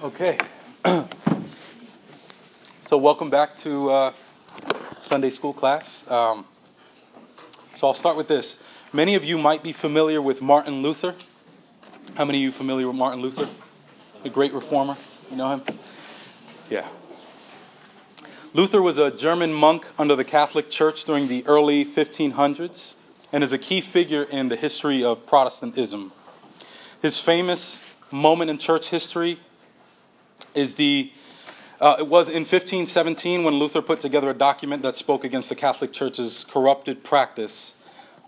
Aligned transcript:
Okay. 0.00 0.38
so, 2.84 2.96
welcome 2.96 3.30
back 3.30 3.56
to 3.56 3.90
uh, 3.90 4.12
Sunday 5.00 5.28
school 5.28 5.52
class. 5.52 6.08
Um, 6.08 6.46
so, 7.74 7.88
I'll 7.88 7.94
start 7.94 8.16
with 8.16 8.28
this. 8.28 8.62
Many 8.92 9.16
of 9.16 9.24
you 9.24 9.36
might 9.38 9.64
be 9.64 9.72
familiar 9.72 10.22
with 10.22 10.40
Martin 10.40 10.82
Luther. 10.82 11.16
How 12.14 12.24
many 12.24 12.38
of 12.38 12.42
you 12.42 12.52
familiar 12.52 12.86
with 12.86 12.94
Martin 12.94 13.20
Luther, 13.20 13.48
the 14.22 14.30
great 14.30 14.52
reformer? 14.52 14.96
You 15.32 15.36
know 15.36 15.50
him? 15.50 15.62
Yeah. 16.70 16.86
Luther 18.54 18.80
was 18.80 18.98
a 18.98 19.10
German 19.10 19.52
monk 19.52 19.84
under 19.98 20.14
the 20.14 20.24
Catholic 20.24 20.70
Church 20.70 21.02
during 21.04 21.26
the 21.26 21.44
early 21.44 21.84
1500s 21.84 22.94
and 23.32 23.42
is 23.42 23.52
a 23.52 23.58
key 23.58 23.80
figure 23.80 24.22
in 24.22 24.48
the 24.48 24.54
history 24.54 25.02
of 25.02 25.26
Protestantism. 25.26 26.12
His 27.02 27.18
famous 27.18 27.82
moment 28.12 28.48
in 28.48 28.58
church 28.58 28.90
history 28.90 29.40
is 30.54 30.74
the 30.74 31.12
uh, 31.80 31.94
it 32.00 32.08
was 32.08 32.28
in 32.28 32.42
1517 32.42 33.44
when 33.44 33.54
Luther 33.54 33.80
put 33.80 34.00
together 34.00 34.30
a 34.30 34.34
document 34.34 34.82
that 34.82 34.96
spoke 34.96 35.22
against 35.22 35.48
the 35.48 35.54
Catholic 35.54 35.92
Church's 35.92 36.44
corrupted 36.44 37.04
practice 37.04 37.76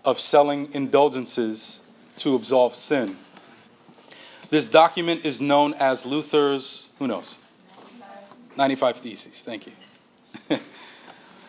of 0.05 0.21
selling 0.21 0.73
indulgences 0.73 1.81
to 2.15 2.33
absolve 2.33 2.75
sin. 2.75 3.17
This 4.49 4.69
document 4.69 5.25
is 5.25 5.41
known 5.41 5.73
as 5.73 6.05
Luther's, 6.05 6.89
who 6.97 7.07
knows? 7.07 7.37
95 8.55 8.97
Theses, 8.97 9.41
thank 9.41 9.67
you. 9.67 9.73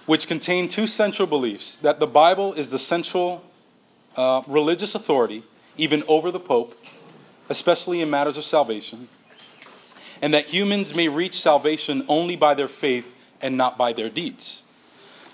Which 0.06 0.26
contain 0.26 0.66
two 0.66 0.88
central 0.88 1.28
beliefs 1.28 1.76
that 1.76 2.00
the 2.00 2.06
Bible 2.08 2.52
is 2.52 2.70
the 2.70 2.78
central 2.80 3.44
uh, 4.16 4.42
religious 4.48 4.96
authority, 4.96 5.44
even 5.76 6.02
over 6.08 6.32
the 6.32 6.40
Pope, 6.40 6.76
especially 7.48 8.00
in 8.00 8.10
matters 8.10 8.36
of 8.36 8.44
salvation 8.44 9.08
and 10.22 10.32
that 10.32 10.46
humans 10.46 10.94
may 10.94 11.08
reach 11.08 11.40
salvation 11.40 12.04
only 12.08 12.36
by 12.36 12.54
their 12.54 12.68
faith 12.68 13.12
and 13.42 13.56
not 13.56 13.76
by 13.76 13.92
their 13.92 14.08
deeds. 14.08 14.62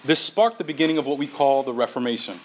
This 0.03 0.19
sparked 0.19 0.57
the 0.57 0.65
beginning 0.65 0.97
of 0.97 1.07
what 1.07 1.19
we 1.19 1.27
call 1.27 1.63
the 1.63 1.75
Reformation. 1.75 2.41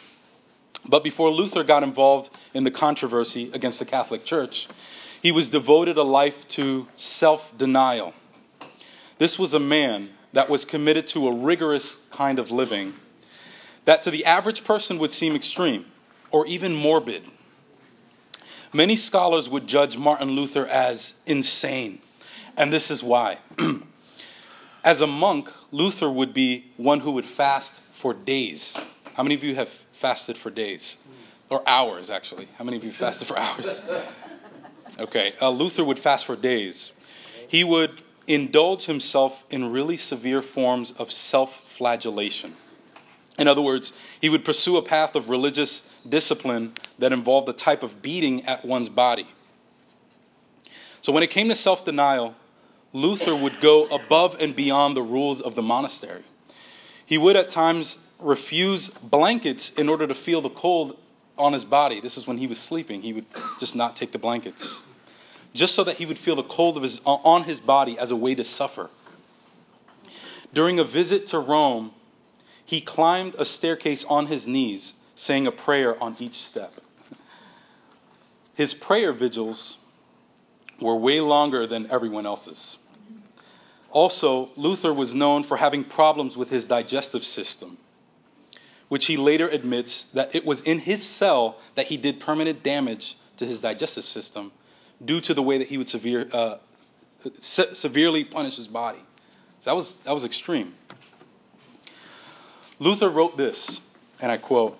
But 0.85 1.05
before 1.05 1.31
Luther 1.31 1.63
got 1.63 1.81
involved 1.83 2.29
in 2.53 2.65
the 2.65 2.71
controversy 2.71 3.49
against 3.53 3.79
the 3.79 3.85
Catholic 3.85 4.25
Church, 4.25 4.67
he 5.21 5.31
was 5.31 5.47
devoted 5.47 5.95
a 5.95 6.03
life 6.03 6.45
to 6.49 6.87
self 6.97 7.57
denial. 7.57 8.13
This 9.17 9.39
was 9.39 9.53
a 9.53 9.59
man 9.59 10.09
that 10.33 10.49
was 10.49 10.65
committed 10.65 11.07
to 11.07 11.29
a 11.29 11.33
rigorous 11.33 12.09
kind 12.11 12.39
of 12.39 12.51
living 12.51 12.95
that 13.85 14.01
to 14.01 14.11
the 14.11 14.25
average 14.25 14.65
person 14.65 14.99
would 14.99 15.11
seem 15.13 15.35
extreme 15.35 15.85
or 16.31 16.45
even 16.47 16.73
morbid. 16.73 17.23
Many 18.73 18.95
scholars 18.97 19.47
would 19.47 19.67
judge 19.67 19.95
Martin 19.95 20.31
Luther 20.31 20.65
as 20.65 21.21
insane 21.25 21.99
and 22.57 22.71
this 22.71 22.91
is 22.91 23.03
why. 23.03 23.39
As 24.83 25.01
a 25.01 25.07
monk, 25.07 25.51
Luther 25.71 26.09
would 26.09 26.33
be 26.33 26.71
one 26.77 26.99
who 27.01 27.11
would 27.11 27.25
fast 27.25 27.81
for 27.81 28.13
days. 28.13 28.77
How 29.15 29.23
many 29.23 29.35
of 29.35 29.43
you 29.43 29.55
have 29.55 29.69
fasted 29.69 30.37
for 30.37 30.49
days? 30.49 30.97
Or 31.49 31.67
hours, 31.67 32.09
actually. 32.09 32.47
How 32.57 32.63
many 32.63 32.77
of 32.77 32.83
you 32.83 32.91
fasted 32.91 33.27
for 33.27 33.37
hours? 33.39 33.81
Okay, 34.99 35.33
uh, 35.41 35.49
Luther 35.49 35.83
would 35.83 35.99
fast 35.99 36.25
for 36.25 36.35
days. 36.35 36.91
He 37.47 37.63
would 37.63 38.01
indulge 38.27 38.85
himself 38.85 39.43
in 39.49 39.71
really 39.71 39.97
severe 39.97 40.41
forms 40.41 40.91
of 40.93 41.11
self 41.11 41.61
flagellation. 41.69 42.55
In 43.37 43.47
other 43.47 43.61
words, 43.61 43.93
he 44.21 44.29
would 44.29 44.45
pursue 44.45 44.77
a 44.77 44.81
path 44.81 45.15
of 45.15 45.29
religious 45.29 45.91
discipline 46.07 46.73
that 46.99 47.11
involved 47.11 47.49
a 47.49 47.53
type 47.53 47.81
of 47.81 48.01
beating 48.01 48.45
at 48.45 48.63
one's 48.63 48.89
body. 48.89 49.27
So 51.01 51.11
when 51.11 51.23
it 51.23 51.29
came 51.29 51.49
to 51.49 51.55
self 51.55 51.83
denial, 51.83 52.35
Luther 52.93 53.35
would 53.35 53.59
go 53.59 53.85
above 53.87 54.37
and 54.39 54.55
beyond 54.55 54.95
the 54.95 55.01
rules 55.01 55.41
of 55.41 55.55
the 55.55 55.63
monastery. 55.63 56.21
He 57.05 57.17
would 57.17 57.35
at 57.35 57.49
times 57.49 58.07
refuse 58.19 58.89
blankets 58.89 59.71
in 59.71 59.89
order 59.89 60.07
to 60.07 60.15
feel 60.15 60.41
the 60.41 60.49
cold 60.49 60.97
on 61.37 61.53
his 61.53 61.65
body. 61.65 61.99
This 61.99 62.17
is 62.17 62.27
when 62.27 62.37
he 62.37 62.45
was 62.45 62.59
sleeping. 62.59 63.01
He 63.01 63.11
would 63.11 63.25
just 63.59 63.75
not 63.75 63.95
take 63.95 64.11
the 64.11 64.19
blankets, 64.19 64.79
just 65.53 65.73
so 65.73 65.83
that 65.83 65.97
he 65.97 66.05
would 66.05 66.19
feel 66.19 66.35
the 66.35 66.43
cold 66.43 66.77
of 66.77 66.83
his, 66.83 67.01
on 67.03 67.43
his 67.43 67.59
body 67.59 67.97
as 67.97 68.11
a 68.11 68.15
way 68.15 68.35
to 68.35 68.43
suffer. 68.43 68.89
During 70.53 70.77
a 70.77 70.83
visit 70.83 71.25
to 71.27 71.39
Rome, 71.39 71.93
he 72.63 72.79
climbed 72.79 73.35
a 73.39 73.45
staircase 73.45 74.05
on 74.05 74.27
his 74.27 74.47
knees, 74.47 74.93
saying 75.15 75.47
a 75.47 75.51
prayer 75.51 76.01
on 76.01 76.15
each 76.19 76.39
step. 76.39 76.79
His 78.55 78.75
prayer 78.75 79.11
vigils 79.11 79.77
were 80.79 80.95
way 80.95 81.19
longer 81.21 81.65
than 81.65 81.89
everyone 81.89 82.27
else's. 82.27 82.77
Also, 83.93 84.49
Luther 84.55 84.91
was 84.91 85.13
known 85.13 85.43
for 85.43 85.57
having 85.57 85.83
problems 85.83 86.35
with 86.35 86.49
his 86.49 86.65
digestive 86.65 87.23
system, 87.23 87.77
which 88.89 89.05
he 89.05 89.15
later 89.15 89.47
admits 89.47 90.01
that 90.09 90.33
it 90.33 90.43
was 90.43 90.61
in 90.61 90.79
his 90.79 91.07
cell 91.07 91.57
that 91.75 91.85
he 91.85 91.95
did 91.95 92.19
permanent 92.19 92.63
damage 92.63 93.15
to 93.37 93.45
his 93.45 93.59
digestive 93.59 94.03
system 94.03 94.51
due 95.05 95.21
to 95.21 95.35
the 95.35 95.43
way 95.43 95.59
that 95.59 95.67
he 95.67 95.77
would 95.77 95.87
severe, 95.87 96.27
uh, 96.33 96.55
se- 97.37 97.75
severely 97.75 98.23
punish 98.23 98.55
his 98.55 98.67
body. 98.67 98.97
So 99.59 99.69
that 99.69 99.75
was, 99.75 99.97
that 99.97 100.13
was 100.13 100.25
extreme. 100.25 100.73
Luther 102.79 103.09
wrote 103.09 103.37
this, 103.37 103.87
and 104.19 104.31
I 104.31 104.37
quote 104.37 104.79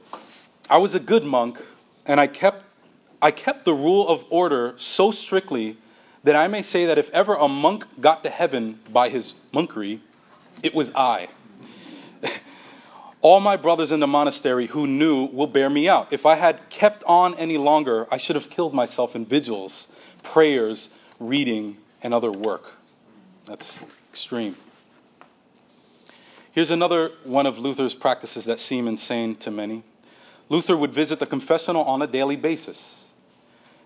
I 0.72 0.78
was 0.78 0.96
a 0.96 1.00
good 1.00 1.24
monk, 1.24 1.64
and 2.08 2.20
I 2.20 2.26
kept, 2.26 2.64
I 3.22 3.30
kept 3.30 3.64
the 3.64 3.76
rule 3.76 4.08
of 4.10 4.26
order 4.32 4.74
so 4.78 5.12
strictly 5.12 5.78
then 6.24 6.36
I 6.38 6.48
may 6.48 6.62
say 6.62 6.86
that 6.86 6.98
if 6.98 7.10
ever 7.10 7.36
a 7.36 7.48
monk 7.48 7.86
got 8.00 8.24
to 8.24 8.30
heaven 8.30 8.80
by 8.92 9.10
his 9.10 9.34
monkery, 9.54 10.00
it 10.62 10.74
was 10.74 10.92
I. 10.96 11.28
All 13.22 13.42
my 13.42 13.58
brothers 13.58 13.92
in 13.92 14.00
the 14.00 14.08
monastery 14.08 14.68
who 14.68 14.88
knew 14.88 15.26
will 15.26 15.48
bear 15.48 15.70
me 15.70 15.90
out. 15.90 16.12
If 16.12 16.26
I 16.26 16.36
had 16.36 16.70
kept 16.70 17.04
on 17.06 17.36
any 17.36 17.58
longer, 17.58 18.08
I 18.10 18.18
should 18.18 18.38
have 18.38 18.50
killed 18.50 18.74
myself 18.74 19.16
in 19.16 19.26
vigils, 19.26 19.90
prayers, 20.24 20.90
reading, 21.20 21.78
and 22.02 22.14
other 22.14 22.32
work. 22.32 22.74
That's 23.46 23.84
extreme. 24.10 24.56
Here's 26.54 26.72
another 26.72 27.12
one 27.24 27.46
of 27.46 27.58
Luther's 27.58 27.96
practices 27.96 28.46
that 28.46 28.60
seem 28.60 28.88
insane 28.88 29.36
to 29.38 29.52
many. 29.52 29.84
Luther 30.48 30.78
would 30.78 30.94
visit 30.94 31.20
the 31.20 31.26
confessional 31.26 31.84
on 31.84 32.02
a 32.02 32.08
daily 32.08 32.36
basis 32.36 33.03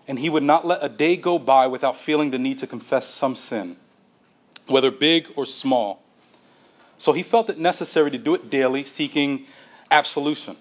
and 0.08 0.18
he 0.18 0.30
would 0.30 0.42
not 0.42 0.66
let 0.66 0.82
a 0.82 0.88
day 0.88 1.16
go 1.16 1.38
by 1.38 1.66
without 1.66 1.96
feeling 1.96 2.30
the 2.30 2.38
need 2.38 2.58
to 2.58 2.66
confess 2.66 3.06
some 3.06 3.36
sin, 3.36 3.76
whether 4.66 4.90
big 4.90 5.28
or 5.36 5.44
small. 5.44 6.02
So 6.96 7.12
he 7.12 7.22
felt 7.22 7.50
it 7.50 7.58
necessary 7.58 8.10
to 8.10 8.18
do 8.18 8.34
it 8.34 8.50
daily, 8.50 8.82
seeking 8.82 9.44
absolution. 9.90 10.56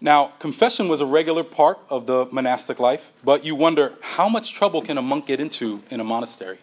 Now, 0.00 0.32
confession 0.40 0.88
was 0.88 1.00
a 1.00 1.06
regular 1.06 1.42
part 1.42 1.78
of 1.88 2.06
the 2.06 2.26
monastic 2.30 2.78
life, 2.78 3.12
but 3.24 3.44
you 3.44 3.54
wonder 3.54 3.94
how 4.02 4.28
much 4.28 4.52
trouble 4.52 4.82
can 4.82 4.98
a 4.98 5.02
monk 5.02 5.26
get 5.26 5.40
into 5.40 5.82
in 5.88 6.00
a 6.00 6.04
monastery? 6.04 6.58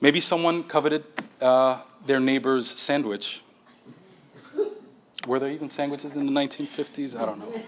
Maybe 0.00 0.20
someone 0.20 0.62
coveted 0.62 1.04
uh, 1.40 1.78
their 2.06 2.20
neighbor's 2.20 2.70
sandwich. 2.78 3.42
Were 5.26 5.38
there 5.38 5.50
even 5.50 5.68
sandwiches 5.68 6.14
in 6.14 6.24
the 6.24 6.32
1950s? 6.32 7.20
I 7.20 7.26
don't 7.26 7.38
know. 7.38 7.62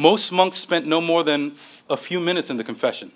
Most 0.00 0.32
monks 0.32 0.56
spent 0.56 0.86
no 0.86 1.02
more 1.02 1.22
than 1.22 1.56
a 1.90 1.96
few 1.98 2.20
minutes 2.20 2.48
in 2.48 2.56
the 2.56 2.64
confession. 2.64 3.12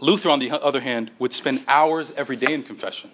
Luther, 0.00 0.28
on 0.28 0.38
the 0.38 0.50
other 0.50 0.82
hand, 0.82 1.12
would 1.18 1.32
spend 1.32 1.64
hours 1.66 2.12
every 2.12 2.36
day 2.36 2.52
in 2.52 2.62
confession. 2.62 3.10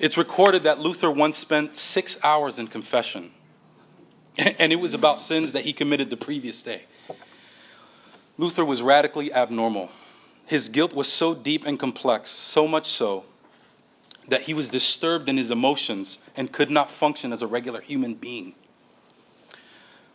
It's 0.00 0.18
recorded 0.18 0.64
that 0.64 0.80
Luther 0.80 1.08
once 1.08 1.36
spent 1.36 1.76
six 1.76 2.18
hours 2.24 2.58
in 2.58 2.66
confession, 2.66 3.30
and 4.36 4.72
it 4.72 4.80
was 4.80 4.92
about 4.92 5.20
sins 5.20 5.52
that 5.52 5.64
he 5.64 5.72
committed 5.72 6.10
the 6.10 6.16
previous 6.16 6.62
day. 6.62 6.86
Luther 8.36 8.64
was 8.64 8.82
radically 8.82 9.32
abnormal. 9.32 9.88
His 10.46 10.68
guilt 10.68 10.94
was 10.94 11.06
so 11.06 11.32
deep 11.32 11.64
and 11.64 11.78
complex, 11.78 12.30
so 12.30 12.66
much 12.66 12.88
so 12.88 13.24
that 14.26 14.42
he 14.42 14.52
was 14.52 14.68
disturbed 14.68 15.28
in 15.28 15.36
his 15.36 15.52
emotions 15.52 16.18
and 16.36 16.50
could 16.50 16.72
not 16.72 16.90
function 16.90 17.32
as 17.32 17.40
a 17.40 17.46
regular 17.46 17.80
human 17.80 18.14
being. 18.14 18.54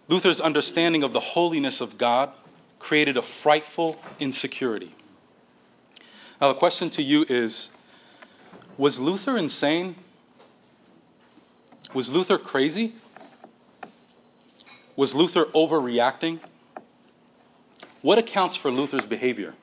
Luther's 0.07 0.39
understanding 0.39 1.03
of 1.03 1.13
the 1.13 1.19
holiness 1.19 1.81
of 1.81 1.97
God 1.97 2.31
created 2.79 3.17
a 3.17 3.21
frightful 3.21 3.99
insecurity. 4.19 4.93
Now, 6.39 6.49
the 6.49 6.53
question 6.53 6.89
to 6.91 7.01
you 7.01 7.25
is 7.27 7.69
Was 8.77 8.99
Luther 8.99 9.37
insane? 9.37 9.95
Was 11.93 12.09
Luther 12.09 12.37
crazy? 12.37 12.93
Was 14.95 15.15
Luther 15.15 15.45
overreacting? 15.45 16.39
What 18.01 18.17
accounts 18.17 18.55
for 18.55 18.69
Luther's 18.69 19.05
behavior? 19.05 19.55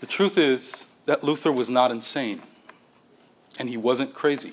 The 0.00 0.06
truth 0.06 0.38
is 0.38 0.86
that 1.06 1.24
Luther 1.24 1.50
was 1.50 1.68
not 1.68 1.90
insane, 1.90 2.42
and 3.58 3.68
he 3.68 3.76
wasn't 3.76 4.14
crazy. 4.14 4.52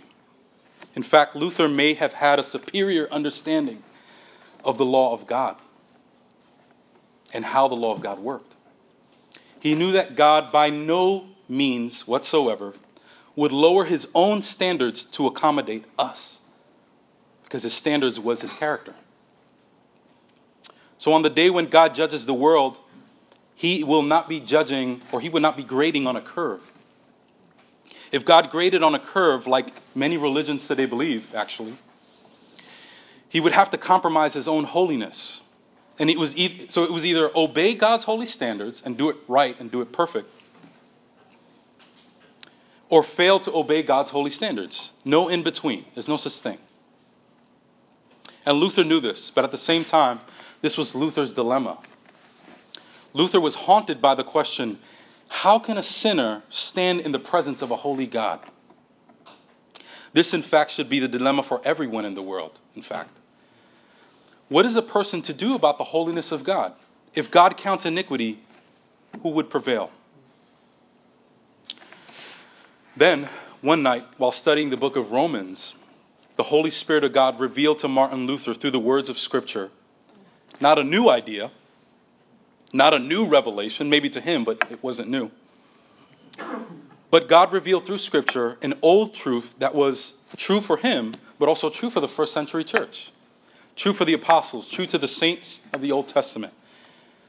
In 0.95 1.03
fact, 1.03 1.36
Luther 1.36 1.68
may 1.68 1.94
have 1.94 2.13
had 2.13 2.39
a 2.39 2.44
superior 2.44 3.07
understanding 3.12 3.83
of 4.63 4.77
the 4.77 4.86
law 4.86 5.13
of 5.13 5.27
God. 5.27 5.57
and 7.33 7.44
how 7.44 7.68
the 7.68 7.75
law 7.75 7.94
of 7.94 8.00
God 8.00 8.19
worked. 8.19 8.56
He 9.59 9.75
knew 9.75 9.92
that 9.92 10.15
God, 10.15 10.53
by 10.53 10.69
no 10.69 11.27
means 11.50 12.07
whatsoever, 12.07 12.75
would 13.36 13.51
lower 13.51 13.83
his 13.83 14.07
own 14.15 14.42
standards 14.42 15.03
to 15.03 15.27
accommodate 15.27 15.83
us, 16.00 16.42
because 17.44 17.63
his 17.63 17.74
standards 17.74 18.19
was 18.19 18.39
his 18.39 18.53
character. 18.53 18.94
So, 20.97 21.12
on 21.12 21.24
the 21.24 21.30
day 21.30 21.50
when 21.50 21.65
God 21.65 21.94
judges 21.94 22.25
the 22.25 22.33
world, 22.33 22.77
he 23.53 23.83
will 23.83 24.03
not 24.03 24.30
be 24.30 24.39
judging 24.39 25.01
or 25.12 25.19
he 25.19 25.27
would 25.27 25.42
not 25.42 25.57
be 25.57 25.63
grading 25.63 26.07
on 26.07 26.15
a 26.15 26.21
curve. 26.21 26.62
If 28.15 28.23
God 28.23 28.50
graded 28.50 28.81
on 28.81 28.95
a 28.95 29.00
curve, 29.00 29.45
like 29.45 29.73
many 29.94 30.15
religions 30.15 30.65
today 30.69 30.85
believe, 30.85 31.35
actually, 31.35 31.73
he 33.27 33.41
would 33.41 33.51
have 33.51 33.69
to 33.71 33.77
compromise 33.77 34.33
his 34.33 34.47
own 34.47 34.63
holiness. 34.63 35.41
And 36.00 36.09
it 36.09 36.17
was 36.17 36.33
e- 36.38 36.67
so 36.69 36.85
it 36.85 36.91
was 36.94 37.06
either 37.06 37.29
obey 37.35 37.73
God's 37.75 38.06
holy 38.06 38.25
standards 38.25 38.81
and 38.85 38.97
do 38.97 39.09
it 39.09 39.17
right 39.27 39.59
and 39.59 39.69
do 39.69 39.81
it 39.81 39.91
perfect, 39.91 40.29
or 42.88 43.03
fail 43.03 43.38
to 43.41 43.53
obey 43.53 43.83
God's 43.83 44.12
holy 44.12 44.31
standards. 44.31 44.91
No 45.03 45.27
in 45.27 45.44
between. 45.44 45.83
There's 45.94 46.07
no 46.07 46.15
such 46.15 46.39
thing. 46.39 46.59
And 48.45 48.59
Luther 48.59 48.85
knew 48.85 49.01
this, 49.01 49.29
but 49.29 49.44
at 49.44 49.51
the 49.51 49.57
same 49.57 49.83
time, 49.83 50.21
this 50.61 50.77
was 50.77 50.95
Luther's 50.95 51.33
dilemma. 51.33 51.79
Luther 53.11 53.41
was 53.41 53.56
haunted 53.56 54.01
by 54.01 54.15
the 54.15 54.23
question 54.23 54.79
how 55.35 55.59
can 55.59 55.77
a 55.77 55.83
sinner 55.83 56.43
stand 56.49 57.01
in 57.01 57.11
the 57.11 57.19
presence 57.19 57.61
of 57.61 57.69
a 57.69 57.75
holy 57.75 58.07
God? 58.07 58.39
This, 60.13 60.33
in 60.33 60.41
fact, 60.41 60.71
should 60.71 60.87
be 60.87 60.99
the 60.99 61.09
dilemma 61.09 61.43
for 61.43 61.61
everyone 61.65 62.05
in 62.05 62.15
the 62.15 62.21
world, 62.21 62.59
in 62.73 62.81
fact. 62.81 63.11
What 64.47 64.65
is 64.65 64.77
a 64.77 64.81
person 64.81 65.21
to 65.23 65.33
do 65.33 65.53
about 65.53 65.77
the 65.77 65.83
holiness 65.83 66.31
of 66.31 66.45
God? 66.45 66.71
If 67.13 67.29
God 67.29 67.57
counts 67.57 67.85
iniquity, 67.85 68.39
who 69.21 69.29
would 69.29 69.49
prevail? 69.49 69.91
Then, 72.95 73.27
one 73.59 73.83
night, 73.83 74.05
while 74.17 74.31
studying 74.31 74.69
the 74.69 74.77
book 74.77 74.95
of 74.95 75.11
Romans, 75.11 75.75
the 76.37 76.43
Holy 76.43 76.71
Spirit 76.71 77.03
of 77.03 77.11
God 77.11 77.41
revealed 77.41 77.79
to 77.79 77.89
Martin 77.89 78.25
Luther 78.25 78.53
through 78.53 78.71
the 78.71 78.79
words 78.79 79.09
of 79.09 79.19
Scripture 79.19 79.69
not 80.61 80.79
a 80.79 80.83
new 80.85 81.09
idea, 81.09 81.51
not 82.73 82.94
a 82.94 83.00
new 83.00 83.27
revelation, 83.27 83.89
maybe 83.89 84.09
to 84.09 84.21
him, 84.21 84.44
but 84.44 84.67
it 84.69 84.83
wasn't 84.83 85.09
new. 85.09 85.31
But 87.09 87.29
God 87.29 87.53
revealed 87.53 87.85
through 87.85 88.00
Scripture 88.00 88.57
an 88.62 88.73
old 88.81 89.13
truth 89.13 89.56
that 89.59 89.73
was 89.73 90.17
true 90.35 90.59
for 90.59 90.77
him, 90.77 91.13
but 91.39 91.47
also 91.47 91.69
true 91.69 91.89
for 91.89 92.00
the 92.00 92.07
first 92.07 92.33
century 92.33 92.63
church, 92.63 93.12
true 93.75 93.94
for 93.94 94.06
the 94.06 94.13
apostles, 94.13 94.69
true 94.69 94.85
to 94.88 94.97
the 94.97 95.07
saints 95.07 95.65
of 95.71 95.81
the 95.81 95.91
Old 95.91 96.07
Testament. 96.07 96.53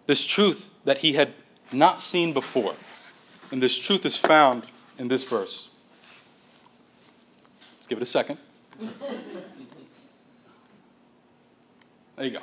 This 0.06 0.24
truth 0.24 0.70
that 0.84 0.98
he 0.98 1.12
had 1.12 1.34
not 1.72 2.00
seen 2.00 2.32
before. 2.32 2.74
And 3.50 3.62
this 3.62 3.78
truth 3.78 4.04
is 4.04 4.16
found 4.16 4.64
in 4.98 5.08
this 5.08 5.24
verse. 5.24 5.68
Let's 7.76 7.86
give 7.86 7.98
it 7.98 8.02
a 8.02 8.06
second. 8.06 8.38
There 12.16 12.24
you 12.24 12.30
go. 12.30 12.40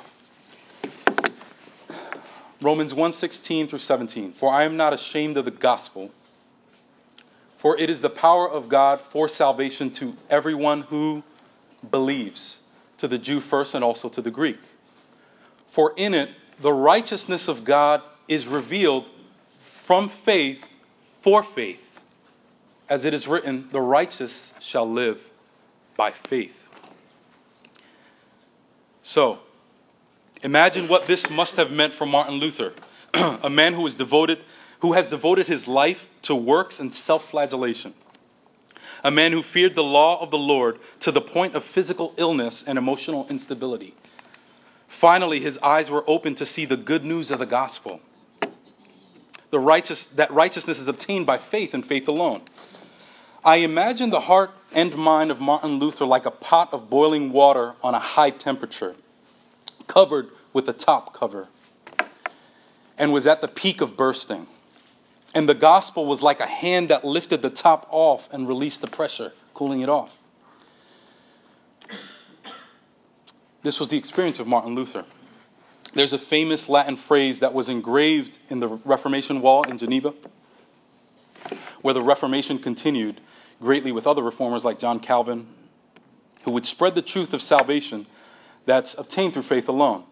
Romans 2.64 2.94
1:16 2.94 3.68
through 3.68 3.78
17. 3.78 4.32
For 4.32 4.52
I 4.52 4.64
am 4.64 4.76
not 4.76 4.94
ashamed 4.94 5.36
of 5.36 5.44
the 5.44 5.50
gospel, 5.50 6.10
for 7.58 7.76
it 7.76 7.90
is 7.90 8.00
the 8.00 8.10
power 8.10 8.50
of 8.50 8.70
God 8.70 9.00
for 9.00 9.28
salvation 9.28 9.90
to 9.92 10.16
everyone 10.30 10.82
who 10.82 11.22
believes, 11.90 12.60
to 12.96 13.06
the 13.06 13.18
Jew 13.18 13.40
first 13.40 13.74
and 13.74 13.84
also 13.84 14.08
to 14.08 14.22
the 14.22 14.30
Greek. 14.30 14.58
For 15.68 15.92
in 15.96 16.14
it 16.14 16.30
the 16.58 16.72
righteousness 16.72 17.48
of 17.48 17.64
God 17.64 18.00
is 18.28 18.46
revealed 18.46 19.10
from 19.60 20.08
faith 20.08 20.66
for 21.20 21.42
faith. 21.42 22.00
As 22.88 23.04
it 23.04 23.12
is 23.12 23.28
written, 23.28 23.68
the 23.72 23.80
righteous 23.80 24.54
shall 24.60 24.90
live 24.90 25.28
by 25.96 26.12
faith. 26.12 26.66
So, 29.02 29.40
imagine 30.44 30.86
what 30.86 31.08
this 31.08 31.28
must 31.28 31.56
have 31.56 31.72
meant 31.72 31.92
for 31.92 32.06
Martin 32.06 32.34
Luther, 32.34 32.74
a 33.14 33.50
man 33.50 33.74
who 33.74 33.82
was 33.82 33.96
devoted 33.96 34.38
who 34.84 34.92
has 34.92 35.08
devoted 35.08 35.46
his 35.46 35.66
life 35.66 36.10
to 36.20 36.34
works 36.34 36.78
and 36.78 36.92
self-flagellation. 36.92 37.94
A 39.02 39.10
man 39.10 39.32
who 39.32 39.42
feared 39.42 39.76
the 39.76 39.82
law 39.82 40.20
of 40.20 40.30
the 40.30 40.36
Lord 40.36 40.78
to 41.00 41.10
the 41.10 41.22
point 41.22 41.54
of 41.54 41.64
physical 41.64 42.12
illness 42.18 42.62
and 42.62 42.76
emotional 42.76 43.26
instability. 43.30 43.94
Finally, 44.86 45.40
his 45.40 45.56
eyes 45.58 45.90
were 45.90 46.04
opened 46.06 46.36
to 46.36 46.44
see 46.44 46.66
the 46.66 46.76
good 46.76 47.02
news 47.02 47.30
of 47.30 47.38
the 47.38 47.46
gospel. 47.46 48.02
The 49.48 49.58
righteous, 49.58 50.04
that 50.04 50.30
righteousness 50.30 50.78
is 50.78 50.86
obtained 50.86 51.24
by 51.24 51.38
faith 51.38 51.72
and 51.72 51.86
faith 51.86 52.06
alone. 52.06 52.42
I 53.42 53.56
imagine 53.56 54.10
the 54.10 54.20
heart 54.20 54.50
and 54.72 54.94
mind 54.96 55.30
of 55.30 55.40
Martin 55.40 55.78
Luther 55.78 56.04
like 56.04 56.26
a 56.26 56.30
pot 56.30 56.74
of 56.74 56.90
boiling 56.90 57.32
water 57.32 57.74
on 57.82 57.94
a 57.94 57.98
high 57.98 58.30
temperature, 58.30 58.96
covered 59.86 60.28
with 60.52 60.68
a 60.68 60.72
top 60.72 61.12
cover, 61.12 61.48
and 62.96 63.12
was 63.12 63.26
at 63.26 63.40
the 63.40 63.48
peak 63.48 63.80
of 63.80 63.96
bursting. 63.96 64.46
And 65.34 65.48
the 65.48 65.54
gospel 65.54 66.06
was 66.06 66.22
like 66.22 66.38
a 66.38 66.46
hand 66.46 66.90
that 66.90 67.04
lifted 67.04 67.42
the 67.42 67.50
top 67.50 67.88
off 67.90 68.28
and 68.32 68.46
released 68.46 68.80
the 68.80 68.86
pressure, 68.86 69.32
cooling 69.52 69.80
it 69.80 69.88
off. 69.88 70.16
This 73.62 73.80
was 73.80 73.88
the 73.88 73.96
experience 73.96 74.38
of 74.38 74.46
Martin 74.46 74.74
Luther. 74.74 75.04
There's 75.94 76.12
a 76.12 76.18
famous 76.18 76.68
Latin 76.68 76.96
phrase 76.96 77.40
that 77.40 77.54
was 77.54 77.68
engraved 77.68 78.38
in 78.48 78.60
the 78.60 78.68
Reformation 78.68 79.40
wall 79.40 79.64
in 79.64 79.78
Geneva, 79.78 80.14
where 81.80 81.94
the 81.94 82.02
Reformation 82.02 82.58
continued 82.58 83.20
greatly 83.60 83.92
with 83.92 84.06
other 84.06 84.22
reformers 84.22 84.64
like 84.64 84.78
John 84.78 85.00
Calvin, 85.00 85.46
who 86.42 86.50
would 86.50 86.66
spread 86.66 86.94
the 86.94 87.02
truth 87.02 87.32
of 87.32 87.40
salvation 87.40 88.06
that's 88.66 88.94
obtained 88.94 89.34
through 89.34 89.42
faith 89.42 89.68
alone, 89.68 90.04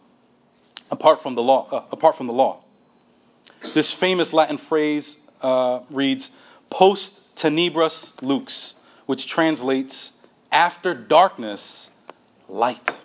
apart 0.90 1.22
from 1.22 1.34
the 1.34 1.42
law. 1.42 1.68
Uh, 1.70 1.84
apart 1.90 2.16
from 2.16 2.26
the 2.26 2.32
law. 2.32 2.60
This 3.74 3.92
famous 3.92 4.32
Latin 4.32 4.58
phrase 4.58 5.18
uh, 5.40 5.80
reads 5.90 6.30
"post 6.70 7.34
tenebras 7.36 8.14
lux," 8.22 8.74
which 9.06 9.26
translates 9.26 10.12
"after 10.50 10.94
darkness, 10.94 11.90
light." 12.48 13.00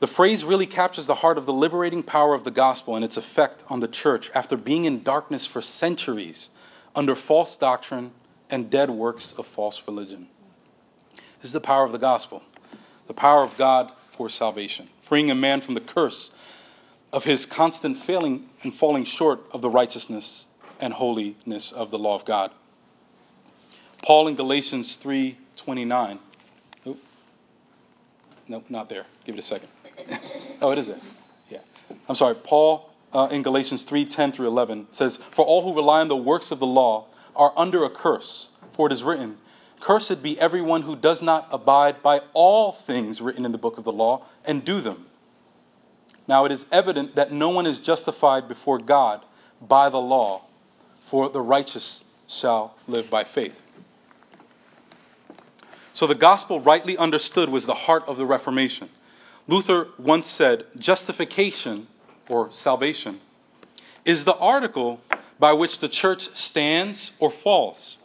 The 0.00 0.08
phrase 0.08 0.42
really 0.42 0.66
captures 0.66 1.06
the 1.06 1.14
heart 1.16 1.38
of 1.38 1.46
the 1.46 1.52
liberating 1.52 2.02
power 2.02 2.34
of 2.34 2.42
the 2.42 2.50
gospel 2.50 2.96
and 2.96 3.04
its 3.04 3.16
effect 3.16 3.62
on 3.68 3.78
the 3.78 3.86
church 3.86 4.32
after 4.34 4.56
being 4.56 4.84
in 4.84 5.04
darkness 5.04 5.46
for 5.46 5.62
centuries 5.62 6.50
under 6.96 7.14
false 7.14 7.56
doctrine 7.56 8.10
and 8.50 8.68
dead 8.68 8.90
works 8.90 9.30
of 9.30 9.46
false 9.46 9.80
religion. 9.86 10.26
This 11.38 11.50
is 11.50 11.52
the 11.52 11.60
power 11.60 11.84
of 11.84 11.92
the 11.92 11.98
gospel, 11.98 12.42
the 13.06 13.14
power 13.14 13.42
of 13.42 13.56
God 13.56 13.92
for 14.10 14.28
salvation, 14.28 14.88
freeing 15.02 15.30
a 15.30 15.34
man 15.34 15.60
from 15.60 15.74
the 15.74 15.80
curse 15.80 16.34
of 17.12 17.24
his 17.24 17.46
constant 17.46 17.98
failing 17.98 18.48
and 18.62 18.74
falling 18.74 19.04
short 19.04 19.40
of 19.52 19.60
the 19.60 19.70
righteousness 19.70 20.46
and 20.80 20.94
holiness 20.94 21.72
of 21.72 21.90
the 21.90 21.98
law 21.98 22.14
of 22.14 22.24
God. 22.24 22.50
Paul 24.02 24.28
in 24.28 24.34
Galatians 24.34 24.96
3:29. 24.96 26.18
Oh, 26.86 26.96
nope, 28.48 28.64
not 28.68 28.88
there. 28.88 29.06
Give 29.24 29.34
it 29.36 29.38
a 29.38 29.42
second. 29.42 29.68
oh, 30.60 30.72
it 30.72 30.78
is 30.78 30.88
there. 30.88 31.00
Yeah. 31.48 31.58
I'm 32.08 32.16
sorry. 32.16 32.34
Paul 32.34 32.90
uh, 33.12 33.28
in 33.30 33.42
Galatians 33.42 33.84
3:10 33.84 34.34
through 34.34 34.48
11 34.48 34.88
says, 34.90 35.16
"For 35.16 35.44
all 35.44 35.62
who 35.62 35.74
rely 35.74 36.00
on 36.00 36.08
the 36.08 36.16
works 36.16 36.50
of 36.50 36.58
the 36.58 36.66
law 36.66 37.06
are 37.36 37.52
under 37.56 37.84
a 37.84 37.90
curse, 37.90 38.48
for 38.72 38.86
it 38.86 38.92
is 38.92 39.02
written, 39.02 39.38
Cursed 39.82 40.22
be 40.22 40.38
everyone 40.38 40.82
who 40.82 40.94
does 40.94 41.22
not 41.22 41.48
abide 41.50 42.02
by 42.04 42.20
all 42.34 42.70
things 42.70 43.20
written 43.20 43.44
in 43.44 43.50
the 43.50 43.58
book 43.58 43.78
of 43.78 43.84
the 43.84 43.92
law 43.92 44.24
and 44.44 44.64
do 44.64 44.80
them. 44.80 45.06
Now 46.28 46.44
it 46.44 46.52
is 46.52 46.66
evident 46.70 47.16
that 47.16 47.32
no 47.32 47.48
one 47.48 47.66
is 47.66 47.80
justified 47.80 48.46
before 48.46 48.78
God 48.78 49.22
by 49.60 49.88
the 49.88 50.00
law, 50.00 50.42
for 51.04 51.28
the 51.28 51.40
righteous 51.40 52.04
shall 52.28 52.76
live 52.86 53.10
by 53.10 53.24
faith. 53.24 53.60
So 55.92 56.06
the 56.06 56.14
gospel, 56.14 56.60
rightly 56.60 56.96
understood, 56.96 57.48
was 57.48 57.66
the 57.66 57.74
heart 57.74 58.04
of 58.06 58.16
the 58.16 58.24
Reformation. 58.24 58.88
Luther 59.48 59.88
once 59.98 60.28
said, 60.28 60.64
Justification, 60.78 61.88
or 62.28 62.52
salvation, 62.52 63.20
is 64.04 64.24
the 64.24 64.36
article 64.36 65.00
by 65.40 65.52
which 65.52 65.80
the 65.80 65.88
church 65.88 66.34
stands 66.36 67.16
or 67.18 67.32
falls. 67.32 67.96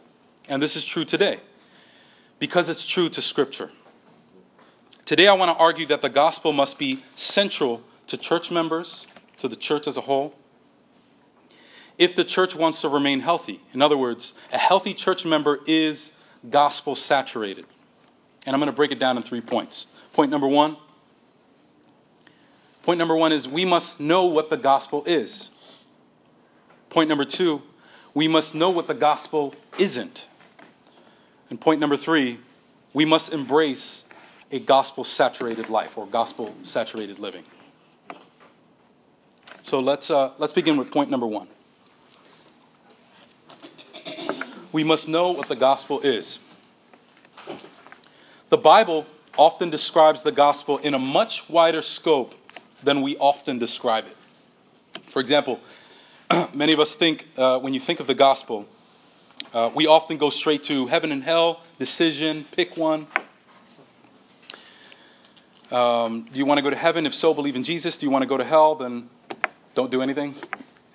And 0.48 0.60
this 0.60 0.74
is 0.74 0.84
true 0.84 1.04
today 1.04 1.38
because 2.38 2.68
it's 2.68 2.86
true 2.86 3.08
to 3.10 3.22
Scripture. 3.22 3.70
Today, 5.04 5.26
I 5.28 5.32
want 5.32 5.56
to 5.56 5.62
argue 5.62 5.86
that 5.86 6.02
the 6.02 6.08
gospel 6.08 6.52
must 6.52 6.78
be 6.78 7.02
central 7.14 7.82
to 8.08 8.16
church 8.16 8.50
members, 8.50 9.06
to 9.38 9.48
the 9.48 9.56
church 9.56 9.86
as 9.86 9.96
a 9.96 10.02
whole, 10.02 10.34
if 11.96 12.14
the 12.14 12.24
church 12.24 12.54
wants 12.54 12.80
to 12.82 12.88
remain 12.88 13.20
healthy. 13.20 13.60
In 13.72 13.82
other 13.82 13.96
words, 13.96 14.34
a 14.52 14.58
healthy 14.58 14.94
church 14.94 15.24
member 15.24 15.60
is 15.66 16.12
gospel 16.50 16.94
saturated. 16.94 17.64
And 18.46 18.54
I'm 18.54 18.60
going 18.60 18.70
to 18.70 18.76
break 18.76 18.92
it 18.92 18.98
down 18.98 19.16
in 19.16 19.22
three 19.22 19.40
points. 19.40 19.86
Point 20.12 20.30
number 20.30 20.46
one 20.46 20.76
Point 22.88 22.96
number 22.96 23.14
one 23.14 23.32
is 23.32 23.46
we 23.46 23.66
must 23.66 24.00
know 24.00 24.24
what 24.24 24.48
the 24.48 24.56
gospel 24.56 25.04
is. 25.04 25.50
Point 26.88 27.10
number 27.10 27.26
two, 27.26 27.60
we 28.14 28.28
must 28.28 28.54
know 28.54 28.70
what 28.70 28.86
the 28.86 28.94
gospel 28.94 29.54
isn't. 29.76 30.24
And 31.50 31.60
point 31.60 31.80
number 31.80 31.96
three, 31.96 32.38
we 32.92 33.04
must 33.04 33.32
embrace 33.32 34.04
a 34.50 34.58
gospel 34.58 35.04
saturated 35.04 35.68
life 35.68 35.96
or 35.98 36.06
gospel 36.06 36.54
saturated 36.62 37.18
living. 37.18 37.44
So 39.62 39.80
let's, 39.80 40.10
uh, 40.10 40.32
let's 40.38 40.52
begin 40.52 40.76
with 40.76 40.90
point 40.90 41.10
number 41.10 41.26
one. 41.26 41.48
We 44.72 44.84
must 44.84 45.08
know 45.08 45.30
what 45.30 45.48
the 45.48 45.56
gospel 45.56 46.00
is. 46.00 46.38
The 48.50 48.58
Bible 48.58 49.06
often 49.36 49.70
describes 49.70 50.22
the 50.22 50.32
gospel 50.32 50.78
in 50.78 50.94
a 50.94 50.98
much 50.98 51.48
wider 51.48 51.82
scope 51.82 52.34
than 52.82 53.02
we 53.02 53.16
often 53.18 53.58
describe 53.58 54.06
it. 54.06 54.16
For 55.10 55.20
example, 55.20 55.60
many 56.54 56.72
of 56.72 56.80
us 56.80 56.94
think, 56.94 57.28
uh, 57.36 57.58
when 57.58 57.74
you 57.74 57.80
think 57.80 58.00
of 58.00 58.06
the 58.06 58.14
gospel, 58.14 58.66
uh, 59.54 59.70
we 59.74 59.86
often 59.86 60.18
go 60.18 60.28
straight 60.28 60.62
to 60.64 60.86
heaven 60.86 61.10
and 61.10 61.24
hell, 61.24 61.62
decision, 61.78 62.44
pick 62.52 62.76
one. 62.76 63.06
Um, 65.70 66.22
do 66.30 66.38
you 66.38 66.44
want 66.44 66.58
to 66.58 66.62
go 66.62 66.70
to 66.70 66.76
heaven? 66.76 67.06
If 67.06 67.14
so, 67.14 67.32
believe 67.32 67.56
in 67.56 67.64
Jesus. 67.64 67.96
Do 67.96 68.04
you 68.04 68.10
want 68.10 68.22
to 68.22 68.26
go 68.26 68.36
to 68.36 68.44
hell? 68.44 68.74
Then 68.74 69.08
don't 69.74 69.90
do 69.90 70.02
anything. 70.02 70.34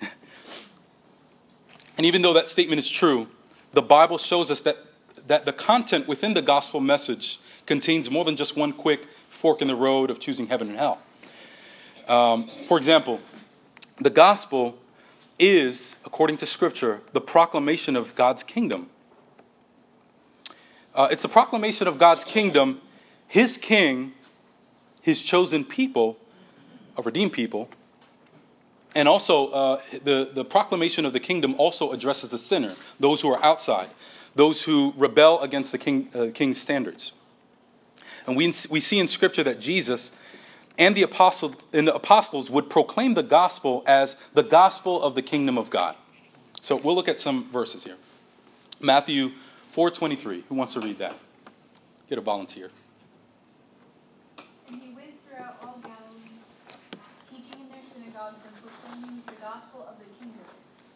and 1.96 2.06
even 2.06 2.22
though 2.22 2.32
that 2.32 2.48
statement 2.48 2.78
is 2.78 2.88
true, 2.88 3.28
the 3.72 3.82
Bible 3.82 4.18
shows 4.18 4.50
us 4.50 4.60
that, 4.62 4.78
that 5.26 5.46
the 5.46 5.52
content 5.52 6.06
within 6.06 6.34
the 6.34 6.42
gospel 6.42 6.80
message 6.80 7.40
contains 7.66 8.10
more 8.10 8.24
than 8.24 8.36
just 8.36 8.56
one 8.56 8.72
quick 8.72 9.06
fork 9.30 9.62
in 9.62 9.68
the 9.68 9.76
road 9.76 10.10
of 10.10 10.20
choosing 10.20 10.46
heaven 10.46 10.68
and 10.68 10.78
hell. 10.78 11.00
Um, 12.06 12.50
for 12.68 12.76
example, 12.78 13.20
the 14.00 14.10
gospel 14.10 14.78
is, 15.38 15.96
according 16.04 16.36
to 16.38 16.46
Scripture, 16.46 17.00
the 17.12 17.20
proclamation 17.20 17.96
of 17.96 18.14
God's 18.14 18.42
kingdom. 18.42 18.90
Uh, 20.94 21.08
it's 21.10 21.22
the 21.22 21.28
proclamation 21.28 21.88
of 21.88 21.98
God's 21.98 22.24
kingdom, 22.24 22.80
His 23.26 23.58
king, 23.58 24.12
His 25.02 25.22
chosen 25.22 25.64
people, 25.64 26.16
a 26.96 27.02
redeemed 27.02 27.32
people. 27.32 27.68
And 28.94 29.08
also, 29.08 29.48
uh, 29.48 29.80
the, 30.04 30.30
the 30.32 30.44
proclamation 30.44 31.04
of 31.04 31.12
the 31.12 31.20
kingdom 31.20 31.54
also 31.58 31.90
addresses 31.90 32.30
the 32.30 32.38
sinner, 32.38 32.74
those 33.00 33.20
who 33.20 33.32
are 33.32 33.44
outside, 33.44 33.90
those 34.36 34.62
who 34.62 34.94
rebel 34.96 35.40
against 35.40 35.72
the 35.72 35.78
king, 35.78 36.08
uh, 36.14 36.28
king's 36.32 36.60
standards. 36.60 37.10
And 38.26 38.36
we, 38.36 38.46
we 38.70 38.80
see 38.80 39.00
in 39.00 39.08
Scripture 39.08 39.42
that 39.42 39.60
Jesus 39.60 40.12
and 40.78 40.96
the, 40.96 41.02
apostle, 41.02 41.54
and 41.72 41.86
the 41.86 41.94
apostles 41.94 42.50
would 42.50 42.68
proclaim 42.68 43.14
the 43.14 43.22
gospel 43.22 43.82
as 43.86 44.16
the 44.32 44.42
gospel 44.42 45.02
of 45.02 45.14
the 45.14 45.22
kingdom 45.22 45.56
of 45.56 45.70
God. 45.70 45.96
So 46.60 46.76
we'll 46.76 46.94
look 46.94 47.08
at 47.08 47.20
some 47.20 47.50
verses 47.50 47.84
here. 47.84 47.96
Matthew 48.80 49.32
4:23. 49.74 50.44
Who 50.48 50.54
wants 50.54 50.72
to 50.74 50.80
read 50.80 50.98
that? 50.98 51.14
Get 52.08 52.18
a 52.18 52.20
volunteer. 52.20 52.70
And 54.68 54.80
he 54.80 54.90
went 54.94 55.12
throughout 55.26 55.58
all 55.62 55.78
Galilee, 55.82 56.38
teaching 57.30 57.62
in 57.62 57.68
their 57.68 57.82
synagogues 57.92 58.38
and 58.46 58.54
proclaiming 58.62 59.22
the 59.26 59.32
gospel 59.32 59.86
of 59.88 59.98
the 59.98 60.06
kingdom, 60.18 60.44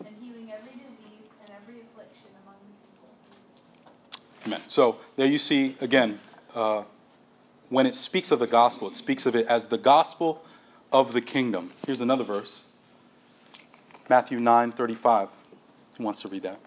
and 0.05 0.15
healing 0.21 0.53
every 0.53 0.73
disease 0.73 1.29
and 1.43 1.51
every 1.55 1.83
affliction 1.83 2.31
among 2.43 2.57
the 2.65 2.77
people. 2.87 4.47
Amen. 4.47 4.61
So 4.69 4.99
there 5.17 5.27
you 5.27 5.39
see 5.39 5.77
again. 5.81 6.21
Uh, 6.55 6.83
when 7.69 7.87
it 7.87 7.95
speaks 7.95 8.31
of 8.31 8.39
the 8.39 8.47
gospel, 8.47 8.89
it 8.89 8.97
speaks 8.97 9.27
of 9.27 9.37
it 9.37 9.47
as 9.47 9.67
the 9.67 9.79
gospel 9.79 10.43
of 10.93 11.13
the 11.13 11.21
kingdom. 11.21 11.73
Here's 11.87 12.01
another 12.01 12.25
verse 12.25 12.63
Matthew 14.09 14.39
9 14.39 14.73
35. 14.73 15.29
Who 15.97 16.05
wants 16.05 16.23
to 16.23 16.29
read 16.29 16.45
that? 16.45 16.61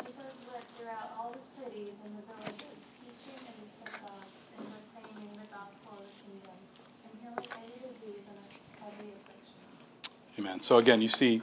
Jesus 0.00 0.12
went 0.52 0.64
throughout 0.76 1.12
all 1.18 1.32
the 1.32 1.64
cities 1.64 1.92
and 2.04 2.18
the 2.18 2.22
villages, 2.26 2.76
teaching 3.00 3.38
in 3.46 3.54
the 3.62 3.68
synagogues 3.78 4.32
and 4.58 4.66
proclaiming 4.92 5.32
the 5.32 5.46
gospel 5.54 5.92
of 5.92 6.04
the 6.04 6.12
kingdom, 6.20 6.58
and 7.04 7.12
healing 7.22 7.46
every 7.54 7.78
disease 7.80 8.24
and 8.28 8.36
every 8.82 9.08
affliction. 9.14 9.56
Amen. 10.38 10.60
So 10.60 10.78
again, 10.78 11.00
you 11.00 11.08
see, 11.08 11.42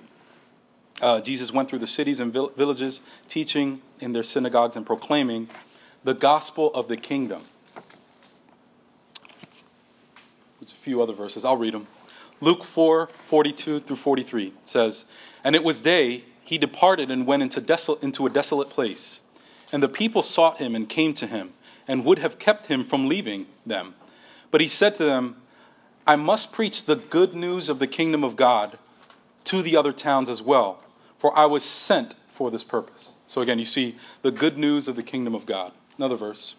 uh, 1.02 1.22
Jesus 1.22 1.52
went 1.52 1.70
through 1.70 1.80
the 1.80 1.88
cities 1.88 2.20
and 2.20 2.32
vill- 2.32 2.50
villages, 2.50 3.02
teaching 3.28 3.82
in 4.04 4.14
their 4.14 4.24
synagogues 4.24 4.76
and 4.76 4.86
proclaiming 4.86 5.50
the 6.04 6.14
gospel 6.14 6.72
of 6.74 6.88
the 6.88 6.98
kingdom. 6.98 7.42
There's 10.60 10.72
a 10.72 10.76
few 10.76 11.02
other 11.02 11.14
verses. 11.14 11.46
I'll 11.46 11.58
read 11.58 11.74
them. 11.74 11.88
Luke 12.42 12.64
4 12.64 13.10
42 13.26 13.80
through 13.80 13.96
43 13.96 14.54
says, 14.66 15.06
And 15.44 15.56
it 15.56 15.64
was 15.64 15.82
day, 15.82 16.26
he 16.44 16.58
departed 16.58 17.10
and 17.10 17.26
went 17.26 17.42
into, 17.42 17.62
desol- 17.62 18.02
into 18.04 18.26
a 18.26 18.30
desolate 18.30 18.70
place. 18.70 19.22
And 19.72 19.82
the 19.82 19.90
people 19.90 20.22
sought 20.22 20.58
him 20.60 20.76
and 20.76 20.88
came 20.88 21.14
to 21.16 21.26
him, 21.26 21.54
and 21.88 22.06
would 22.06 22.20
have 22.20 22.38
kept 22.38 22.68
him 22.68 22.84
from 22.84 23.08
leaving 23.08 23.48
them. 23.66 23.96
But 24.52 24.62
he 24.62 24.68
said 24.68 24.96
to 24.98 25.06
them, 25.06 25.38
I 26.06 26.16
must 26.18 26.52
preach 26.52 26.84
the 26.84 26.98
good 26.98 27.34
news 27.34 27.70
of 27.70 27.80
the 27.80 27.88
kingdom 27.88 28.24
of 28.24 28.36
God 28.36 28.78
to 29.46 29.62
the 29.62 29.78
other 29.78 29.94
towns 29.94 30.30
as 30.30 30.42
well, 30.42 30.80
for 31.18 31.36
I 31.38 31.46
was 31.46 31.64
sent 31.64 32.16
for 32.30 32.52
this 32.52 32.64
purpose. 32.64 33.13
So 33.34 33.42
again, 33.42 33.58
you 33.58 33.66
see 33.66 33.96
the 34.22 34.30
good 34.30 34.60
news 34.60 34.88
of 34.88 34.96
the 34.96 35.02
kingdom 35.02 35.34
of 35.34 35.48
God. 35.48 35.72
Another 35.98 36.16
verse. 36.16 36.54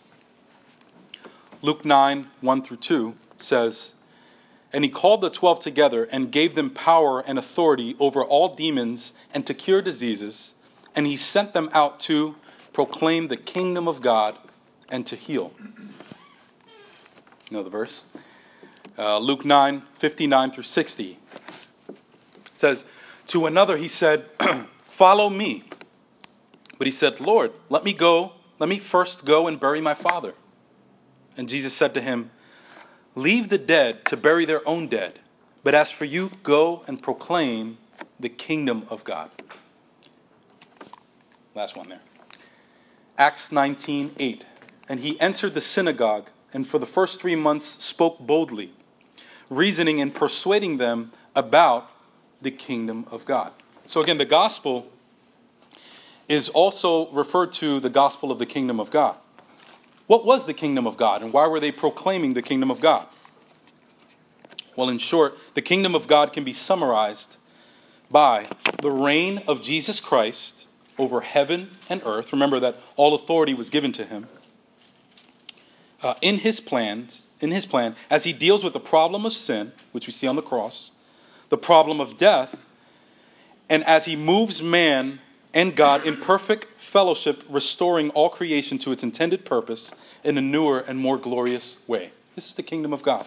Luke 1.63 1.85
9, 1.85 2.27
1 2.41 2.63
through 2.65 2.79
2 2.79 3.15
says, 3.39 3.93
And 4.73 4.83
he 4.83 4.91
called 4.91 5.21
the 5.21 5.31
twelve 5.31 5.61
together 5.61 6.09
and 6.11 6.33
gave 6.33 6.57
them 6.57 6.71
power 6.71 7.21
and 7.21 7.39
authority 7.39 7.95
over 8.01 8.25
all 8.25 8.57
demons 8.57 9.13
and 9.33 9.47
to 9.47 9.55
cure 9.55 9.83
diseases, 9.83 10.55
and 10.97 11.07
he 11.07 11.17
sent 11.17 11.53
them 11.53 11.71
out 11.73 12.01
to 12.01 12.35
proclaim 12.73 13.29
the 13.29 13.37
kingdom 13.37 13.87
of 13.87 14.03
God 14.03 14.37
and 14.89 15.07
to 15.07 15.15
heal. 15.15 15.53
Another 17.51 17.71
verse. 17.71 18.03
Uh, 18.99 19.19
Luke 19.19 19.45
9, 19.45 19.81
59 20.01 20.51
through 20.51 20.65
60 20.65 21.21
says, 22.53 22.85
To 23.29 23.47
another 23.47 23.77
he 23.77 23.87
said, 23.87 24.25
Follow 24.89 25.31
me. 25.31 25.63
But 26.79 26.87
he 26.87 26.91
said, 26.91 27.21
Lord, 27.21 27.53
let 27.69 27.85
me 27.85 27.93
go, 27.93 28.33
let 28.59 28.69
me 28.69 28.79
first 28.79 29.25
go 29.25 29.47
and 29.47 29.59
bury 29.59 29.81
my 29.81 29.95
father. 29.95 30.35
And 31.37 31.49
Jesus 31.49 31.73
said 31.73 31.95
to 31.95 32.01
him, 32.01 32.31
Leave 33.15 33.49
the 33.49 33.59
dead 33.59 34.05
to 34.07 34.17
bury 34.17 34.45
their 34.45 34.67
own 34.69 34.89
dead, 34.89 35.21
but 35.63 35.75
as 35.75 35.91
for 35.91 36.05
you, 36.05 36.33
go 36.43 36.83
and 36.87 37.03
proclaim 37.03 37.79
the 38.19 38.29
kingdom 38.29 38.85
of 38.89 39.05
God. 39.05 39.31
Last 41.55 41.77
one 41.77 41.89
there. 41.89 42.01
Acts 43.17 43.53
19 43.53 44.13
8. 44.19 44.47
And 44.89 45.01
he 45.01 45.19
entered 45.21 45.55
the 45.55 45.61
synagogue, 45.61 46.31
and 46.53 46.67
for 46.67 46.79
the 46.79 46.87
first 46.87 47.21
three 47.21 47.37
months 47.37 47.83
spoke 47.85 48.19
boldly, 48.19 48.73
reasoning 49.49 50.01
and 50.01 50.13
persuading 50.13 50.79
them 50.79 51.13
about 51.35 51.91
the 52.43 52.51
kingdom 52.51 53.07
of 53.11 53.25
God. 53.25 53.53
So 53.87 54.01
again, 54.01 54.19
the 54.19 54.25
gospel 54.25 54.91
is 56.29 56.49
also 56.49 57.11
referred 57.11 57.53
to 57.53 57.81
the 57.81 57.91
gospel 57.91 58.31
of 58.31 58.39
the 58.39 58.47
kingdom 58.47 58.81
of 58.81 58.91
God. 58.91 59.17
What 60.07 60.25
was 60.25 60.47
the 60.47 60.55
kingdom 60.55 60.87
of 60.87 60.97
God, 60.97 61.23
and 61.23 61.33
why 61.33 61.47
were 61.47 61.61
they 61.61 61.73
proclaiming 61.73 62.35
the 62.35 62.43
kingdom 62.43 62.71
of 62.71 62.81
God? 62.81 63.07
Well, 64.77 64.89
in 64.89 64.99
short, 64.99 65.39
the 65.55 65.63
kingdom 65.63 65.95
of 65.95 66.07
God 66.07 66.33
can 66.33 66.45
be 66.45 66.53
summarized 66.53 67.37
by 68.11 68.47
the 68.83 68.91
reign 68.91 69.43
of 69.47 69.63
Jesus 69.63 70.01
Christ 70.01 70.67
over 70.99 71.21
heaven 71.21 71.71
and 71.89 72.03
earth. 72.05 72.33
Remember 72.33 72.61
that 72.61 72.77
all 72.97 73.15
authority 73.15 73.55
was 73.55 73.71
given 73.71 73.93
to 73.93 74.05
him. 74.05 74.27
Uh, 76.03 76.15
in 76.21 76.39
his 76.39 76.61
plans, 76.61 77.23
in 77.41 77.51
his 77.51 77.67
plan, 77.67 77.97
as 78.11 78.25
he 78.25 78.33
deals 78.33 78.63
with 78.63 78.73
the 78.73 78.81
problem 78.81 79.25
of 79.25 79.33
sin, 79.33 79.73
which 79.93 80.07
we 80.07 80.13
see 80.13 80.27
on 80.27 80.37
the 80.37 80.43
cross, 80.43 80.93
the 81.49 81.57
problem 81.57 82.01
of 82.01 82.17
death, 82.17 82.67
and 83.69 83.83
as 83.85 84.05
he 84.05 84.17
moves 84.17 84.63
man 84.63 85.21
and 85.55 85.77
God 85.77 86.05
in 86.05 86.17
perfect 86.17 86.67
fellowship, 86.81 87.45
restoring 87.49 88.11
all 88.11 88.29
creation 88.29 88.77
to 88.79 88.93
its 88.93 89.05
intended 89.05 89.45
purpose 89.45 89.93
in 90.25 90.37
a 90.37 90.43
newer 90.43 90.81
and 90.81 90.99
more 90.99 91.17
glorious 91.17 91.79
way. 91.87 92.11
This 92.35 92.49
is 92.49 92.55
the 92.55 92.63
kingdom 92.63 92.93
of 92.93 93.03
God. 93.03 93.25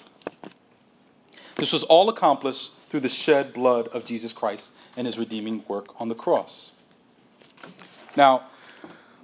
This 1.55 1.71
was 1.71 1.83
all 1.83 2.09
accomplished 2.09 2.71
through 2.89 2.99
the 2.99 3.09
shed 3.09 3.53
blood 3.53 3.87
of 3.87 4.05
Jesus 4.05 4.33
Christ 4.33 4.73
and 4.95 5.07
his 5.07 5.17
redeeming 5.17 5.63
work 5.67 5.99
on 5.99 6.09
the 6.09 6.15
cross. 6.15 6.71
Now, 8.15 8.43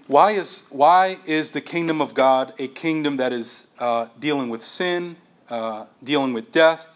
why 0.08 0.32
is, 0.32 0.64
why 0.70 1.20
is 1.26 1.52
the 1.52 1.62
kingdom 1.62 2.02
of 2.02 2.14
God 2.14 2.54
a 2.58 2.68
kingdom 2.68 3.18
that 3.18 3.34
is 3.34 3.68
uh, 3.80 4.08
dealing 4.20 4.50
with 4.50 4.64
sin, 4.64 5.18
uh, 5.50 5.86
dealing 6.04 6.34
with 6.34 6.52
death, 6.52 6.88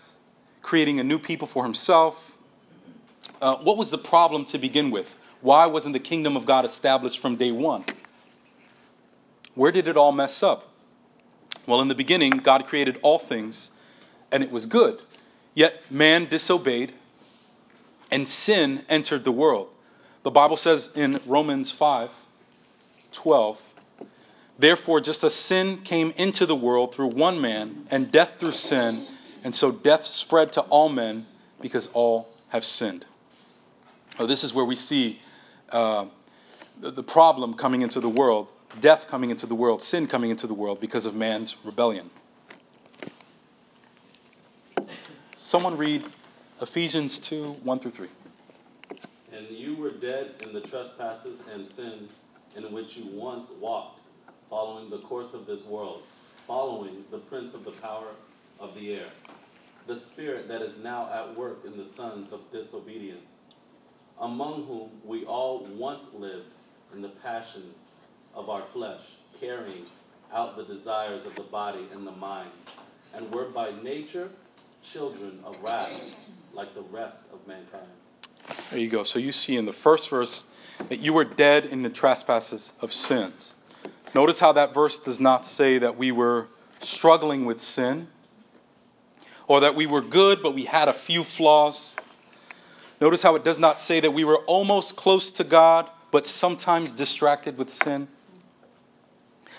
creating 0.61 0.99
a 0.99 1.03
new 1.03 1.19
people 1.19 1.47
for 1.47 1.63
himself? 1.63 2.31
Uh, 3.41 3.55
what 3.57 3.77
was 3.77 3.91
the 3.91 3.97
problem 3.97 4.45
to 4.45 4.57
begin 4.57 4.89
with? 4.89 5.17
Why 5.47 5.65
wasn't 5.65 5.93
the 5.93 5.99
kingdom 5.99 6.35
of 6.35 6.45
God 6.45 6.65
established 6.65 7.19
from 7.19 7.37
day 7.37 7.53
one? 7.53 7.85
Where 9.55 9.71
did 9.71 9.87
it 9.87 9.95
all 9.95 10.11
mess 10.11 10.43
up? 10.43 10.67
Well, 11.65 11.79
in 11.79 11.87
the 11.87 11.95
beginning, 11.95 12.31
God 12.31 12.67
created 12.67 12.99
all 13.01 13.17
things, 13.17 13.71
and 14.29 14.43
it 14.43 14.51
was 14.51 14.65
good. 14.65 14.99
Yet 15.55 15.89
man 15.89 16.25
disobeyed, 16.25 16.91
and 18.11 18.27
sin 18.27 18.83
entered 18.89 19.23
the 19.23 19.31
world. 19.31 19.69
The 20.23 20.31
Bible 20.31 20.57
says 20.57 20.89
in 20.93 21.17
Romans 21.25 21.71
5 21.71 22.09
12, 23.13 23.61
Therefore, 24.59 24.99
just 24.99 25.23
as 25.23 25.33
sin 25.33 25.77
came 25.77 26.11
into 26.17 26.45
the 26.45 26.57
world 26.57 26.93
through 26.93 27.07
one 27.07 27.39
man, 27.39 27.87
and 27.89 28.11
death 28.11 28.33
through 28.37 28.51
sin, 28.51 29.07
and 29.45 29.55
so 29.55 29.71
death 29.71 30.03
spread 30.03 30.51
to 30.51 30.61
all 30.63 30.89
men 30.89 31.25
because 31.61 31.87
all 31.93 32.27
have 32.49 32.65
sinned. 32.65 33.05
Oh, 34.19 34.25
this 34.25 34.43
is 34.43 34.53
where 34.53 34.65
we 34.65 34.75
see 34.75 35.21
uh, 35.71 36.05
the, 36.79 36.91
the 36.91 37.03
problem 37.03 37.53
coming 37.53 37.81
into 37.81 37.99
the 37.99 38.09
world, 38.09 38.47
death 38.79 39.07
coming 39.07 39.29
into 39.29 39.45
the 39.45 39.55
world, 39.55 39.81
sin 39.81 40.07
coming 40.07 40.29
into 40.29 40.47
the 40.47 40.53
world 40.53 40.79
because 40.79 41.05
of 41.05 41.15
man's 41.15 41.55
rebellion. 41.63 42.09
Someone 45.35 45.77
read 45.77 46.03
Ephesians 46.61 47.19
2 47.19 47.43
1 47.63 47.79
through 47.79 47.91
3. 47.91 48.07
And 49.31 49.47
you 49.49 49.75
were 49.75 49.91
dead 49.91 50.31
in 50.43 50.53
the 50.53 50.61
trespasses 50.61 51.39
and 51.53 51.65
sins 51.67 52.11
in 52.55 52.71
which 52.73 52.97
you 52.97 53.05
once 53.11 53.49
walked, 53.59 54.01
following 54.49 54.89
the 54.89 54.99
course 54.99 55.33
of 55.33 55.45
this 55.45 55.63
world, 55.63 56.01
following 56.47 57.03
the 57.11 57.19
prince 57.19 57.53
of 57.53 57.63
the 57.63 57.71
power 57.71 58.07
of 58.59 58.73
the 58.75 58.95
air, 58.95 59.07
the 59.85 59.95
spirit 59.95 60.47
that 60.47 60.61
is 60.61 60.77
now 60.83 61.09
at 61.13 61.37
work 61.37 61.59
in 61.65 61.77
the 61.77 61.85
sons 61.85 62.31
of 62.31 62.41
disobedience, 62.51 63.25
among 64.19 64.65
whom 64.65 64.89
we 65.03 65.25
all 65.25 65.65
once 65.75 66.05
lived 66.13 66.45
in 66.93 67.01
the 67.01 67.09
passions 67.09 67.75
of 68.33 68.49
our 68.49 68.63
flesh, 68.73 69.01
carrying 69.39 69.85
out 70.33 70.57
the 70.57 70.63
desires 70.63 71.25
of 71.25 71.35
the 71.35 71.43
body 71.43 71.87
and 71.93 72.05
the 72.05 72.11
mind, 72.11 72.51
and 73.13 73.31
were 73.31 73.45
by 73.45 73.71
nature 73.83 74.29
children 74.83 75.39
of 75.43 75.61
wrath, 75.61 75.89
like 76.53 76.73
the 76.73 76.81
rest 76.81 77.23
of 77.33 77.45
mankind. 77.47 77.87
There 78.69 78.79
you 78.79 78.89
go. 78.89 79.03
So 79.03 79.19
you 79.19 79.31
see 79.31 79.57
in 79.57 79.65
the 79.65 79.73
first 79.73 80.09
verse 80.09 80.45
that 80.89 80.99
you 80.99 81.13
were 81.13 81.25
dead 81.25 81.65
in 81.65 81.81
the 81.81 81.89
trespasses 81.89 82.73
of 82.81 82.93
sins. 82.93 83.53
Notice 84.15 84.39
how 84.39 84.51
that 84.53 84.73
verse 84.73 84.99
does 84.99 85.19
not 85.19 85.45
say 85.45 85.77
that 85.77 85.97
we 85.97 86.11
were 86.11 86.47
struggling 86.79 87.45
with 87.45 87.59
sin 87.59 88.07
or 89.47 89.59
that 89.59 89.75
we 89.75 89.85
were 89.85 90.01
good 90.01 90.41
but 90.41 90.53
we 90.53 90.65
had 90.65 90.87
a 90.87 90.93
few 90.93 91.23
flaws. 91.23 91.95
Notice 92.99 93.23
how 93.23 93.35
it 93.35 93.43
does 93.43 93.59
not 93.59 93.79
say 93.79 93.99
that 93.99 94.11
we 94.11 94.23
were 94.23 94.39
almost 94.39 94.95
close 94.95 95.31
to 95.31 95.43
God 95.43 95.89
but 96.11 96.25
sometimes 96.25 96.91
distracted 96.91 97.57
with 97.57 97.69
sin. 97.69 98.07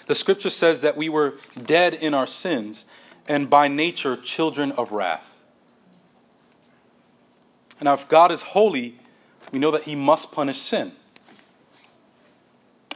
The 0.07 0.15
scripture 0.15 0.51
says 0.51 0.81
that 0.81 0.97
we 0.97 1.09
were 1.09 1.35
dead 1.63 1.95
in 1.95 2.15
our 2.15 2.27
sins 2.27 2.87
and 3.29 3.51
by 3.51 3.69
nature 3.69 4.17
children 4.17 4.73
of 4.73 4.91
wrath. 4.91 5.37
Now, 7.81 7.95
if 7.95 8.09
God 8.09 8.33
is 8.33 8.43
holy, 8.43 8.99
we 9.53 9.59
know 9.59 9.71
that 9.71 9.85
he 9.85 9.95
must 9.95 10.33
punish 10.33 10.61
sin. 10.61 10.93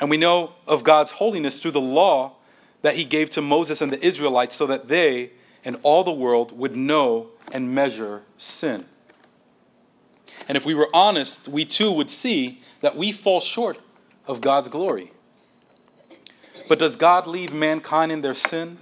And 0.00 0.10
we 0.10 0.16
know 0.16 0.54
of 0.66 0.82
God's 0.82 1.12
holiness 1.12 1.60
through 1.60 1.70
the 1.72 1.80
law 1.80 2.32
that 2.80 2.96
he 2.96 3.04
gave 3.04 3.30
to 3.30 3.42
Moses 3.42 3.80
and 3.80 3.92
the 3.92 4.04
Israelites 4.04 4.56
so 4.56 4.66
that 4.66 4.88
they 4.88 5.30
and 5.64 5.78
all 5.82 6.02
the 6.02 6.12
world 6.12 6.58
would 6.58 6.74
know 6.74 7.28
and 7.52 7.72
measure 7.72 8.22
sin. 8.36 8.86
And 10.52 10.56
if 10.58 10.66
we 10.66 10.74
were 10.74 10.90
honest, 10.92 11.48
we 11.48 11.64
too 11.64 11.90
would 11.90 12.10
see 12.10 12.60
that 12.82 12.94
we 12.94 13.10
fall 13.10 13.40
short 13.40 13.78
of 14.26 14.42
God's 14.42 14.68
glory. 14.68 15.10
But 16.68 16.78
does 16.78 16.94
God 16.94 17.26
leave 17.26 17.54
mankind 17.54 18.12
in 18.12 18.20
their 18.20 18.34
sin? 18.34 18.76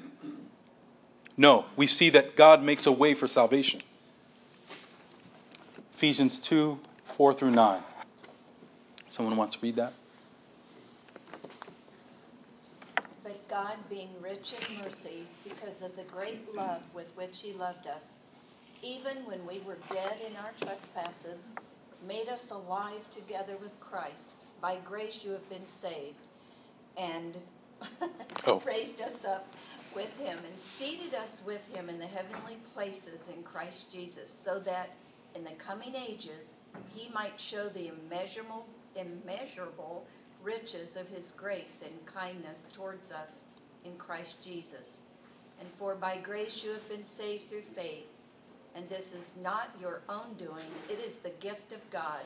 No, 1.36 1.66
we 1.76 1.86
see 1.86 2.10
that 2.10 2.34
God 2.34 2.60
makes 2.60 2.88
a 2.88 2.90
way 2.90 3.14
for 3.14 3.28
salvation. 3.28 3.82
Ephesians 5.94 6.40
2 6.40 6.80
4 7.04 7.34
through 7.34 7.52
9. 7.52 7.80
Someone 9.08 9.36
wants 9.36 9.54
to 9.54 9.60
read 9.62 9.76
that? 9.76 9.92
But 13.22 13.48
God, 13.48 13.76
being 13.88 14.10
rich 14.20 14.54
in 14.54 14.82
mercy, 14.82 15.24
because 15.44 15.82
of 15.82 15.94
the 15.94 16.02
great 16.02 16.52
love 16.52 16.82
with 16.92 17.06
which 17.14 17.38
He 17.38 17.52
loved 17.52 17.86
us, 17.86 18.16
even 18.82 19.16
when 19.26 19.46
we 19.46 19.60
were 19.66 19.78
dead 19.92 20.16
in 20.26 20.36
our 20.36 20.52
trespasses, 20.60 21.50
made 22.06 22.28
us 22.28 22.50
alive 22.50 23.08
together 23.10 23.56
with 23.60 23.78
Christ. 23.80 24.36
By 24.60 24.76
grace 24.84 25.20
you 25.24 25.32
have 25.32 25.48
been 25.48 25.66
saved, 25.66 26.18
and 26.96 27.36
Oh. 28.46 28.60
raised 28.60 29.00
us 29.00 29.24
up 29.24 29.46
with 29.94 30.16
Him, 30.18 30.38
and 30.38 30.58
seated 30.58 31.14
us 31.14 31.42
with 31.44 31.60
Him 31.74 31.88
in 31.88 31.98
the 31.98 32.06
heavenly 32.06 32.56
places 32.74 33.28
in 33.34 33.42
Christ 33.42 33.92
Jesus, 33.92 34.30
so 34.32 34.58
that 34.60 34.90
in 35.34 35.44
the 35.44 35.50
coming 35.52 35.94
ages 35.94 36.54
He 36.94 37.10
might 37.12 37.40
show 37.40 37.68
the 37.68 37.88
immeasurable, 37.88 38.66
immeasurable 38.96 40.06
riches 40.42 40.96
of 40.96 41.08
His 41.08 41.32
grace 41.36 41.82
and 41.84 42.06
kindness 42.06 42.68
towards 42.72 43.12
us 43.12 43.44
in 43.84 43.96
Christ 43.96 44.42
Jesus. 44.44 44.98
And 45.58 45.68
for 45.78 45.94
by 45.94 46.16
grace 46.18 46.62
you 46.64 46.70
have 46.70 46.88
been 46.88 47.04
saved 47.04 47.48
through 47.50 47.62
faith. 47.74 48.06
And 48.74 48.88
this 48.88 49.14
is 49.14 49.34
not 49.42 49.70
your 49.80 50.00
own 50.08 50.34
doing, 50.38 50.64
it 50.88 51.00
is 51.04 51.16
the 51.16 51.32
gift 51.40 51.72
of 51.72 51.78
God, 51.90 52.20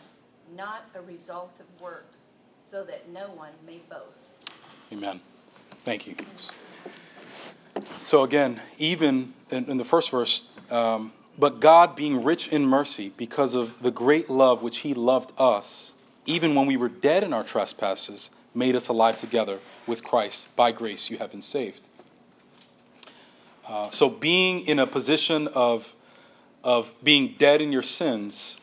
not 0.55 0.85
a 0.95 1.01
result 1.01 1.53
of 1.59 1.81
works, 1.81 2.25
so 2.63 2.85
that 2.85 3.09
no 3.11 3.29
one 3.31 3.53
may 3.67 3.81
boast. 3.89 4.53
Amen. 4.93 5.21
Thank 5.85 6.07
you. 6.07 6.15
So, 7.99 8.23
again, 8.23 8.61
even 8.79 9.35
in, 9.51 9.71
in 9.71 9.77
the 9.79 9.85
first 9.85 10.11
verse, 10.11 10.45
um, 10.71 11.13
but 11.39 11.61
God, 11.61 11.97
being 11.97 12.23
rich 12.23 12.49
in 12.49 12.65
mercy, 12.65 13.13
because 13.17 13.55
of 13.55 13.83
the 13.83 13.91
great 13.91 14.31
love 14.31 14.63
which 14.63 14.79
He 14.79 14.95
loved 14.95 15.33
us, 15.39 15.93
even 16.27 16.55
when 16.55 16.67
we 16.67 16.77
were 16.77 16.89
dead 16.89 17.25
in 17.25 17.33
our 17.33 17.45
trespasses, 17.45 18.31
made 18.55 18.77
us 18.77 18.89
alive 18.89 19.17
together 19.17 19.59
with 19.87 20.05
Christ. 20.05 20.55
By 20.55 20.73
grace, 20.73 21.11
you 21.11 21.19
have 21.19 21.33
been 21.33 21.43
saved. 21.43 21.81
Uh, 23.67 23.91
so, 23.91 24.09
being 24.09 24.67
in 24.67 24.79
a 24.79 24.87
position 24.87 25.49
of, 25.49 25.94
of 26.65 26.93
being 27.05 27.35
dead 27.39 27.61
in 27.61 27.71
your 27.71 27.83
sins, 27.83 28.59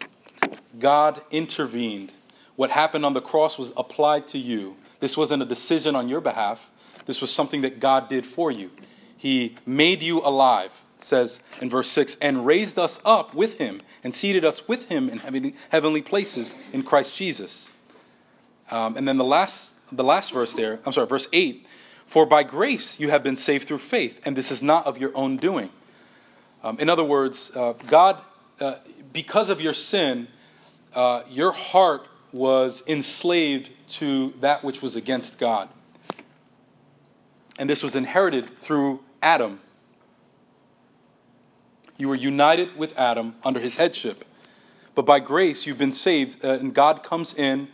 God 0.79 1.21
intervened. 1.29 2.11
What 2.55 2.71
happened 2.71 3.05
on 3.05 3.13
the 3.13 3.21
cross 3.21 3.57
was 3.57 3.71
applied 3.77 4.27
to 4.29 4.37
you. 4.37 4.75
This 4.99 5.15
wasn't 5.15 5.43
a 5.43 5.45
decision 5.45 5.95
on 5.95 6.09
your 6.09 6.19
behalf, 6.19 6.69
this 7.05 7.21
was 7.21 7.31
something 7.33 7.61
that 7.61 7.79
God 7.79 8.09
did 8.09 8.25
for 8.25 8.51
you. 8.51 8.71
He 9.17 9.55
made 9.65 10.03
you 10.03 10.19
alive, 10.19 10.71
says 10.99 11.41
in 11.61 11.69
verse 11.69 11.89
6, 11.91 12.17
and 12.21 12.45
raised 12.45 12.77
us 12.77 12.99
up 13.05 13.33
with 13.33 13.55
him 13.55 13.81
and 14.03 14.15
seated 14.15 14.43
us 14.43 14.67
with 14.67 14.85
him 14.85 15.09
in 15.09 15.53
heavenly, 15.69 16.01
places 16.01 16.55
in 16.73 16.83
Christ 16.83 17.15
Jesus. 17.15 17.71
Um, 18.69 18.97
and 18.97 19.07
then 19.07 19.17
the 19.17 19.23
last, 19.23 19.73
the 19.91 20.03
last 20.03 20.31
verse 20.31 20.53
there, 20.53 20.79
I'm 20.85 20.93
sorry, 20.93 21.07
verse 21.07 21.27
8, 21.33 21.65
for 22.05 22.25
by 22.25 22.43
grace 22.43 22.99
you 22.99 23.09
have 23.09 23.23
been 23.23 23.35
saved 23.35 23.67
through 23.67 23.79
faith, 23.79 24.19
and 24.25 24.35
this 24.35 24.51
is 24.51 24.63
not 24.63 24.85
of 24.85 24.97
your 24.97 25.15
own 25.15 25.37
doing. 25.37 25.69
Um, 26.63 26.79
in 26.79 26.89
other 26.89 27.03
words, 27.03 27.51
uh, 27.55 27.73
God, 27.87 28.21
uh, 28.59 28.75
because 29.11 29.49
of 29.49 29.61
your 29.61 29.73
sin, 29.73 30.27
uh, 30.93 31.23
your 31.29 31.51
heart 31.51 32.07
was 32.31 32.83
enslaved 32.87 33.69
to 33.87 34.33
that 34.39 34.63
which 34.63 34.81
was 34.81 34.95
against 34.95 35.39
God. 35.39 35.69
And 37.57 37.69
this 37.69 37.83
was 37.83 37.95
inherited 37.95 38.59
through 38.61 39.01
Adam. 39.21 39.59
You 41.97 42.07
were 42.07 42.15
united 42.15 42.77
with 42.77 42.97
Adam 42.97 43.35
under 43.43 43.59
his 43.59 43.75
headship. 43.75 44.25
But 44.95 45.05
by 45.05 45.19
grace, 45.19 45.65
you've 45.65 45.77
been 45.77 45.91
saved, 45.91 46.43
uh, 46.43 46.53
and 46.53 46.73
God 46.73 47.03
comes 47.03 47.33
in 47.33 47.69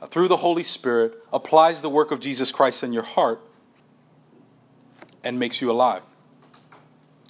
uh, 0.00 0.06
through 0.06 0.28
the 0.28 0.38
Holy 0.38 0.62
Spirit, 0.62 1.14
applies 1.32 1.82
the 1.82 1.90
work 1.90 2.10
of 2.10 2.20
Jesus 2.20 2.52
Christ 2.52 2.82
in 2.82 2.92
your 2.92 3.02
heart, 3.02 3.40
and 5.22 5.38
makes 5.38 5.60
you 5.60 5.70
alive. 5.70 6.02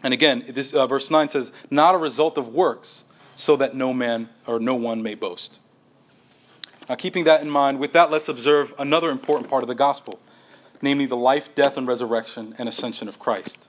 And 0.03 0.15
again, 0.15 0.45
this 0.49 0.73
uh, 0.73 0.87
verse 0.87 1.11
9 1.11 1.29
says, 1.29 1.53
not 1.71 1.95
a 1.95 1.99
result 1.99 2.39
of 2.39 2.49
works, 2.49 3.05
so 3.37 3.57
that 3.57 3.75
no 3.75 3.93
man 3.93 4.29
or 4.47 4.59
no 4.59 4.75
one 4.75 5.03
may 5.03 5.15
boast. 5.15 5.59
Now, 6.89 6.95
keeping 6.95 7.25
that 7.25 7.41
in 7.41 7.51
mind, 7.51 7.79
with 7.79 7.93
that, 7.93 8.11
let's 8.11 8.29
observe 8.29 8.75
another 8.79 9.11
important 9.11 9.49
part 9.49 9.63
of 9.63 9.69
the 9.69 9.75
gospel, 9.75 10.19
namely 10.83 11.07
the 11.07 11.17
life, 11.17 11.55
death, 11.55 11.77
and 11.77 11.87
resurrection 11.87 12.55
and 12.59 12.69
ascension 12.69 13.09
of 13.09 13.19
Christ. 13.19 13.67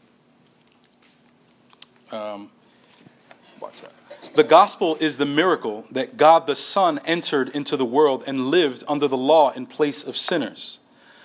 Um, 2.12 2.50
watch 3.60 3.82
that. 3.82 3.94
The 4.36 4.44
gospel 4.44 4.96
is 5.00 5.18
the 5.18 5.26
miracle 5.26 5.86
that 5.92 6.18
God 6.18 6.48
the 6.48 6.56
Son 6.56 7.00
entered 7.06 7.50
into 7.50 7.76
the 7.76 7.86
world 7.86 8.24
and 8.26 8.48
lived 8.48 8.84
under 8.88 9.08
the 9.08 9.18
law 9.18 9.52
in 9.52 9.66
place 9.66 10.06
of 10.06 10.18
sinners, 10.18 10.80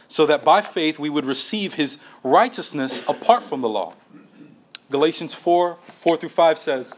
so 0.09 0.27
that 0.27 0.45
by 0.45 0.61
faith 0.61 0.99
we 0.99 1.09
would 1.09 1.25
receive 1.25 1.75
his 1.75 1.99
righteousness 2.23 3.03
apart 3.09 3.43
from 3.43 3.61
the 3.61 3.69
law. 3.69 3.95
Galatians 4.91 5.35
4 5.35 5.77
4 5.83 6.17
through 6.17 6.29
5 6.29 6.59
says, 6.59 6.95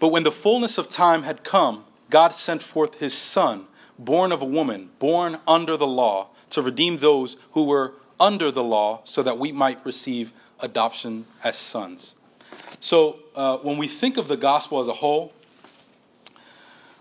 But 0.00 0.08
when 0.08 0.22
the 0.22 0.32
fullness 0.32 0.78
of 0.78 0.88
time 0.88 1.22
had 1.22 1.44
come, 1.44 1.84
God 2.10 2.34
sent 2.34 2.62
forth 2.62 2.96
his 2.96 3.14
Son, 3.16 3.66
born 3.98 4.32
of 4.32 4.40
a 4.40 4.46
woman, 4.46 4.90
born 4.98 5.38
under 5.46 5.76
the 5.76 5.86
law, 5.86 6.28
to 6.50 6.62
redeem 6.62 6.98
those 6.98 7.36
who 7.52 7.64
were 7.64 7.94
under 8.18 8.50
the 8.50 8.64
law, 8.64 9.00
so 9.04 9.22
that 9.22 9.38
we 9.38 9.52
might 9.52 9.84
receive 9.84 10.32
adoption 10.60 11.26
as 11.44 11.56
sons. 11.56 12.14
So 12.80 13.18
uh, 13.34 13.58
when 13.58 13.78
we 13.78 13.88
think 13.88 14.16
of 14.16 14.28
the 14.28 14.36
gospel 14.36 14.80
as 14.80 14.88
a 14.88 14.94
whole, 14.94 15.32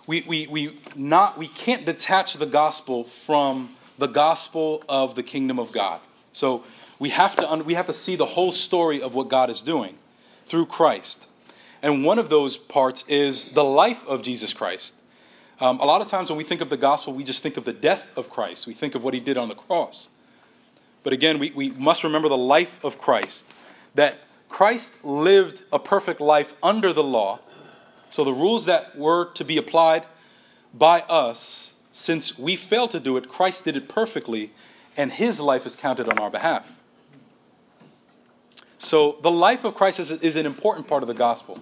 we, 0.05 0.23
we, 0.27 0.47
we, 0.47 0.79
not, 0.95 1.37
we 1.37 1.47
can't 1.47 1.85
detach 1.85 2.33
the 2.35 2.45
gospel 2.45 3.03
from 3.03 3.75
the 3.97 4.07
gospel 4.07 4.83
of 4.87 5.15
the 5.15 5.23
kingdom 5.23 5.59
of 5.59 5.71
God. 5.71 5.99
So 6.31 6.63
we 6.99 7.09
have, 7.09 7.35
to, 7.35 7.63
we 7.63 7.75
have 7.75 7.87
to 7.87 7.93
see 7.93 8.15
the 8.15 8.25
whole 8.25 8.51
story 8.51 9.01
of 9.01 9.13
what 9.13 9.29
God 9.29 9.49
is 9.49 9.61
doing 9.61 9.97
through 10.45 10.65
Christ. 10.65 11.27
And 11.81 12.03
one 12.03 12.17
of 12.17 12.29
those 12.29 12.57
parts 12.57 13.05
is 13.07 13.45
the 13.45 13.63
life 13.63 14.05
of 14.07 14.23
Jesus 14.23 14.53
Christ. 14.53 14.95
Um, 15.59 15.79
a 15.79 15.85
lot 15.85 16.01
of 16.01 16.07
times 16.07 16.29
when 16.29 16.37
we 16.37 16.43
think 16.43 16.61
of 16.61 16.69
the 16.69 16.77
gospel, 16.77 17.13
we 17.13 17.23
just 17.23 17.41
think 17.41 17.57
of 17.57 17.65
the 17.65 17.73
death 17.73 18.09
of 18.15 18.29
Christ. 18.29 18.67
We 18.67 18.73
think 18.73 18.95
of 18.95 19.03
what 19.03 19.13
he 19.13 19.19
did 19.19 19.37
on 19.37 19.47
the 19.47 19.55
cross. 19.55 20.09
But 21.03 21.13
again, 21.13 21.39
we, 21.39 21.51
we 21.51 21.69
must 21.71 22.03
remember 22.03 22.29
the 22.29 22.37
life 22.37 22.83
of 22.83 22.97
Christ. 22.97 23.51
That 23.95 24.19
Christ 24.49 25.03
lived 25.03 25.63
a 25.71 25.79
perfect 25.79 26.19
life 26.19 26.53
under 26.61 26.93
the 26.93 27.03
law. 27.03 27.39
So 28.09 28.23
the 28.23 28.33
rules 28.33 28.65
that 28.65 28.97
were 28.97 29.31
to 29.33 29.43
be 29.43 29.57
applied 29.57 30.05
by 30.73 31.01
us, 31.01 31.73
since 31.91 32.37
we 32.37 32.55
failed 32.55 32.91
to 32.91 32.99
do 32.99 33.17
it, 33.17 33.29
Christ 33.29 33.65
did 33.65 33.75
it 33.75 33.89
perfectly, 33.89 34.51
and 34.95 35.11
his 35.11 35.39
life 35.39 35.65
is 35.65 35.75
counted 35.75 36.07
on 36.07 36.19
our 36.19 36.29
behalf. 36.29 36.71
So 38.87 39.17
the 39.21 39.29
life 39.29 39.65
of 39.65 39.75
Christ 39.75 39.99
is, 39.99 40.11
is 40.11 40.37
an 40.37 40.45
important 40.45 40.87
part 40.87 41.03
of 41.03 41.07
the 41.07 41.13
gospel. 41.13 41.59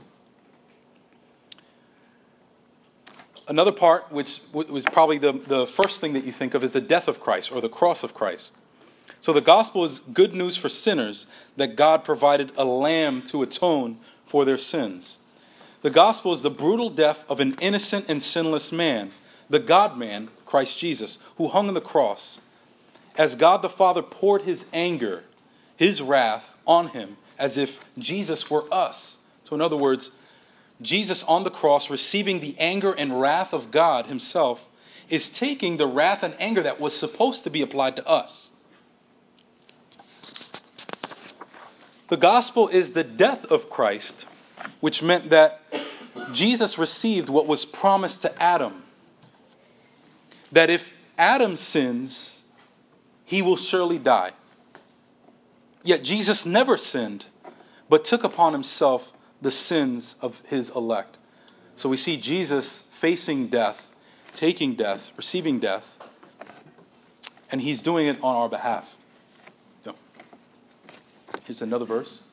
Another 3.47 3.71
part, 3.71 4.11
which 4.11 4.41
was 4.53 4.85
probably 4.85 5.17
the, 5.17 5.31
the 5.31 5.65
first 5.65 5.99
thing 5.99 6.13
that 6.13 6.23
you 6.23 6.31
think 6.31 6.53
of, 6.53 6.63
is 6.63 6.69
the 6.69 6.81
death 6.81 7.07
of 7.07 7.19
Christ 7.19 7.51
or 7.51 7.61
the 7.61 7.69
cross 7.69 8.03
of 8.03 8.13
Christ. 8.13 8.55
So 9.21 9.33
the 9.33 9.41
gospel 9.41 9.83
is 9.83 10.01
good 10.01 10.35
news 10.35 10.55
for 10.55 10.69
sinners 10.69 11.25
that 11.57 11.75
God 11.75 12.03
provided 12.03 12.51
a 12.57 12.63
lamb 12.63 13.23
to 13.23 13.41
atone 13.41 13.97
for 14.27 14.45
their 14.45 14.59
sins. 14.59 15.17
The 15.81 15.89
gospel 15.89 16.31
is 16.31 16.43
the 16.43 16.51
brutal 16.51 16.91
death 16.91 17.25
of 17.27 17.39
an 17.39 17.55
innocent 17.59 18.05
and 18.07 18.21
sinless 18.21 18.71
man, 18.71 19.13
the 19.49 19.59
God 19.59 19.97
man, 19.97 20.29
Christ 20.45 20.77
Jesus, 20.77 21.17
who 21.37 21.47
hung 21.47 21.69
on 21.69 21.73
the 21.73 21.81
cross. 21.81 22.41
As 23.17 23.33
God 23.33 23.63
the 23.63 23.69
Father 23.69 24.03
poured 24.03 24.43
his 24.43 24.65
anger, 24.71 25.23
his 25.75 26.03
wrath 26.03 26.54
on 26.65 26.89
him, 26.89 27.17
as 27.37 27.57
if 27.57 27.79
Jesus 27.97 28.49
were 28.49 28.65
us. 28.73 29.17
So, 29.43 29.55
in 29.55 29.61
other 29.61 29.77
words, 29.77 30.11
Jesus 30.81 31.23
on 31.23 31.43
the 31.43 31.51
cross, 31.51 31.89
receiving 31.89 32.39
the 32.39 32.55
anger 32.59 32.91
and 32.91 33.19
wrath 33.19 33.53
of 33.53 33.71
God 33.71 34.07
Himself, 34.07 34.67
is 35.09 35.29
taking 35.29 35.77
the 35.77 35.87
wrath 35.87 36.23
and 36.23 36.35
anger 36.39 36.63
that 36.63 36.79
was 36.79 36.95
supposed 36.95 37.43
to 37.43 37.49
be 37.49 37.61
applied 37.61 37.95
to 37.95 38.07
us. 38.07 38.51
The 42.09 42.17
gospel 42.17 42.67
is 42.67 42.91
the 42.91 43.03
death 43.03 43.45
of 43.45 43.69
Christ, 43.69 44.25
which 44.79 45.01
meant 45.01 45.29
that 45.29 45.61
Jesus 46.33 46.77
received 46.77 47.29
what 47.29 47.47
was 47.47 47.65
promised 47.65 48.21
to 48.23 48.41
Adam. 48.41 48.83
That 50.51 50.69
if 50.69 50.93
Adam 51.17 51.55
sins, 51.55 52.43
he 53.23 53.41
will 53.41 53.57
surely 53.57 53.97
die. 53.97 54.31
Yet 55.85 56.03
Jesus 56.03 56.45
never 56.45 56.77
sinned, 56.77 57.25
but 57.87 58.03
took 58.03 58.23
upon 58.23 58.53
himself 58.53 59.13
the 59.39 59.51
sins 59.51 60.15
of 60.19 60.41
his 60.47 60.71
elect. 60.71 61.17
So 61.75 61.87
we 61.87 61.95
see 61.95 62.17
Jesus 62.17 62.81
facing 62.81 63.47
death, 63.47 63.85
taking 64.33 64.73
death, 64.73 65.11
receiving 65.15 65.59
death, 65.59 65.85
and 67.51 67.61
he's 67.61 67.83
doing 67.83 68.07
it 68.07 68.17
on 68.23 68.35
our 68.35 68.49
behalf. 68.49 68.95
Here's 71.45 71.61
another 71.61 71.85
verse. 71.85 72.23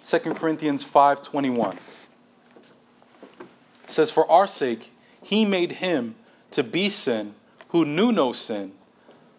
2 0.00 0.34
Corinthians 0.34 0.82
5:21 0.82 1.76
says 3.86 4.10
for 4.10 4.30
our 4.30 4.46
sake 4.46 4.90
he 5.22 5.44
made 5.44 5.72
him 5.72 6.14
to 6.50 6.62
be 6.62 6.88
sin 6.88 7.34
who 7.68 7.84
knew 7.84 8.10
no 8.10 8.32
sin 8.32 8.72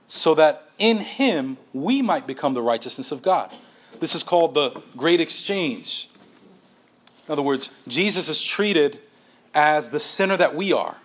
so 0.07 0.35
that 0.35 0.69
in 0.77 0.97
him 0.97 1.57
we 1.73 2.01
might 2.01 2.27
become 2.27 2.53
the 2.53 2.61
righteousness 2.61 3.11
of 3.11 3.21
God. 3.21 3.51
This 3.99 4.15
is 4.15 4.23
called 4.23 4.53
the 4.53 4.81
great 4.97 5.21
exchange. 5.21 6.09
In 7.27 7.31
other 7.31 7.41
words, 7.41 7.75
Jesus 7.87 8.29
is 8.29 8.41
treated 8.41 8.99
as 9.53 9.89
the 9.89 9.99
sinner 9.99 10.37
that 10.37 10.55
we 10.55 10.73
are. 10.73 10.97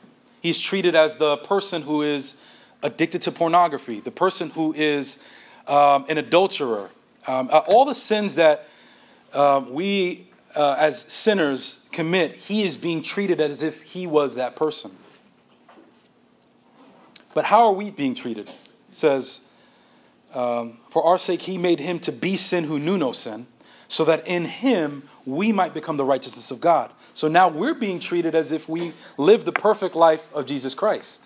He's 0.43 0.59
treated 0.59 0.95
as 0.95 1.17
the 1.17 1.37
person 1.39 1.83
who 1.83 2.03
is 2.03 2.37
addicted 2.83 3.23
to 3.23 3.33
pornography, 3.33 4.01
the 4.01 4.11
person 4.11 4.51
who 4.51 4.75
is 4.75 5.23
um, 5.67 6.05
an 6.09 6.19
adulterer. 6.19 6.91
Um, 7.27 7.49
uh, 7.53 7.59
all 7.67 7.85
the 7.85 7.95
sins 7.95 8.35
that 8.37 8.69
uh, 9.33 9.65
we 9.71 10.31
uh, 10.57 10.77
as 10.79 11.01
sinners 11.03 11.87
commit, 11.93 12.37
he 12.37 12.65
is 12.65 12.77
being 12.77 13.03
treated 13.03 13.41
as 13.41 13.63
if 13.63 13.83
he 13.83 14.07
was 14.07 14.35
that 14.35 14.57
person. 14.57 14.91
But 17.35 17.45
how 17.45 17.67
are 17.67 17.73
we 17.73 17.91
being 17.91 18.15
treated? 18.15 18.51
Says, 18.91 19.43
um, 20.35 20.79
For 20.91 21.05
our 21.05 21.19
sake, 21.19 21.43
he 21.43 21.59
made 21.59 21.81
him 21.81 21.99
to 22.01 22.13
be 22.13 22.37
sin 22.37 22.65
who 22.65 22.79
knew 22.79 22.99
no 22.99 23.13
sin, 23.13 23.47
so 23.89 24.05
that 24.05 24.27
in 24.27 24.45
him 24.45 25.09
we 25.25 25.53
might 25.53 25.75
become 25.75 25.97
the 25.97 26.05
righteousness 26.05 26.51
of 26.51 26.61
God. 26.61 26.91
So 27.13 27.29
now 27.29 27.49
we're 27.49 27.75
being 27.75 28.01
treated 28.01 28.35
as 28.35 28.53
if 28.53 28.69
we 28.69 28.93
live 29.17 29.45
the 29.45 29.53
perfect 29.53 29.95
life 29.95 30.33
of 30.33 30.47
Jesus 30.47 30.75
Christ. 30.75 31.23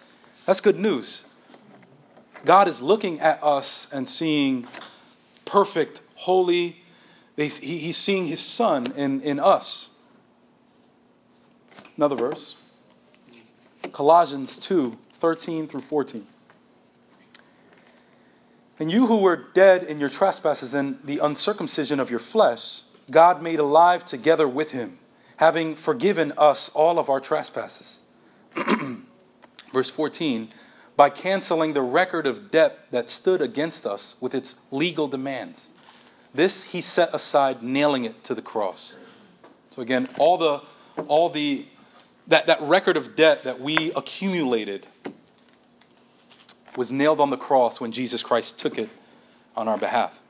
That's 0.47 0.61
good 0.61 0.79
news. 0.79 1.25
God 2.45 2.69
is 2.69 2.81
looking 2.81 3.21
at 3.21 3.43
us 3.43 3.89
and 3.93 4.09
seeing 4.09 4.67
perfect, 5.45 6.03
holy, 6.15 6.83
he's 7.37 7.97
seeing 7.97 8.27
his 8.27 8.41
son 8.41 8.93
in, 8.97 9.21
in 9.23 9.41
us. 9.41 9.89
Another 11.97 12.17
verse 12.17 12.57
Colossians 13.93 14.59
2 14.59 14.99
13 15.21 15.69
through 15.69 15.81
14. 15.81 16.27
And 18.79 18.91
you 18.91 19.07
who 19.07 19.19
were 19.19 19.37
dead 19.37 19.85
in 19.85 20.01
your 20.01 20.09
trespasses 20.09 20.75
and 20.75 20.99
the 21.05 21.19
uncircumcision 21.19 22.01
of 22.01 22.11
your 22.11 22.19
flesh, 22.19 22.83
God 23.11 23.43
made 23.43 23.61
alive 23.61 24.05
together 24.05 24.49
with 24.49 24.73
him, 24.73 24.99
having 25.37 25.77
forgiven 25.77 26.33
us 26.37 26.69
all 26.71 26.99
of 26.99 27.09
our 27.09 27.21
trespasses. 27.21 28.01
Verse 29.73 29.91
14 29.91 30.49
by 30.97 31.11
canceling 31.11 31.73
the 31.73 31.83
record 31.83 32.27
of 32.27 32.51
debt 32.51 32.87
that 32.91 33.11
stood 33.11 33.41
against 33.41 33.87
us 33.87 34.17
with 34.21 34.35
its 34.35 34.55
legal 34.71 35.07
demands. 35.07 35.73
This 36.33 36.65
he 36.65 36.81
set 36.81 37.15
aside, 37.15 37.63
nailing 37.63 38.05
it 38.05 38.25
to 38.25 38.35
the 38.35 38.43
cross. 38.43 38.97
So 39.75 39.83
again, 39.83 40.09
all 40.19 40.39
the 40.39 40.63
all 41.09 41.29
the 41.29 41.67
that, 42.29 42.47
that 42.47 42.61
record 42.63 42.97
of 42.97 43.17
debt 43.17 43.45
that 43.45 43.61
we 43.61 43.93
accumulated 43.95 44.87
was 46.77 46.91
nailed 46.91 47.21
on 47.21 47.31
the 47.31 47.37
cross 47.37 47.81
when 47.81 47.93
Jesus 47.93 48.23
Christ 48.23 48.59
took 48.59 48.79
it 48.79 48.89
on 49.57 49.69
our 49.69 49.79
behalf. 49.79 50.21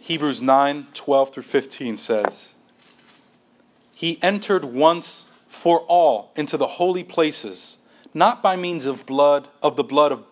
Hebrews 0.00 0.42
9 0.42 0.88
12 0.92 1.32
through 1.32 1.42
15 1.42 1.96
says, 1.96 2.54
He 3.94 4.22
entered 4.22 4.64
once 4.64 5.30
for 5.48 5.80
all 5.80 6.30
into 6.36 6.58
the 6.58 6.66
holy 6.66 7.04
places, 7.04 7.78
not 8.12 8.42
by 8.42 8.54
means 8.54 8.84
of 8.84 9.06
blood, 9.06 9.48
of 9.62 9.76
the 9.76 9.84
blood 9.84 10.12
of 10.12 10.24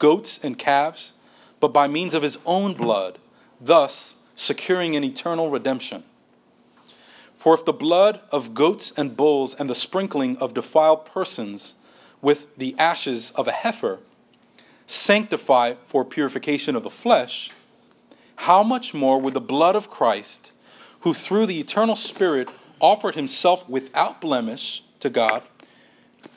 goats 0.00 0.40
and 0.42 0.58
calves, 0.58 1.12
but 1.60 1.72
by 1.72 1.86
means 1.86 2.14
of 2.14 2.24
his 2.24 2.38
own 2.44 2.74
blood, 2.74 3.18
thus 3.60 4.16
securing 4.34 4.96
an 4.96 5.04
eternal 5.04 5.50
redemption. 5.50 6.02
For 7.42 7.54
if 7.56 7.64
the 7.64 7.72
blood 7.72 8.20
of 8.30 8.54
goats 8.54 8.92
and 8.96 9.16
bulls 9.16 9.52
and 9.52 9.68
the 9.68 9.74
sprinkling 9.74 10.36
of 10.36 10.54
defiled 10.54 11.06
persons 11.06 11.74
with 12.20 12.56
the 12.56 12.76
ashes 12.78 13.32
of 13.32 13.48
a 13.48 13.50
heifer. 13.50 13.98
Sanctify 14.86 15.74
for 15.88 16.04
purification 16.04 16.76
of 16.76 16.84
the 16.84 16.88
flesh, 16.88 17.50
how 18.36 18.62
much 18.62 18.94
more 18.94 19.20
would 19.20 19.34
the 19.34 19.40
blood 19.40 19.74
of 19.74 19.90
Christ, 19.90 20.52
who 21.00 21.14
through 21.14 21.46
the 21.46 21.58
eternal 21.58 21.96
Spirit 21.96 22.48
offered 22.78 23.16
himself 23.16 23.68
without 23.68 24.20
blemish 24.20 24.84
to 25.00 25.10
God, 25.10 25.42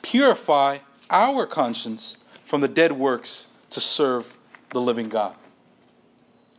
purify 0.02 0.78
our 1.08 1.46
conscience 1.46 2.16
from 2.44 2.62
the 2.62 2.66
dead 2.66 2.90
works 2.90 3.46
to 3.70 3.78
serve 3.78 4.36
the 4.72 4.80
living 4.80 5.08
God? 5.08 5.36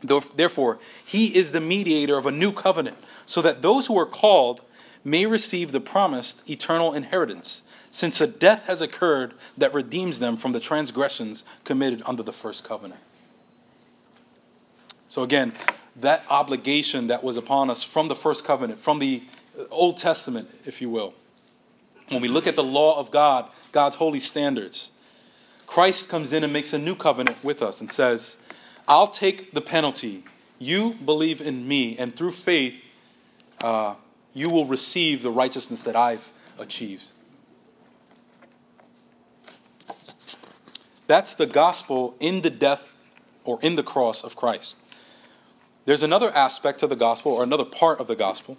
Therefore, 0.02 0.80
he 1.04 1.36
is 1.36 1.52
the 1.52 1.60
mediator 1.60 2.18
of 2.18 2.26
a 2.26 2.32
new 2.32 2.54
covenant, 2.54 2.98
so 3.28 3.44
that 3.44 3.62
those 3.62 3.86
who 3.86 4.00
are 4.00 4.06
called 4.08 4.62
may 5.04 5.28
receive 5.28 5.72
the 5.72 5.80
promised 5.80 6.50
eternal 6.50 6.94
inheritance, 6.94 7.62
since 7.92 8.20
a 8.20 8.26
death 8.26 8.66
has 8.66 8.82
occurred 8.82 9.34
that 9.58 9.74
redeems 9.74 10.18
them 10.18 10.38
from 10.38 10.54
the 10.54 10.60
transgressions 10.60 11.46
committed 11.64 12.02
under 12.06 12.24
the 12.24 12.34
first 12.34 12.64
covenant. 12.64 13.00
So, 15.08 15.24
again, 15.24 15.54
that 15.98 16.24
obligation 16.30 17.08
that 17.08 17.24
was 17.24 17.38
upon 17.38 17.70
us 17.70 17.84
from 17.84 18.08
the 18.08 18.16
first 18.16 18.46
covenant, 18.46 18.80
from 18.80 19.00
the 19.00 19.24
Old 19.72 19.98
Testament, 19.98 20.50
if 20.66 20.82
you 20.82 20.90
will, 20.90 21.14
when 22.10 22.22
we 22.22 22.28
look 22.28 22.48
at 22.48 22.56
the 22.56 22.64
law 22.64 23.00
of 23.00 23.12
God, 23.12 23.50
God's 23.72 23.96
holy 23.96 24.20
standards, 24.20 24.92
Christ 25.66 26.08
comes 26.08 26.32
in 26.32 26.44
and 26.44 26.54
makes 26.54 26.72
a 26.72 26.78
new 26.78 26.96
covenant 26.96 27.44
with 27.44 27.62
us 27.62 27.82
and 27.82 27.92
says, 27.92 28.38
I'll 28.88 29.08
take 29.08 29.52
the 29.52 29.62
penalty. 29.62 30.24
You 30.60 30.94
believe 30.94 31.42
in 31.42 31.68
me, 31.68 31.98
and 31.98 32.16
through 32.16 32.32
faith, 32.32 32.76
uh, 33.62 33.96
you 34.34 34.50
will 34.50 34.66
receive 34.66 35.22
the 35.24 35.32
righteousness 35.32 35.84
that 35.84 35.96
I've 35.96 36.32
achieved. 36.60 37.12
That's 41.08 41.34
the 41.34 41.46
gospel 41.46 42.16
in 42.20 42.42
the 42.42 42.50
death 42.50 42.94
or 43.46 43.60
in 43.62 43.76
the 43.76 43.84
cross 43.84 44.24
of 44.24 44.36
Christ. 44.36 44.78
There's 45.86 46.04
another 46.04 46.36
aspect 46.36 46.84
of 46.84 46.90
the 46.90 46.98
gospel, 46.98 47.32
or 47.32 47.44
another 47.44 47.64
part 47.64 48.02
of 48.02 48.08
the 48.08 48.16
gospel, 48.16 48.58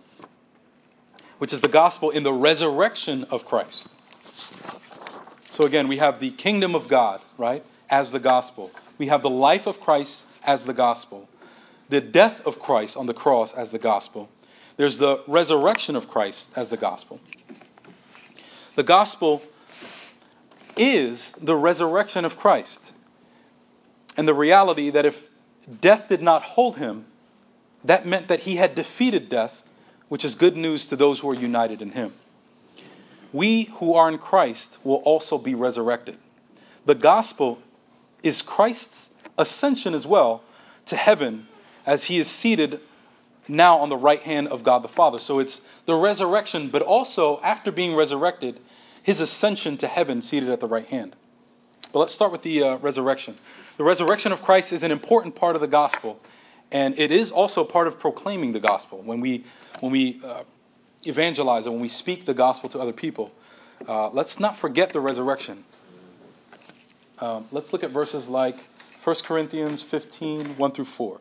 which 1.37 1.53
is 1.53 1.61
the 1.61 1.69
gospel 1.69 2.09
in 2.09 2.23
the 2.23 2.33
resurrection 2.33 3.25
of 3.25 3.45
Christ. 3.45 3.89
So 5.51 5.65
again, 5.65 5.89
we 5.89 5.99
have 5.99 6.21
the 6.21 6.31
kingdom 6.31 6.75
of 6.75 6.89
God, 6.89 7.21
right, 7.37 7.65
as 7.91 8.13
the 8.13 8.19
gospel. 8.19 8.71
We 8.97 9.09
have 9.09 9.23
the 9.23 9.31
life 9.31 9.67
of 9.67 9.79
Christ 9.79 10.25
as 10.43 10.65
the 10.65 10.73
gospel, 10.73 11.29
the 11.91 12.01
death 12.01 12.41
of 12.47 12.59
Christ 12.59 12.97
on 12.97 13.05
the 13.05 13.15
cross 13.15 13.53
as 13.53 13.73
the 13.73 13.79
gospel. 13.79 14.31
There's 14.79 14.99
the 14.99 15.23
resurrection 15.27 15.97
of 15.97 16.09
Christ 16.09 16.53
as 16.57 16.71
the 16.71 16.77
gospel. 16.77 17.21
The 18.77 18.85
gospel 18.85 19.43
is 20.77 21.33
the 21.33 21.57
resurrection 21.57 22.25
of 22.25 22.37
Christ. 22.37 22.95
And 24.17 24.29
the 24.29 24.35
reality 24.35 24.89
that 24.91 25.05
if 25.05 25.27
death 25.81 26.07
did 26.07 26.23
not 26.23 26.43
hold 26.43 26.77
him, 26.77 27.07
that 27.85 28.07
meant 28.07 28.29
that 28.29 28.41
he 28.41 28.57
had 28.57 28.77
defeated 28.77 29.29
death, 29.29 29.65
which 30.09 30.25
is 30.25 30.37
good 30.37 30.57
news 30.57 30.87
to 30.87 30.97
those 30.97 31.21
who 31.21 31.31
are 31.31 31.35
united 31.35 31.83
in 31.83 31.91
him. 31.91 32.15
We 33.33 33.65
who 33.65 33.95
are 33.95 34.09
in 34.09 34.19
Christ 34.19 34.79
will 34.85 34.99
also 34.99 35.39
be 35.39 35.57
resurrected. 35.57 36.19
The 36.87 36.95
gospel 36.95 37.59
is 38.23 38.43
Christ's 38.43 39.11
ascension 39.37 39.93
as 39.93 40.07
well 40.07 40.45
to 40.87 40.95
heaven 40.95 41.49
as 41.85 42.05
he 42.05 42.19
is 42.19 42.29
seated 42.29 42.81
now 43.49 43.79
on 43.79 43.89
the 43.89 43.97
right 43.97 44.23
hand 44.23 44.49
of 44.49 44.63
God 44.63 44.83
the 44.83 44.89
Father. 44.89 45.19
So 45.19 45.39
it's 45.39 45.69
the 45.87 45.95
resurrection, 45.95 46.69
but 46.69 46.83
also 46.83 47.41
after 47.41 47.73
being 47.73 47.95
resurrected, 47.95 48.61
his 49.03 49.21
ascension 49.21 49.77
to 49.79 49.87
heaven 49.87 50.21
seated 50.21 50.51
at 50.51 50.61
the 50.61 50.67
right 50.67 50.87
hand. 50.87 51.17
But 51.93 52.01
let's 52.01 52.15
start 52.15 52.31
with 52.31 52.43
the 52.43 52.63
uh, 52.63 52.77
resurrection. 52.77 53.39
The 53.79 53.85
resurrection 53.85 54.33
of 54.33 54.43
Christ 54.43 54.73
is 54.73 54.83
an 54.83 54.91
important 54.91 55.35
part 55.35 55.55
of 55.55 55.63
the 55.63 55.67
gospel, 55.67 56.21
and 56.71 56.99
it 56.99 57.11
is 57.11 57.33
also 57.33 57.65
part 57.65 57.87
of 57.87 57.99
proclaiming 57.99 58.53
the 58.53 58.61
gospel. 58.61 59.01
When 59.01 59.21
we, 59.21 59.45
when 59.81 59.91
we 59.93 60.21
uh, 60.23 60.43
evangelize 61.07 61.65
and 61.65 61.75
when 61.75 61.83
we 61.83 61.89
speak 61.89 62.27
the 62.27 62.35
gospel 62.35 62.69
to 62.71 62.79
other 62.79 62.93
people, 62.93 63.33
uh, 63.87 64.11
let's 64.11 64.39
not 64.39 64.57
forget 64.57 64.91
the 64.93 65.01
resurrection. 65.01 65.65
Um, 67.21 67.47
let's 67.51 67.73
look 67.73 67.83
at 67.83 67.91
verses 67.91 68.29
like 68.29 68.57
1 69.03 69.17
Corinthians 69.25 69.81
15, 69.81 70.59
1 70.59 70.73
through 70.73 70.85
4. 70.85 71.21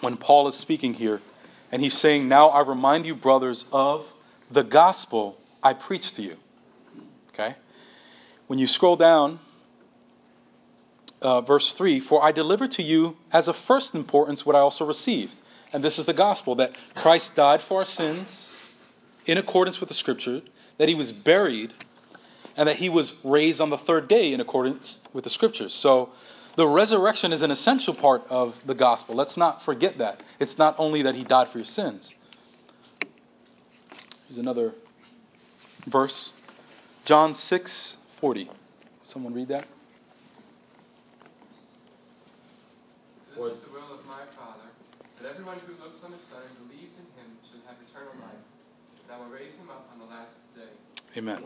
when 0.00 0.16
Paul 0.16 0.48
is 0.48 0.54
speaking 0.54 0.94
here, 0.94 1.20
and 1.70 1.82
he's 1.82 1.96
saying, 1.96 2.28
Now 2.28 2.48
I 2.48 2.62
remind 2.62 3.06
you, 3.06 3.14
brothers, 3.14 3.66
of 3.72 4.12
the 4.50 4.64
gospel 4.64 5.38
I 5.62 5.72
preached 5.72 6.16
to 6.16 6.22
you. 6.22 6.36
Okay? 7.30 7.56
When 8.46 8.58
you 8.58 8.66
scroll 8.66 8.96
down, 8.96 9.40
uh, 11.20 11.40
verse 11.40 11.74
3 11.74 12.00
For 12.00 12.24
I 12.24 12.32
delivered 12.32 12.70
to 12.72 12.82
you 12.82 13.16
as 13.32 13.48
of 13.48 13.56
first 13.56 13.94
importance 13.94 14.46
what 14.46 14.56
I 14.56 14.60
also 14.60 14.84
received. 14.84 15.40
And 15.72 15.84
this 15.84 15.98
is 15.98 16.06
the 16.06 16.14
gospel 16.14 16.54
that 16.56 16.76
Christ 16.94 17.36
died 17.36 17.60
for 17.60 17.80
our 17.80 17.84
sins 17.84 18.54
in 19.26 19.36
accordance 19.36 19.80
with 19.80 19.88
the 19.88 19.94
scripture, 19.94 20.40
that 20.78 20.88
he 20.88 20.94
was 20.94 21.12
buried, 21.12 21.74
and 22.56 22.66
that 22.68 22.76
he 22.76 22.88
was 22.88 23.20
raised 23.22 23.60
on 23.60 23.68
the 23.68 23.76
third 23.76 24.08
day 24.08 24.32
in 24.32 24.40
accordance 24.40 25.02
with 25.12 25.24
the 25.24 25.30
scriptures. 25.30 25.74
So, 25.74 26.10
the 26.58 26.66
resurrection 26.66 27.32
is 27.32 27.42
an 27.42 27.52
essential 27.52 27.94
part 27.94 28.26
of 28.28 28.58
the 28.66 28.74
gospel. 28.74 29.14
Let's 29.14 29.36
not 29.36 29.62
forget 29.62 29.98
that. 29.98 30.24
It's 30.40 30.58
not 30.58 30.74
only 30.76 31.02
that 31.02 31.14
he 31.14 31.22
died 31.22 31.46
for 31.46 31.58
your 31.58 31.64
sins. 31.64 32.16
Here's 34.26 34.38
another 34.38 34.74
verse 35.86 36.32
John 37.04 37.32
6 37.32 37.98
40. 38.20 38.50
Someone 39.04 39.34
read 39.34 39.46
that? 39.46 39.66
This 43.36 43.44
is 43.44 43.60
the 43.60 43.70
will 43.70 43.94
of 43.94 44.04
my 44.04 44.22
Father, 44.36 44.66
that 45.22 45.30
everyone 45.30 45.58
who 45.64 45.80
looks 45.80 46.02
on 46.02 46.10
the 46.10 46.18
Son 46.18 46.40
and 46.44 46.68
believes 46.68 46.96
in 46.96 47.04
him 47.22 47.38
should 47.48 47.60
have 47.68 47.76
eternal 47.88 48.14
life, 48.20 48.42
and 49.04 49.14
I 49.14 49.18
will 49.24 49.32
raise 49.32 49.56
him 49.58 49.70
up 49.70 49.88
on 49.92 50.00
the 50.00 50.06
last 50.06 50.38
day. 50.56 51.16
Amen. 51.16 51.44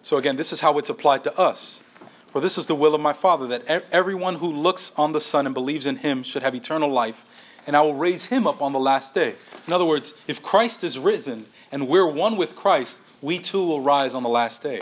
So, 0.00 0.16
again, 0.16 0.36
this 0.36 0.50
is 0.50 0.60
how 0.60 0.78
it's 0.78 0.88
applied 0.88 1.24
to 1.24 1.38
us. 1.38 1.82
For 2.30 2.40
this 2.40 2.56
is 2.56 2.66
the 2.66 2.74
will 2.74 2.94
of 2.94 3.00
my 3.00 3.12
Father, 3.12 3.46
that 3.48 3.84
everyone 3.90 4.36
who 4.36 4.46
looks 4.46 4.92
on 4.96 5.12
the 5.12 5.20
Son 5.20 5.46
and 5.46 5.54
believes 5.54 5.86
in 5.86 5.96
him 5.96 6.22
should 6.22 6.42
have 6.42 6.54
eternal 6.54 6.90
life, 6.90 7.24
and 7.66 7.76
I 7.76 7.82
will 7.82 7.94
raise 7.94 8.26
him 8.26 8.46
up 8.46 8.62
on 8.62 8.72
the 8.72 8.78
last 8.78 9.14
day. 9.14 9.34
In 9.66 9.72
other 9.72 9.84
words, 9.84 10.14
if 10.28 10.42
Christ 10.42 10.84
is 10.84 10.98
risen 10.98 11.46
and 11.72 11.88
we're 11.88 12.06
one 12.06 12.36
with 12.36 12.54
Christ, 12.54 13.00
we 13.20 13.38
too 13.38 13.64
will 13.66 13.80
rise 13.80 14.14
on 14.14 14.22
the 14.22 14.28
last 14.28 14.62
day. 14.62 14.80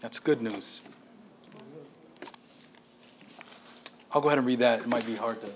That's 0.00 0.20
good 0.20 0.40
news. 0.40 0.80
I'll 4.12 4.20
go 4.20 4.28
ahead 4.28 4.38
and 4.38 4.46
read 4.46 4.60
that. 4.60 4.80
It 4.80 4.88
might 4.88 5.06
be 5.06 5.16
hard 5.16 5.40
to, 5.42 5.48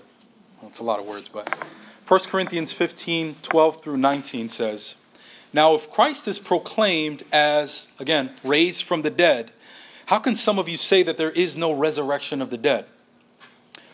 well, 0.61 0.69
it's 0.69 0.79
a 0.79 0.83
lot 0.83 0.99
of 0.99 1.05
words, 1.05 1.29
but 1.29 1.49
1 2.07 2.19
Corinthians 2.21 2.73
15 2.73 3.37
12 3.41 3.81
through 3.83 3.97
19 3.97 4.49
says, 4.49 4.95
Now 5.53 5.73
if 5.75 5.89
Christ 5.89 6.27
is 6.27 6.39
proclaimed 6.39 7.23
as, 7.31 7.87
again, 7.99 8.31
raised 8.43 8.83
from 8.83 9.01
the 9.01 9.09
dead, 9.09 9.51
how 10.05 10.19
can 10.19 10.35
some 10.35 10.59
of 10.59 10.67
you 10.67 10.77
say 10.77 11.03
that 11.03 11.17
there 11.17 11.31
is 11.31 11.55
no 11.57 11.71
resurrection 11.71 12.41
of 12.41 12.49
the 12.49 12.57
dead? 12.57 12.85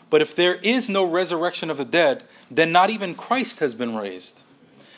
But 0.08 0.22
if 0.22 0.34
there 0.34 0.56
is 0.56 0.88
no 0.88 1.04
resurrection 1.04 1.70
of 1.70 1.76
the 1.76 1.84
dead, 1.84 2.24
then 2.50 2.72
not 2.72 2.90
even 2.90 3.14
Christ 3.14 3.60
has 3.60 3.74
been 3.74 3.94
raised. 3.94 4.40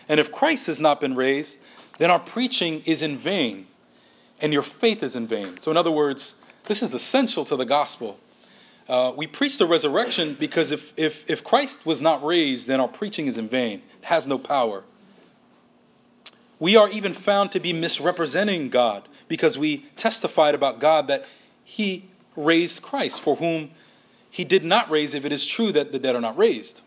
And 0.08 0.18
if 0.18 0.32
Christ 0.32 0.66
has 0.66 0.80
not 0.80 1.00
been 1.00 1.14
raised, 1.14 1.58
then 1.98 2.10
our 2.10 2.18
preaching 2.18 2.82
is 2.86 3.02
in 3.02 3.18
vain 3.18 3.66
and 4.40 4.52
your 4.52 4.62
faith 4.62 5.02
is 5.02 5.14
in 5.14 5.26
vain. 5.26 5.60
So, 5.60 5.70
in 5.70 5.76
other 5.76 5.90
words, 5.90 6.44
this 6.64 6.82
is 6.82 6.94
essential 6.94 7.44
to 7.44 7.56
the 7.56 7.64
gospel. 7.64 8.18
Uh, 8.88 9.12
we 9.14 9.26
preach 9.26 9.58
the 9.58 9.66
resurrection 9.66 10.34
because 10.34 10.72
if, 10.72 10.92
if, 10.96 11.28
if 11.30 11.44
Christ 11.44 11.86
was 11.86 12.02
not 12.02 12.24
raised, 12.24 12.66
then 12.66 12.80
our 12.80 12.88
preaching 12.88 13.26
is 13.26 13.38
in 13.38 13.48
vain, 13.48 13.82
it 14.00 14.06
has 14.06 14.26
no 14.26 14.38
power. 14.38 14.82
We 16.58 16.76
are 16.76 16.88
even 16.90 17.14
found 17.14 17.52
to 17.52 17.60
be 17.60 17.72
misrepresenting 17.72 18.70
God 18.70 19.04
because 19.32 19.56
we 19.56 19.78
testified 19.96 20.54
about 20.54 20.78
God 20.78 21.06
that 21.06 21.24
He 21.64 22.04
raised 22.36 22.82
Christ, 22.82 23.18
for 23.22 23.36
whom 23.36 23.70
He 24.28 24.44
did 24.44 24.62
not 24.62 24.90
raise, 24.90 25.14
if 25.14 25.24
it 25.24 25.32
is 25.32 25.46
true 25.46 25.72
that 25.72 25.90
the 25.90 25.98
dead 25.98 26.14
are 26.14 26.20
not 26.20 26.36
raised. 26.36 26.82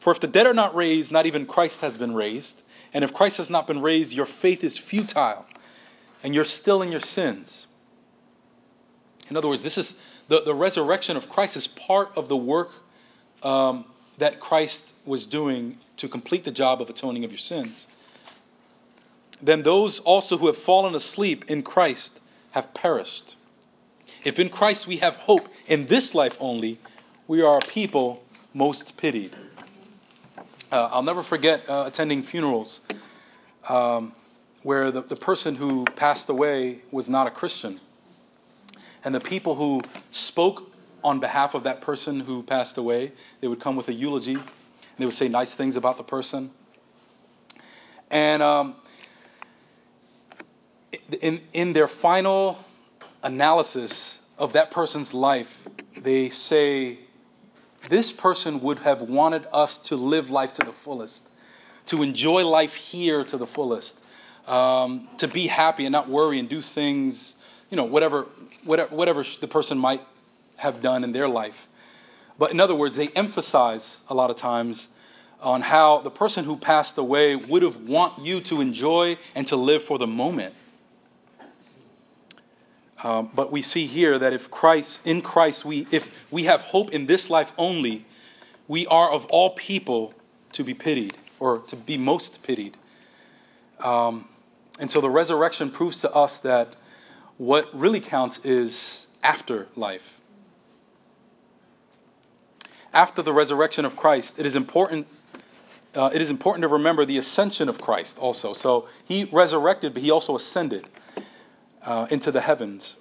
For 0.00 0.10
if 0.10 0.18
the 0.18 0.26
dead 0.26 0.48
are 0.48 0.52
not 0.52 0.74
raised, 0.74 1.12
not 1.12 1.24
even 1.24 1.46
Christ 1.46 1.80
has 1.80 1.96
been 1.96 2.12
raised. 2.12 2.60
And 2.92 3.04
if 3.04 3.14
Christ 3.14 3.36
has 3.36 3.50
not 3.50 3.68
been 3.68 3.80
raised, 3.80 4.12
your 4.12 4.26
faith 4.26 4.64
is 4.64 4.76
futile 4.76 5.46
and 6.24 6.34
you're 6.34 6.44
still 6.44 6.82
in 6.82 6.90
your 6.90 6.98
sins. 6.98 7.68
In 9.30 9.36
other 9.36 9.46
words, 9.46 9.62
this 9.62 9.78
is 9.78 10.02
the, 10.26 10.40
the 10.42 10.54
resurrection 10.56 11.16
of 11.16 11.28
Christ 11.28 11.56
is 11.56 11.68
part 11.68 12.10
of 12.16 12.28
the 12.28 12.36
work 12.36 12.72
um, 13.44 13.84
that 14.18 14.40
Christ 14.40 14.94
was 15.06 15.24
doing 15.24 15.78
to 15.98 16.08
complete 16.08 16.42
the 16.42 16.50
job 16.50 16.82
of 16.82 16.90
atoning 16.90 17.24
of 17.24 17.30
your 17.30 17.38
sins. 17.38 17.86
Then 19.42 19.62
those 19.62 19.98
also 19.98 20.38
who 20.38 20.46
have 20.46 20.56
fallen 20.56 20.94
asleep 20.94 21.44
in 21.48 21.62
Christ 21.62 22.20
have 22.52 22.72
perished. 22.72 23.36
If 24.24 24.38
in 24.38 24.48
Christ 24.48 24.86
we 24.86 24.98
have 24.98 25.16
hope 25.16 25.48
in 25.66 25.86
this 25.86 26.14
life 26.14 26.36
only, 26.38 26.78
we 27.26 27.42
are 27.42 27.58
a 27.58 27.66
people 27.66 28.22
most 28.54 28.96
pitied. 28.96 29.32
Uh, 30.70 30.88
I'll 30.92 31.02
never 31.02 31.22
forget 31.22 31.68
uh, 31.68 31.84
attending 31.86 32.22
funerals 32.22 32.80
um, 33.68 34.12
where 34.62 34.90
the, 34.90 35.02
the 35.02 35.16
person 35.16 35.56
who 35.56 35.84
passed 35.96 36.28
away 36.28 36.78
was 36.92 37.08
not 37.08 37.26
a 37.26 37.30
Christian. 37.30 37.80
And 39.04 39.14
the 39.14 39.20
people 39.20 39.56
who 39.56 39.82
spoke 40.12 40.72
on 41.02 41.18
behalf 41.18 41.54
of 41.54 41.64
that 41.64 41.80
person 41.80 42.20
who 42.20 42.44
passed 42.44 42.78
away, 42.78 43.12
they 43.40 43.48
would 43.48 43.60
come 43.60 43.74
with 43.74 43.88
a 43.88 43.92
eulogy 43.92 44.34
and 44.34 44.98
they 44.98 45.04
would 45.04 45.14
say 45.14 45.28
nice 45.28 45.54
things 45.54 45.74
about 45.74 45.96
the 45.96 46.04
person. 46.04 46.52
And 48.10 48.42
um, 48.42 48.76
in, 51.20 51.40
in 51.52 51.72
their 51.72 51.88
final 51.88 52.58
analysis 53.22 54.20
of 54.38 54.52
that 54.54 54.70
person's 54.70 55.14
life, 55.14 55.58
they 55.96 56.30
say, 56.30 56.98
this 57.88 58.12
person 58.12 58.60
would 58.60 58.80
have 58.80 59.02
wanted 59.02 59.46
us 59.52 59.78
to 59.78 59.96
live 59.96 60.30
life 60.30 60.54
to 60.54 60.64
the 60.64 60.72
fullest, 60.72 61.28
to 61.86 62.02
enjoy 62.02 62.46
life 62.46 62.74
here 62.74 63.24
to 63.24 63.36
the 63.36 63.46
fullest, 63.46 63.98
um, 64.46 65.08
to 65.18 65.28
be 65.28 65.46
happy 65.46 65.84
and 65.84 65.92
not 65.92 66.08
worry 66.08 66.38
and 66.38 66.48
do 66.48 66.60
things, 66.60 67.36
you 67.70 67.76
know, 67.76 67.84
whatever, 67.84 68.26
whatever, 68.64 68.94
whatever 68.94 69.24
the 69.40 69.48
person 69.48 69.78
might 69.78 70.02
have 70.56 70.82
done 70.82 71.04
in 71.04 71.12
their 71.12 71.28
life. 71.28 71.68
But 72.38 72.50
in 72.50 72.60
other 72.60 72.74
words, 72.74 72.96
they 72.96 73.08
emphasize 73.08 74.00
a 74.08 74.14
lot 74.14 74.30
of 74.30 74.36
times 74.36 74.88
on 75.40 75.60
how 75.60 75.98
the 75.98 76.10
person 76.10 76.44
who 76.44 76.56
passed 76.56 76.96
away 76.98 77.34
would 77.34 77.62
have 77.62 77.76
want 77.76 78.20
you 78.20 78.40
to 78.42 78.60
enjoy 78.60 79.18
and 79.34 79.46
to 79.48 79.56
live 79.56 79.82
for 79.82 79.98
the 79.98 80.06
moment. 80.06 80.54
Um, 83.04 83.30
but 83.34 83.50
we 83.50 83.62
see 83.62 83.86
here 83.86 84.18
that 84.18 84.32
if 84.32 84.50
Christ, 84.50 85.04
in 85.04 85.22
Christ, 85.22 85.64
we, 85.64 85.86
if 85.90 86.14
we 86.30 86.44
have 86.44 86.60
hope 86.60 86.90
in 86.90 87.06
this 87.06 87.30
life 87.30 87.52
only, 87.58 88.04
we 88.68 88.86
are 88.86 89.10
of 89.10 89.26
all 89.26 89.50
people 89.50 90.14
to 90.52 90.62
be 90.62 90.72
pitied 90.72 91.16
or 91.40 91.58
to 91.58 91.76
be 91.76 91.96
most 91.96 92.42
pitied. 92.42 92.76
Um, 93.80 94.28
and 94.78 94.90
so 94.90 95.00
the 95.00 95.10
resurrection 95.10 95.70
proves 95.70 96.00
to 96.02 96.12
us 96.12 96.38
that 96.38 96.74
what 97.38 97.68
really 97.76 98.00
counts 98.00 98.38
is 98.44 99.08
afterlife. 99.22 100.20
After 102.94 103.22
the 103.22 103.32
resurrection 103.32 103.84
of 103.84 103.96
Christ, 103.96 104.38
it 104.38 104.46
is 104.46 104.54
important. 104.54 105.08
Uh, 105.94 106.10
it 106.12 106.22
is 106.22 106.30
important 106.30 106.62
to 106.62 106.68
remember 106.68 107.04
the 107.04 107.18
ascension 107.18 107.68
of 107.68 107.80
Christ 107.80 108.18
also. 108.18 108.52
So 108.52 108.86
he 109.04 109.24
resurrected, 109.24 109.94
but 109.94 110.02
he 110.02 110.10
also 110.10 110.36
ascended 110.36 110.86
uh, 111.84 112.06
into 112.10 112.30
the 112.30 112.40
heavens, 112.40 112.96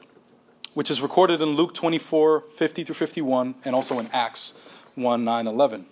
which 0.73 0.89
is 0.89 1.01
recorded 1.01 1.41
in 1.41 1.49
Luke 1.49 1.73
24 1.73 2.41
50 2.55 2.83
through 2.83 2.95
51, 2.95 3.55
and 3.65 3.75
also 3.75 3.99
in 3.99 4.07
Acts 4.11 4.53
1 4.95 5.23
9 5.23 5.47
11. 5.47 5.85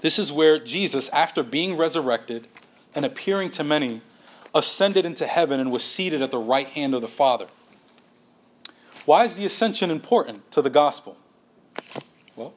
This 0.00 0.18
is 0.18 0.30
where 0.30 0.58
Jesus, 0.58 1.08
after 1.10 1.42
being 1.42 1.76
resurrected 1.76 2.48
and 2.94 3.04
appearing 3.04 3.50
to 3.52 3.64
many, 3.64 4.02
ascended 4.54 5.04
into 5.04 5.26
heaven 5.26 5.60
and 5.60 5.72
was 5.72 5.82
seated 5.82 6.22
at 6.22 6.30
the 6.30 6.38
right 6.38 6.68
hand 6.68 6.94
of 6.94 7.00
the 7.00 7.08
Father. 7.08 7.46
Why 9.04 9.24
is 9.24 9.34
the 9.34 9.44
ascension 9.44 9.90
important 9.90 10.50
to 10.52 10.62
the 10.62 10.70
gospel? 10.70 11.16
Well, 12.36 12.54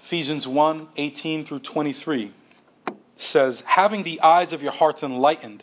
Ephesians 0.00 0.46
1 0.46 0.88
18 0.96 1.44
through 1.44 1.60
23 1.60 2.32
says, 3.16 3.62
Having 3.62 4.02
the 4.02 4.20
eyes 4.20 4.52
of 4.52 4.62
your 4.62 4.72
hearts 4.72 5.02
enlightened, 5.02 5.62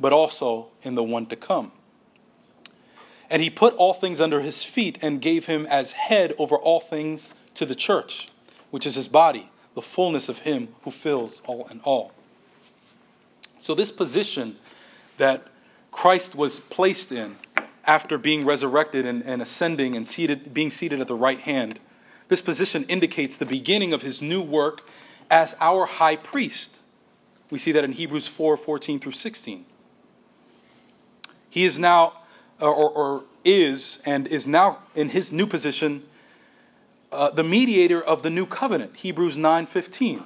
but 0.00 0.12
also 0.12 0.68
in 0.82 0.94
the 0.94 1.02
one 1.02 1.26
to 1.26 1.36
come. 1.36 1.72
And 3.28 3.42
he 3.42 3.50
put 3.50 3.74
all 3.74 3.94
things 3.94 4.20
under 4.20 4.40
his 4.40 4.64
feet 4.64 4.98
and 5.02 5.20
gave 5.20 5.46
him 5.46 5.66
as 5.66 5.92
head 5.92 6.34
over 6.38 6.56
all 6.56 6.80
things 6.80 7.34
to 7.54 7.64
the 7.64 7.76
church, 7.76 8.28
which 8.70 8.86
is 8.86 8.96
his 8.96 9.06
body, 9.06 9.50
the 9.74 9.82
fullness 9.82 10.28
of 10.28 10.38
him 10.38 10.68
who 10.82 10.90
fills 10.90 11.42
all 11.46 11.68
in 11.68 11.80
all. 11.84 12.12
So, 13.56 13.74
this 13.74 13.92
position 13.92 14.56
that 15.18 15.46
Christ 15.92 16.34
was 16.34 16.60
placed 16.60 17.12
in 17.12 17.36
after 17.84 18.18
being 18.18 18.44
resurrected 18.44 19.04
and, 19.06 19.22
and 19.22 19.42
ascending 19.42 19.94
and 19.94 20.08
seated, 20.08 20.54
being 20.54 20.70
seated 20.70 21.00
at 21.00 21.08
the 21.08 21.14
right 21.14 21.40
hand, 21.40 21.78
this 22.28 22.40
position 22.40 22.84
indicates 22.84 23.36
the 23.36 23.46
beginning 23.46 23.92
of 23.92 24.02
his 24.02 24.22
new 24.22 24.40
work 24.40 24.88
as 25.30 25.56
our 25.60 25.86
high 25.86 26.16
priest. 26.16 26.78
We 27.50 27.58
see 27.58 27.72
that 27.72 27.84
in 27.84 27.92
Hebrews 27.92 28.26
4 28.26 28.56
14 28.56 28.98
through 28.98 29.12
16. 29.12 29.66
He 31.50 31.64
is 31.64 31.78
now, 31.78 32.14
or, 32.60 32.72
or 32.72 33.24
is, 33.44 34.00
and 34.06 34.26
is 34.28 34.46
now 34.46 34.78
in 34.94 35.10
his 35.10 35.32
new 35.32 35.46
position, 35.46 36.04
uh, 37.12 37.30
the 37.30 37.42
mediator 37.42 38.00
of 38.00 38.22
the 38.22 38.30
new 38.30 38.46
covenant, 38.46 38.96
Hebrews 38.96 39.36
9:15. 39.36 40.24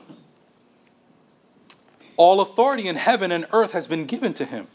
All 2.17 2.41
authority 2.41 2.87
in 2.87 2.97
heaven 2.97 3.33
and 3.33 3.47
earth 3.53 3.73
has 3.73 3.87
been 3.87 4.05
given 4.05 4.35
to 4.35 4.45
him. 4.45 4.69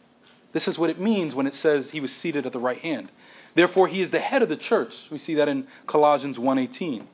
This 0.52 0.68
is 0.68 0.78
what 0.78 0.90
it 0.90 1.00
means 1.00 1.36
when 1.36 1.48
it 1.48 1.54
says 1.54 1.92
he 1.92 2.02
was 2.02 2.14
seated 2.14 2.46
at 2.46 2.52
the 2.52 2.60
right 2.60 2.80
hand. 2.80 3.12
Therefore, 3.54 3.88
he 3.88 4.02
is 4.02 4.12
the 4.12 4.20
head 4.20 4.42
of 4.42 4.50
the 4.50 4.58
church. 4.58 5.10
We 5.10 5.18
see 5.18 5.36
that 5.36 5.48
in 5.48 5.68
Colossians 5.86 6.40
1:18. 6.40 7.08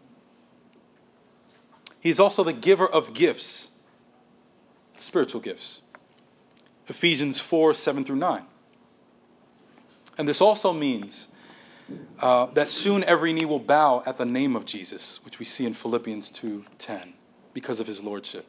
He 1.99 2.09
is 2.09 2.19
also 2.19 2.43
the 2.43 2.53
giver 2.53 2.87
of 2.87 3.13
gifts, 3.13 3.69
spiritual 4.95 5.41
gifts. 5.41 5.81
Ephesians 6.87 7.39
4 7.39 7.73
7 7.73 8.05
through 8.05 8.17
9. 8.17 8.45
And 10.17 10.27
this 10.27 10.41
also 10.41 10.73
means 10.73 11.27
uh, 12.19 12.47
that 12.47 12.67
soon 12.67 13.03
every 13.03 13.33
knee 13.33 13.45
will 13.45 13.59
bow 13.59 14.03
at 14.05 14.17
the 14.17 14.25
name 14.25 14.55
of 14.55 14.65
Jesus, 14.65 15.23
which 15.25 15.39
we 15.39 15.45
see 15.45 15.65
in 15.65 15.73
Philippians 15.73 16.31
2:10, 16.31 17.13
because 17.53 17.79
of 17.79 17.87
his 17.87 18.01
lordship. 18.01 18.47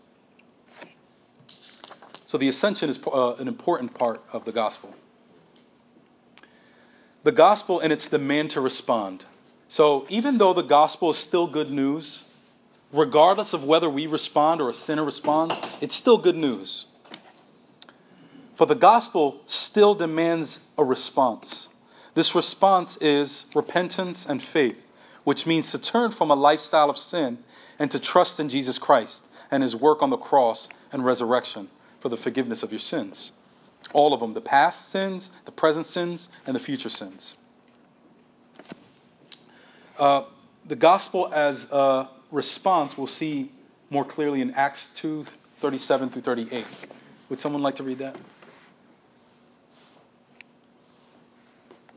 So 2.24 2.38
the 2.38 2.48
ascension 2.48 2.88
is 2.88 2.98
uh, 3.06 3.34
an 3.34 3.46
important 3.46 3.94
part 3.94 4.22
of 4.32 4.44
the 4.44 4.52
gospel. 4.52 4.94
The 7.22 7.32
gospel 7.32 7.80
and 7.80 7.92
its 7.92 8.06
demand 8.06 8.50
to 8.50 8.60
respond. 8.60 9.24
So 9.68 10.06
even 10.08 10.38
though 10.38 10.52
the 10.52 10.62
gospel 10.62 11.10
is 11.10 11.16
still 11.16 11.46
good 11.46 11.70
news, 11.70 12.24
regardless 12.92 13.52
of 13.52 13.64
whether 13.64 13.90
we 13.90 14.06
respond 14.06 14.60
or 14.60 14.70
a 14.70 14.74
sinner 14.74 15.04
responds, 15.04 15.58
it's 15.80 15.94
still 15.94 16.18
good 16.18 16.36
news. 16.36 16.86
For 18.54 18.66
the 18.66 18.74
gospel 18.74 19.42
still 19.46 19.94
demands 19.94 20.60
a 20.78 20.84
response. 20.84 21.68
This 22.14 22.34
response 22.34 22.96
is 22.98 23.46
repentance 23.54 24.26
and 24.26 24.42
faith, 24.42 24.86
which 25.24 25.46
means 25.46 25.70
to 25.72 25.78
turn 25.78 26.10
from 26.10 26.30
a 26.30 26.34
lifestyle 26.34 26.88
of 26.88 26.96
sin 26.96 27.38
and 27.78 27.90
to 27.90 27.98
trust 27.98 28.40
in 28.40 28.48
Jesus 28.48 28.78
Christ 28.78 29.26
and 29.50 29.62
his 29.62 29.76
work 29.76 30.02
on 30.02 30.10
the 30.10 30.16
cross 30.16 30.68
and 30.92 31.04
resurrection 31.04 31.68
for 32.00 32.08
the 32.08 32.16
forgiveness 32.16 32.62
of 32.62 32.72
your 32.72 32.80
sins. 32.80 33.32
All 33.92 34.12
of 34.12 34.20
them 34.20 34.34
the 34.34 34.40
past 34.40 34.88
sins, 34.88 35.30
the 35.44 35.52
present 35.52 35.86
sins, 35.86 36.28
and 36.46 36.56
the 36.56 36.60
future 36.60 36.88
sins. 36.88 37.36
Uh, 39.98 40.22
the 40.66 40.76
gospel 40.76 41.30
as 41.32 41.70
a 41.70 42.08
response 42.30 42.98
we'll 42.98 43.06
see 43.06 43.50
more 43.90 44.04
clearly 44.04 44.40
in 44.40 44.50
Acts 44.52 44.94
2 44.94 45.26
37 45.60 46.10
through 46.10 46.22
38. 46.22 46.66
Would 47.30 47.40
someone 47.40 47.62
like 47.62 47.76
to 47.76 47.82
read 47.82 47.98
that? 47.98 48.16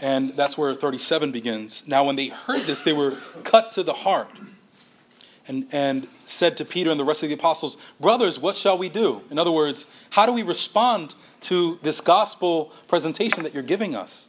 And 0.00 0.30
that's 0.30 0.56
where 0.56 0.74
37 0.74 1.30
begins. 1.30 1.84
Now, 1.86 2.04
when 2.04 2.16
they 2.16 2.28
heard 2.28 2.62
this, 2.62 2.82
they 2.82 2.92
were 2.92 3.18
cut 3.44 3.72
to 3.72 3.82
the 3.82 3.92
heart 3.92 4.30
and, 5.46 5.66
and 5.72 6.08
said 6.24 6.56
to 6.56 6.64
Peter 6.64 6.90
and 6.90 6.98
the 6.98 7.04
rest 7.04 7.22
of 7.22 7.28
the 7.28 7.34
apostles, 7.34 7.76
Brothers, 8.00 8.38
what 8.38 8.56
shall 8.56 8.78
we 8.78 8.88
do? 8.88 9.22
In 9.30 9.38
other 9.38 9.52
words, 9.52 9.86
how 10.10 10.24
do 10.24 10.32
we 10.32 10.42
respond 10.42 11.14
to 11.40 11.78
this 11.82 12.00
gospel 12.00 12.72
presentation 12.88 13.42
that 13.42 13.54
you're 13.54 13.62
giving 13.62 13.94
us. 13.94 14.28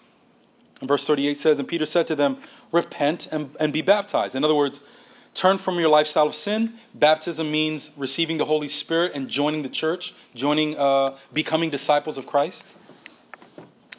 And 0.79 0.87
verse 0.87 1.05
38 1.05 1.37
says, 1.37 1.59
And 1.59 1.67
Peter 1.67 1.85
said 1.85 2.07
to 2.07 2.15
them, 2.15 2.37
Repent 2.71 3.27
and, 3.31 3.55
and 3.59 3.71
be 3.71 3.81
baptized. 3.81 4.35
In 4.35 4.43
other 4.43 4.55
words, 4.55 4.81
turn 5.33 5.57
from 5.57 5.79
your 5.79 5.89
lifestyle 5.89 6.27
of 6.27 6.35
sin. 6.35 6.73
Baptism 6.95 7.51
means 7.51 7.91
receiving 7.97 8.37
the 8.37 8.45
Holy 8.45 8.67
Spirit 8.67 9.11
and 9.13 9.27
joining 9.27 9.61
the 9.61 9.69
church, 9.69 10.13
joining, 10.33 10.77
uh, 10.77 11.15
becoming 11.33 11.69
disciples 11.69 12.17
of 12.17 12.25
Christ. 12.25 12.65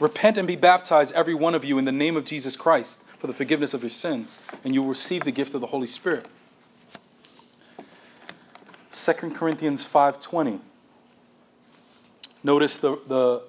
Repent 0.02 0.36
and 0.36 0.48
be 0.48 0.56
baptized, 0.56 1.14
every 1.14 1.32
one 1.32 1.54
of 1.54 1.64
you, 1.64 1.78
in 1.78 1.84
the 1.84 1.92
name 1.92 2.16
of 2.16 2.24
Jesus 2.24 2.56
Christ, 2.56 3.04
for 3.18 3.28
the 3.28 3.32
forgiveness 3.32 3.72
of 3.72 3.84
your 3.84 3.90
sins, 3.90 4.40
and 4.64 4.74
you 4.74 4.82
will 4.82 4.88
receive 4.88 5.22
the 5.22 5.30
gift 5.30 5.54
of 5.54 5.60
the 5.60 5.68
Holy 5.68 5.86
Spirit. 5.86 6.26
2 8.90 9.12
Corinthians 9.30 9.84
5:20. 9.84 10.58
Notice 12.42 12.78
the, 12.78 12.98
the, 13.06 13.42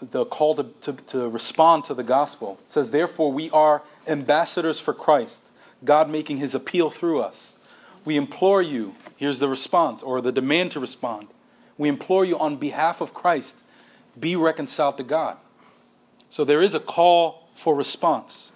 the 0.00 0.24
call 0.26 0.54
to, 0.54 0.62
to, 0.82 0.92
to 0.92 1.28
respond 1.28 1.82
to 1.86 1.94
the 1.94 2.04
gospel. 2.04 2.60
It 2.64 2.70
says, 2.70 2.90
Therefore, 2.90 3.32
we 3.32 3.50
are 3.50 3.82
ambassadors 4.06 4.78
for 4.78 4.94
Christ, 4.94 5.42
God 5.84 6.08
making 6.08 6.36
his 6.36 6.54
appeal 6.54 6.90
through 6.90 7.18
us. 7.18 7.56
We 8.04 8.14
implore 8.14 8.62
you, 8.62 8.94
here's 9.16 9.40
the 9.40 9.48
response, 9.48 10.00
or 10.00 10.20
the 10.20 10.30
demand 10.30 10.70
to 10.70 10.78
respond. 10.78 11.26
We 11.76 11.88
implore 11.88 12.24
you 12.24 12.38
on 12.38 12.54
behalf 12.54 13.00
of 13.00 13.12
Christ, 13.12 13.56
be 14.16 14.36
reconciled 14.36 14.96
to 14.98 15.02
God. 15.02 15.38
So 16.28 16.44
there 16.44 16.62
is 16.62 16.74
a 16.74 16.80
call 16.80 17.48
for 17.54 17.74
response. 17.74 18.52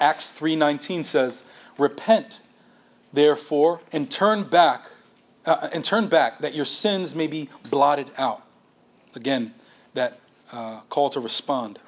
Acts 0.00 0.30
3:19 0.30 1.04
says, 1.04 1.42
"Repent 1.78 2.40
therefore 3.12 3.80
and 3.92 4.10
turn 4.10 4.44
back 4.44 4.90
uh, 5.46 5.68
and 5.72 5.84
turn 5.84 6.08
back 6.08 6.40
that 6.40 6.54
your 6.54 6.64
sins 6.64 7.14
may 7.14 7.26
be 7.26 7.48
blotted 7.70 8.10
out." 8.16 8.42
Again, 9.14 9.54
that 9.94 10.18
uh, 10.52 10.80
call 10.88 11.10
to 11.10 11.20
respond. 11.20 11.78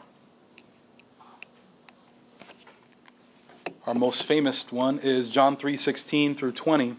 Our 3.86 3.94
most 3.94 4.24
famous 4.24 4.72
one 4.72 4.98
is 4.98 5.30
John 5.30 5.56
3:16 5.56 6.36
through 6.36 6.52
20. 6.52 6.96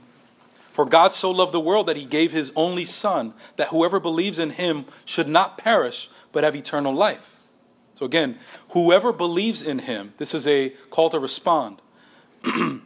For 0.78 0.86
God 0.86 1.12
so 1.12 1.32
loved 1.32 1.54
the 1.54 1.60
world 1.60 1.88
that 1.88 1.98
he 1.98 2.06
gave 2.06 2.32
his 2.32 2.52
only 2.56 2.86
son 2.86 3.34
that 3.56 3.70
whoever 3.70 4.00
believes 4.00 4.38
in 4.38 4.52
him 4.52 4.86
should 5.06 5.28
not 5.28 5.58
perish 5.58 6.08
but 6.32 6.44
have 6.44 6.56
eternal 6.56 6.94
life. 6.94 7.32
So 7.96 8.06
again, 8.06 8.38
whoever 8.70 9.12
believes 9.12 9.64
in 9.64 9.80
him, 9.80 10.14
this 10.20 10.36
is 10.36 10.46
a 10.46 10.70
call 10.92 11.10
to 11.10 11.18
respond, 11.18 11.82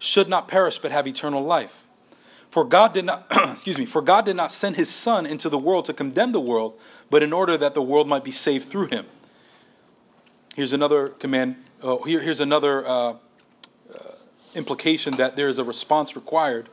should 0.00 0.28
not 0.28 0.48
perish 0.48 0.80
but 0.80 0.90
have 0.90 1.06
eternal 1.06 1.44
life. 1.44 1.84
For 2.50 2.64
God 2.64 2.92
did 2.92 3.04
not 3.04 3.28
excuse 3.52 3.78
me, 3.78 3.86
for 3.86 4.02
God 4.02 4.24
did 4.24 4.34
not 4.34 4.50
send 4.50 4.74
his 4.74 4.92
son 4.92 5.24
into 5.24 5.48
the 5.48 5.58
world 5.58 5.84
to 5.84 5.92
condemn 5.92 6.32
the 6.32 6.40
world, 6.40 6.76
but 7.08 7.22
in 7.22 7.32
order 7.32 7.56
that 7.56 7.72
the 7.72 7.82
world 7.82 8.08
might 8.08 8.24
be 8.24 8.32
saved 8.32 8.68
through 8.68 8.86
him. 8.86 9.06
Here's 10.56 10.72
another 10.72 11.10
command. 11.10 11.54
Uh, 11.80 11.98
here, 11.98 12.18
here's 12.18 12.40
another 12.40 12.84
uh, 12.84 12.90
uh, 12.90 13.16
implication 14.56 15.16
that 15.18 15.36
there 15.36 15.48
is 15.48 15.60
a 15.60 15.64
response 15.64 16.16
required. 16.16 16.68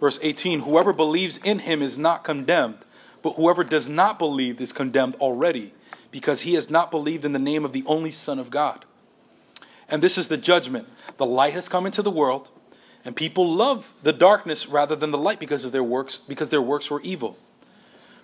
Verse 0.00 0.18
18 0.22 0.60
Whoever 0.60 0.92
believes 0.92 1.38
in 1.38 1.60
him 1.60 1.82
is 1.82 1.98
not 1.98 2.24
condemned, 2.24 2.78
but 3.22 3.34
whoever 3.34 3.64
does 3.64 3.88
not 3.88 4.18
believe 4.18 4.60
is 4.60 4.72
condemned 4.72 5.16
already 5.16 5.72
because 6.10 6.42
he 6.42 6.54
has 6.54 6.70
not 6.70 6.90
believed 6.90 7.24
in 7.24 7.32
the 7.32 7.38
name 7.38 7.64
of 7.64 7.72
the 7.72 7.84
only 7.86 8.10
Son 8.10 8.38
of 8.38 8.50
God. 8.50 8.84
And 9.88 10.02
this 10.02 10.18
is 10.18 10.28
the 10.28 10.36
judgment. 10.36 10.88
The 11.16 11.26
light 11.26 11.54
has 11.54 11.68
come 11.68 11.86
into 11.86 12.02
the 12.02 12.10
world, 12.10 12.48
and 13.04 13.16
people 13.16 13.52
love 13.52 13.92
the 14.02 14.12
darkness 14.12 14.68
rather 14.68 14.96
than 14.96 15.10
the 15.10 15.18
light 15.18 15.40
because 15.40 15.64
of 15.64 15.72
their 15.72 15.82
works, 15.82 16.18
because 16.18 16.48
their 16.50 16.62
works 16.62 16.90
were 16.90 17.00
evil. 17.02 17.36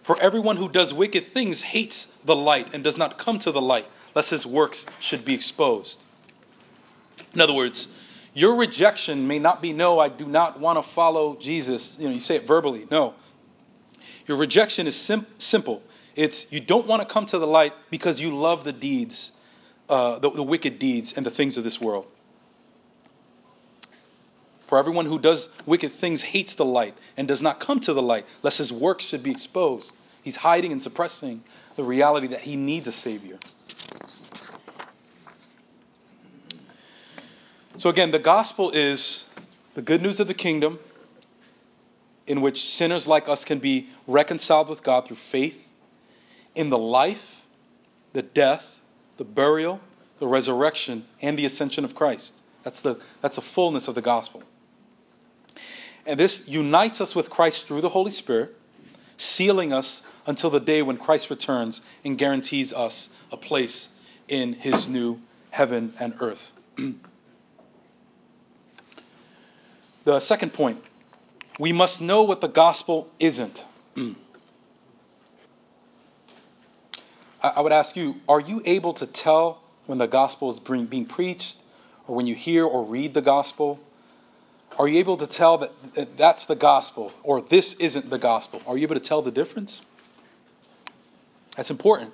For 0.03 0.21
everyone 0.21 0.59
who 0.59 0.69
does 0.69 0.93
wicked 0.93 1.25
things 1.25 1.63
hates 1.63 2.07
the 2.25 2.37
light 2.37 2.69
and 2.75 2.85
does 2.85 2.99
not 2.99 3.19
come 3.19 3.39
to 3.41 3.51
the 3.51 3.63
light, 3.63 3.89
lest 4.15 4.31
his 4.31 4.47
works 4.47 4.87
should 5.01 5.25
be 5.25 5.35
exposed. 5.35 6.01
In 7.33 7.41
other 7.41 7.55
words, 7.55 7.97
your 8.35 8.57
rejection 8.57 9.27
may 9.29 9.39
not 9.39 9.63
be 9.63 9.73
no, 9.73 10.01
I 10.01 10.09
do 10.09 10.27
not 10.27 10.59
want 10.59 10.77
to 10.77 10.83
follow 10.83 11.37
Jesus. 11.37 11.99
You 11.99 12.09
know, 12.09 12.15
you 12.15 12.21
say 12.21 12.37
it 12.37 12.47
verbally. 12.47 12.87
No. 12.91 13.15
Your 14.27 14.37
rejection 14.37 14.87
is 14.87 15.01
sim- 15.01 15.27
simple. 15.39 15.83
It's 16.17 16.53
you 16.53 16.61
don't 16.61 16.87
want 16.87 17.01
to 17.01 17.07
come 17.07 17.27
to 17.27 17.39
the 17.39 17.47
light 17.47 17.73
because 17.91 18.21
you 18.21 18.37
love 18.37 18.65
the 18.65 18.73
deeds, 18.73 19.33
uh, 19.89 20.19
the, 20.19 20.31
the 20.31 20.43
wicked 20.43 20.79
deeds, 20.79 21.13
and 21.13 21.25
the 21.25 21.31
things 21.31 21.57
of 21.57 21.65
this 21.65 21.81
world. 21.81 22.07
For 24.67 24.79
everyone 24.79 25.07
who 25.07 25.19
does 25.19 25.51
wicked 25.67 25.93
things 25.93 26.23
hates 26.23 26.55
the 26.57 26.65
light 26.65 26.97
and 27.17 27.29
does 27.29 27.43
not 27.43 27.61
come 27.61 27.79
to 27.81 27.93
the 27.93 28.03
light, 28.03 28.27
lest 28.43 28.59
his 28.59 28.73
works 28.73 29.05
should 29.05 29.23
be 29.23 29.31
exposed. 29.31 29.95
He's 30.23 30.37
hiding 30.37 30.73
and 30.73 30.83
suppressing 30.83 31.45
the 31.77 31.85
reality 31.85 32.27
that 32.29 32.41
he 32.41 32.57
needs 32.57 32.89
a 32.89 32.93
Savior. 32.93 33.39
So, 37.77 37.91
again, 37.91 38.13
the 38.13 38.21
gospel 38.21 38.71
is 38.71 39.27
the 39.75 39.83
good 39.83 40.01
news 40.01 40.21
of 40.21 40.29
the 40.29 40.35
kingdom 40.35 40.79
in 42.27 42.41
which 42.41 42.65
sinners 42.65 43.09
like 43.09 43.29
us 43.29 43.45
can 43.45 43.59
be 43.59 43.89
reconciled 44.07 44.69
with 44.69 44.85
God 44.85 45.07
through 45.07 45.17
faith 45.17 45.67
in 46.55 46.71
the 46.71 46.79
life, 46.79 47.45
the 48.13 48.23
death, 48.23 48.81
the 49.17 49.25
burial, 49.25 49.81
the 50.21 50.29
resurrection, 50.29 51.05
and 51.21 51.37
the 51.37 51.45
ascension 51.45 51.85
of 51.85 51.97
Christ. 51.97 52.35
That's 52.63 52.81
the, 52.81 53.01
that's 53.21 53.37
the 53.37 53.43
fullness 53.43 53.89
of 53.89 53.97
the 53.97 54.03
gospel. 54.03 54.45
And 56.07 56.19
this 56.19 56.49
unites 56.49 57.01
us 57.01 57.17
with 57.17 57.29
Christ 57.29 57.67
through 57.67 57.81
the 57.81 57.89
Holy 57.89 58.13
Spirit, 58.13 58.57
sealing 59.17 59.73
us 59.73 60.03
until 60.27 60.49
the 60.49 60.61
day 60.61 60.81
when 60.81 60.97
Christ 60.97 61.29
returns 61.29 61.83
and 62.05 62.17
guarantees 62.17 62.73
us 62.73 63.11
a 63.33 63.37
place 63.37 63.91
in 64.29 64.53
his 64.53 64.87
new 64.87 65.21
heaven 65.51 65.93
and 65.99 66.15
earth. 66.21 66.53
the 70.05 70.21
second 70.21 70.53
point 70.53 70.83
we 71.59 71.73
must 71.73 72.01
know 72.01 72.23
what 72.23 72.41
the 72.41 72.49
gospel 72.49 73.11
isn't. 73.19 73.65
I 77.43 77.61
would 77.61 77.73
ask 77.73 77.97
you 77.97 78.17
are 78.29 78.41
you 78.41 78.63
able 78.65 78.93
to 78.95 79.07
tell 79.07 79.61
when 79.87 79.99
the 79.99 80.07
gospel 80.07 80.49
is 80.49 80.59
being 80.59 81.07
preached 81.07 81.59
or 82.09 82.17
when 82.17 82.27
you 82.27 82.35
hear 82.35 82.65
or 82.65 82.83
read 82.85 83.15
the 83.15 83.21
gospel? 83.21 83.81
Are 84.79 84.89
you 84.89 84.99
able 84.99 85.17
to 85.19 85.27
tell 85.27 85.59
that 85.59 86.17
that's 86.17 86.47
the 86.47 86.57
gospel 86.57 87.13
or 87.23 87.41
this 87.41 87.75
isn't 87.75 88.11
the 88.11 88.19
gospel? 88.19 88.63
Are 88.67 88.77
you 88.77 88.83
able 88.83 88.97
to 88.97 89.01
tell 89.01 89.23
the 89.23 89.31
difference? 89.31 89.83
That's 91.57 91.71
important. 91.71 92.13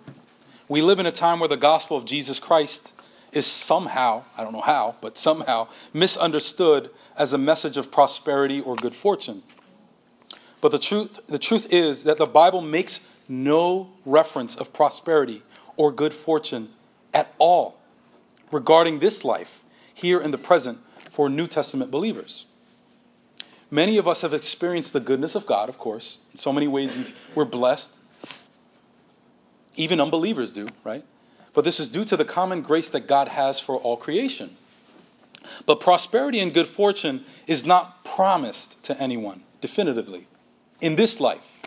We 0.68 0.82
live 0.82 0.98
in 0.98 1.06
a 1.06 1.12
time 1.12 1.40
where 1.40 1.48
the 1.48 1.56
gospel 1.56 1.96
of 1.96 2.04
Jesus 2.04 2.38
Christ 2.38 2.92
is 3.32 3.46
somehow, 3.46 4.24
I 4.36 4.42
don't 4.42 4.52
know 4.52 4.60
how, 4.60 4.96
but 5.00 5.16
somehow 5.16 5.68
misunderstood 5.92 6.90
as 7.16 7.32
a 7.32 7.38
message 7.38 7.76
of 7.76 7.92
prosperity 7.92 8.60
or 8.60 8.76
good 8.76 8.94
fortune. 8.94 9.42
But 10.60 10.72
the 10.72 10.78
truth, 10.78 11.20
the 11.26 11.38
truth 11.38 11.72
is 11.72 12.04
that 12.04 12.18
the 12.18 12.26
Bible 12.26 12.60
makes 12.60 13.08
no 13.28 13.90
reference 14.04 14.56
of 14.56 14.72
prosperity 14.72 15.42
or 15.76 15.90
good 15.92 16.12
fortune 16.12 16.70
at 17.14 17.32
all 17.38 17.78
regarding 18.50 18.98
this 18.98 19.24
life 19.24 19.60
here 19.94 20.20
in 20.20 20.30
the 20.30 20.38
present 20.38 20.78
for 21.10 21.28
New 21.28 21.46
Testament 21.46 21.90
believers. 21.90 22.46
Many 23.70 23.98
of 23.98 24.08
us 24.08 24.22
have 24.22 24.34
experienced 24.34 24.92
the 24.92 25.00
goodness 25.00 25.34
of 25.34 25.46
God, 25.46 25.68
of 25.68 25.78
course. 25.78 26.18
In 26.32 26.38
so 26.38 26.52
many 26.52 26.66
ways, 26.66 26.94
we 27.34 27.42
are 27.42 27.46
blessed. 27.46 27.92
Even 29.76 30.00
unbelievers 30.00 30.50
do, 30.50 30.66
right? 30.82 31.04
But 31.52 31.64
this 31.64 31.80
is 31.80 31.88
due 31.88 32.04
to 32.04 32.16
the 32.16 32.24
common 32.24 32.62
grace 32.62 32.90
that 32.90 33.06
God 33.06 33.28
has 33.28 33.58
for 33.58 33.76
all 33.76 33.96
creation. 33.96 34.56
But 35.66 35.80
prosperity 35.80 36.40
and 36.40 36.54
good 36.54 36.68
fortune 36.68 37.24
is 37.46 37.64
not 37.64 38.04
promised 38.04 38.82
to 38.84 39.00
anyone 39.00 39.42
definitively 39.60 40.26
in 40.80 40.96
this 40.96 41.20
life. 41.20 41.60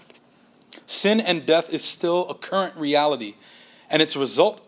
Sin 0.86 1.20
and 1.20 1.46
death 1.46 1.72
is 1.74 1.84
still 1.84 2.28
a 2.30 2.36
current 2.36 2.76
reality, 2.76 3.36
and 3.90 4.02
its 4.02 4.16
result 4.16 4.62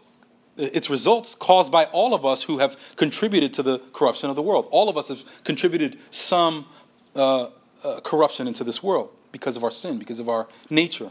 its 0.58 0.90
results 0.90 1.36
caused 1.36 1.70
by 1.70 1.84
all 1.86 2.14
of 2.14 2.26
us 2.26 2.44
who 2.44 2.60
have 2.60 2.78
contributed 2.96 3.54
to 3.54 3.62
the 3.62 3.80
corruption 3.92 4.30
of 4.30 4.38
the 4.38 4.42
world. 4.42 4.70
All 4.72 4.88
of 4.88 4.96
us 4.96 5.10
have 5.10 5.22
contributed 5.44 5.98
some 6.12 6.66
uh, 7.14 7.50
uh, 7.84 8.00
corruption 8.02 8.48
into 8.48 8.64
this 8.64 8.82
world 8.82 9.10
because 9.34 9.58
of 9.58 9.66
our 9.66 9.72
sin, 9.72 10.00
because 10.00 10.22
of 10.22 10.30
our 10.30 10.48
nature. 10.70 11.10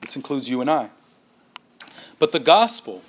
This 0.00 0.14
includes 0.14 0.48
you 0.48 0.60
and 0.60 0.70
I. 0.70 0.90
But 2.20 2.30
the 2.30 2.38
gospel, 2.38 3.02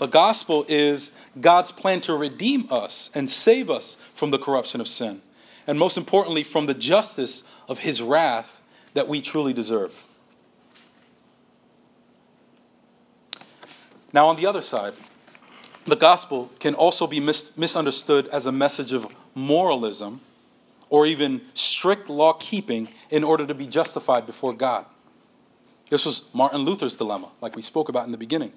the 0.00 0.06
gospel 0.06 0.64
is 0.66 1.12
God's 1.38 1.70
plan 1.70 2.00
to 2.00 2.16
redeem 2.16 2.66
us 2.70 3.10
and 3.14 3.28
save 3.28 3.68
us 3.68 3.98
from 4.14 4.30
the 4.30 4.38
corruption 4.38 4.80
of 4.80 4.88
sin, 4.88 5.20
and 5.66 5.78
most 5.78 5.98
importantly, 5.98 6.42
from 6.42 6.64
the 6.64 6.72
justice 6.72 7.44
of 7.68 7.80
his 7.80 8.00
wrath 8.00 8.62
that 8.94 9.08
we 9.08 9.20
truly 9.20 9.52
deserve. 9.52 10.06
Now, 14.10 14.26
on 14.28 14.36
the 14.36 14.46
other 14.46 14.62
side, 14.62 14.94
the 15.86 15.96
gospel 15.96 16.50
can 16.60 16.74
also 16.74 17.06
be 17.06 17.20
mis- 17.20 17.54
misunderstood 17.58 18.26
as 18.28 18.46
a 18.46 18.52
message 18.52 18.94
of 18.94 19.06
moralism 19.34 20.22
or 20.88 21.04
even 21.04 21.42
strict 21.52 22.08
law 22.08 22.32
keeping 22.32 22.88
in 23.10 23.22
order 23.22 23.46
to 23.46 23.54
be 23.54 23.66
justified 23.66 24.24
before 24.24 24.54
God. 24.54 24.86
This 25.90 26.06
was 26.06 26.30
Martin 26.32 26.62
Luther's 26.62 26.96
dilemma, 26.96 27.28
like 27.42 27.54
we 27.54 27.60
spoke 27.60 27.90
about 27.90 28.06
in 28.06 28.12
the 28.12 28.18
beginning. 28.18 28.52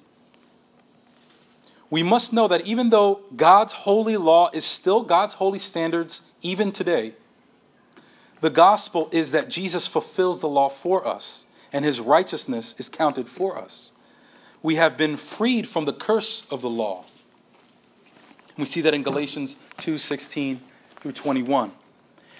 We 1.89 2.03
must 2.03 2.33
know 2.33 2.47
that 2.47 2.65
even 2.65 2.89
though 2.89 3.21
God's 3.35 3.73
holy 3.73 4.17
law 4.17 4.49
is 4.53 4.65
still 4.65 5.03
God's 5.03 5.35
holy 5.35 5.59
standards 5.59 6.23
even 6.41 6.71
today, 6.71 7.13
the 8.41 8.49
gospel 8.49 9.09
is 9.11 9.31
that 9.31 9.49
Jesus 9.49 9.87
fulfills 9.87 10.41
the 10.41 10.49
law 10.49 10.69
for 10.69 11.07
us 11.07 11.45
and 11.71 11.85
his 11.85 11.99
righteousness 11.99 12.75
is 12.77 12.89
counted 12.89 13.29
for 13.29 13.57
us. 13.57 13.91
we 14.63 14.75
have 14.75 14.97
been 14.97 15.17
freed 15.17 15.67
from 15.67 15.85
the 15.85 15.93
curse 15.93 16.47
of 16.49 16.61
the 16.61 16.69
law. 16.69 17.03
We 18.57 18.65
see 18.65 18.81
that 18.81 18.93
in 18.93 19.03
Galatians 19.03 19.57
2:16 19.77 20.61
through 21.01 21.11
21. 21.11 21.73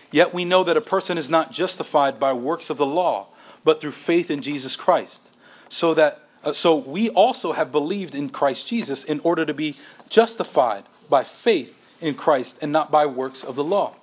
Yet 0.10 0.34
we 0.34 0.46
know 0.46 0.64
that 0.64 0.78
a 0.78 0.82
person 0.82 1.18
is 1.18 1.30
not 1.30 1.52
justified 1.52 2.20
by 2.20 2.32
works 2.32 2.70
of 2.70 2.78
the 2.78 2.86
law, 2.86 3.28
but 3.64 3.82
through 3.82 3.92
faith 3.92 4.32
in 4.32 4.42
Jesus 4.42 4.76
Christ. 4.76 5.32
So 5.68 5.94
that 5.96 6.23
uh, 6.44 6.54
so 6.54 6.76
we 6.76 7.10
also 7.10 7.54
have 7.54 7.72
believed 7.72 8.16
in 8.16 8.30
Christ 8.30 8.68
Jesus 8.68 9.04
in 9.04 9.20
order 9.22 9.46
to 9.46 9.54
be 9.54 9.76
justified 10.10 10.84
by 11.10 11.24
faith 11.24 11.80
in 12.02 12.16
Christ 12.16 12.60
and 12.62 12.72
not 12.72 12.92
by 12.92 13.06
works 13.06 13.44
of 13.44 13.56
the 13.56 13.64
law. 13.64 13.96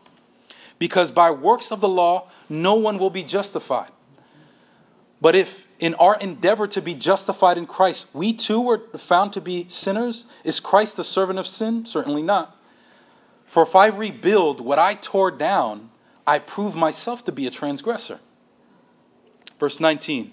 Because 0.78 1.10
by 1.10 1.30
works 1.30 1.70
of 1.70 1.80
the 1.80 1.88
law 1.88 2.28
no 2.48 2.74
one 2.74 2.98
will 2.98 3.10
be 3.10 3.22
justified. 3.22 3.90
But 5.20 5.34
if 5.34 5.66
in 5.78 5.94
our 5.94 6.16
endeavor 6.18 6.66
to 6.68 6.80
be 6.80 6.94
justified 6.94 7.58
in 7.58 7.66
Christ, 7.66 8.08
we 8.14 8.32
too 8.32 8.60
were 8.60 8.78
found 8.98 9.32
to 9.34 9.40
be 9.40 9.66
sinners, 9.68 10.26
is 10.44 10.60
Christ 10.60 10.96
the 10.96 11.04
servant 11.04 11.38
of 11.38 11.46
sin? 11.46 11.84
Certainly 11.84 12.22
not. 12.22 12.56
For 13.44 13.62
if 13.62 13.74
I 13.74 13.88
rebuild 13.88 14.60
what 14.60 14.78
I 14.78 14.94
tore 14.94 15.30
down, 15.30 15.90
I 16.26 16.38
prove 16.38 16.76
myself 16.76 17.24
to 17.24 17.32
be 17.32 17.46
a 17.46 17.50
transgressor. 17.50 18.20
Verse 19.58 19.80
19 19.80 20.32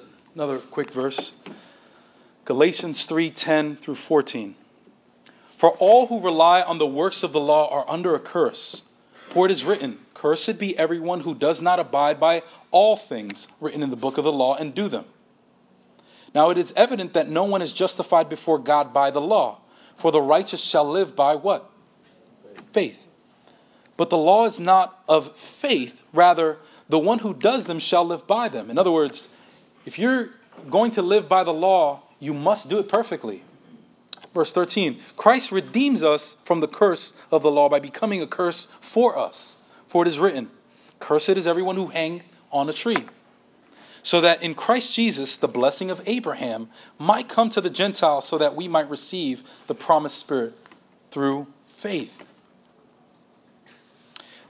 another 0.35 0.59
quick 0.59 0.91
verse 0.91 1.33
Galatians 2.45 3.05
3:10 3.05 3.75
through 3.77 3.95
14. 3.95 4.55
For 5.57 5.71
all 5.77 6.07
who 6.07 6.19
rely 6.19 6.61
on 6.61 6.79
the 6.79 6.87
works 6.87 7.21
of 7.21 7.33
the 7.33 7.39
law 7.39 7.69
are 7.69 7.85
under 7.87 8.15
a 8.15 8.19
curse. 8.19 8.81
For 9.13 9.45
it 9.45 9.51
is 9.51 9.63
written, 9.63 9.99
Cursed 10.15 10.57
be 10.57 10.77
everyone 10.77 11.21
who 11.21 11.35
does 11.35 11.61
not 11.61 11.79
abide 11.79 12.19
by 12.19 12.41
all 12.71 12.95
things 12.95 13.47
written 13.59 13.83
in 13.83 13.91
the 13.91 13.95
book 13.95 14.17
of 14.17 14.23
the 14.23 14.31
law 14.31 14.55
and 14.55 14.73
do 14.73 14.89
them. 14.89 15.05
Now 16.33 16.49
it 16.49 16.57
is 16.57 16.73
evident 16.75 17.13
that 17.13 17.29
no 17.29 17.43
one 17.43 17.61
is 17.61 17.73
justified 17.73 18.27
before 18.27 18.57
God 18.57 18.91
by 18.91 19.11
the 19.11 19.21
law, 19.21 19.59
for 19.95 20.11
the 20.11 20.21
righteous 20.21 20.63
shall 20.63 20.89
live 20.89 21.15
by 21.15 21.35
what? 21.35 21.69
Faith. 22.73 23.05
But 23.97 24.09
the 24.09 24.17
law 24.17 24.45
is 24.45 24.59
not 24.59 25.03
of 25.07 25.35
faith, 25.37 26.01
rather, 26.11 26.57
the 26.89 26.99
one 26.99 27.19
who 27.19 27.33
does 27.33 27.65
them 27.65 27.79
shall 27.79 28.03
live 28.03 28.25
by 28.25 28.49
them. 28.49 28.71
In 28.71 28.79
other 28.79 28.91
words, 28.91 29.35
if 29.85 29.97
you're 29.97 30.29
going 30.69 30.91
to 30.91 31.01
live 31.01 31.27
by 31.27 31.43
the 31.43 31.53
law, 31.53 32.03
you 32.19 32.33
must 32.33 32.69
do 32.69 32.79
it 32.79 32.87
perfectly. 32.87 33.43
Verse 34.33 34.51
13 34.51 34.99
Christ 35.17 35.51
redeems 35.51 36.03
us 36.03 36.35
from 36.43 36.59
the 36.59 36.67
curse 36.67 37.13
of 37.31 37.41
the 37.41 37.51
law 37.51 37.69
by 37.69 37.79
becoming 37.79 38.21
a 38.21 38.27
curse 38.27 38.67
for 38.79 39.17
us. 39.17 39.57
For 39.87 40.03
it 40.03 40.07
is 40.07 40.19
written, 40.19 40.49
Cursed 40.99 41.29
is 41.29 41.47
everyone 41.47 41.75
who 41.75 41.87
hang 41.87 42.23
on 42.51 42.69
a 42.69 42.73
tree. 42.73 43.05
So 44.03 44.21
that 44.21 44.41
in 44.41 44.55
Christ 44.55 44.93
Jesus 44.93 45.37
the 45.37 45.47
blessing 45.47 45.91
of 45.91 46.01
Abraham 46.05 46.69
might 46.97 47.27
come 47.27 47.49
to 47.49 47.61
the 47.61 47.69
Gentiles 47.69 48.27
so 48.27 48.37
that 48.37 48.55
we 48.55 48.67
might 48.67 48.89
receive 48.89 49.43
the 49.67 49.75
promised 49.75 50.17
Spirit 50.17 50.55
through 51.11 51.47
faith. 51.67 52.23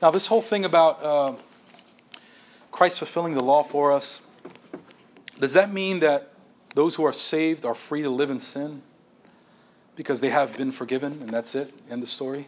Now, 0.01 0.09
this 0.09 0.27
whole 0.27 0.41
thing 0.41 0.65
about 0.65 1.03
uh, 1.03 1.33
Christ 2.71 2.99
fulfilling 2.99 3.35
the 3.35 3.43
law 3.43 3.61
for 3.61 3.91
us, 3.91 4.21
does 5.41 5.53
that 5.53 5.73
mean 5.73 5.99
that 6.01 6.29
those 6.75 6.95
who 6.95 7.03
are 7.03 7.11
saved 7.11 7.65
are 7.65 7.73
free 7.73 8.03
to 8.03 8.11
live 8.11 8.29
in 8.29 8.39
sin 8.39 8.83
because 9.95 10.19
they 10.21 10.29
have 10.29 10.55
been 10.55 10.71
forgiven 10.71 11.13
and 11.13 11.31
that's 11.31 11.55
it? 11.55 11.73
End 11.89 12.03
the 12.03 12.07
story? 12.07 12.47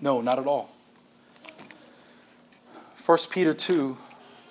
No, 0.00 0.22
not 0.22 0.38
at 0.38 0.46
all. 0.46 0.70
1 3.04 3.18
Peter 3.30 3.52
2 3.52 3.98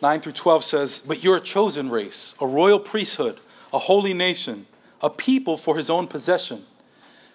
9 0.02 0.22
through 0.22 0.34
12 0.34 0.64
says, 0.64 1.00
But 1.00 1.24
you're 1.24 1.38
a 1.38 1.42
chosen 1.42 1.90
race, 1.90 2.36
a 2.40 2.46
royal 2.46 2.80
priesthood, 2.80 3.40
a 3.74 3.80
holy 3.80 4.14
nation, 4.14 4.68
a 5.02 5.10
people 5.10 5.58
for 5.58 5.78
his 5.78 5.90
own 5.90 6.06
possession, 6.06 6.66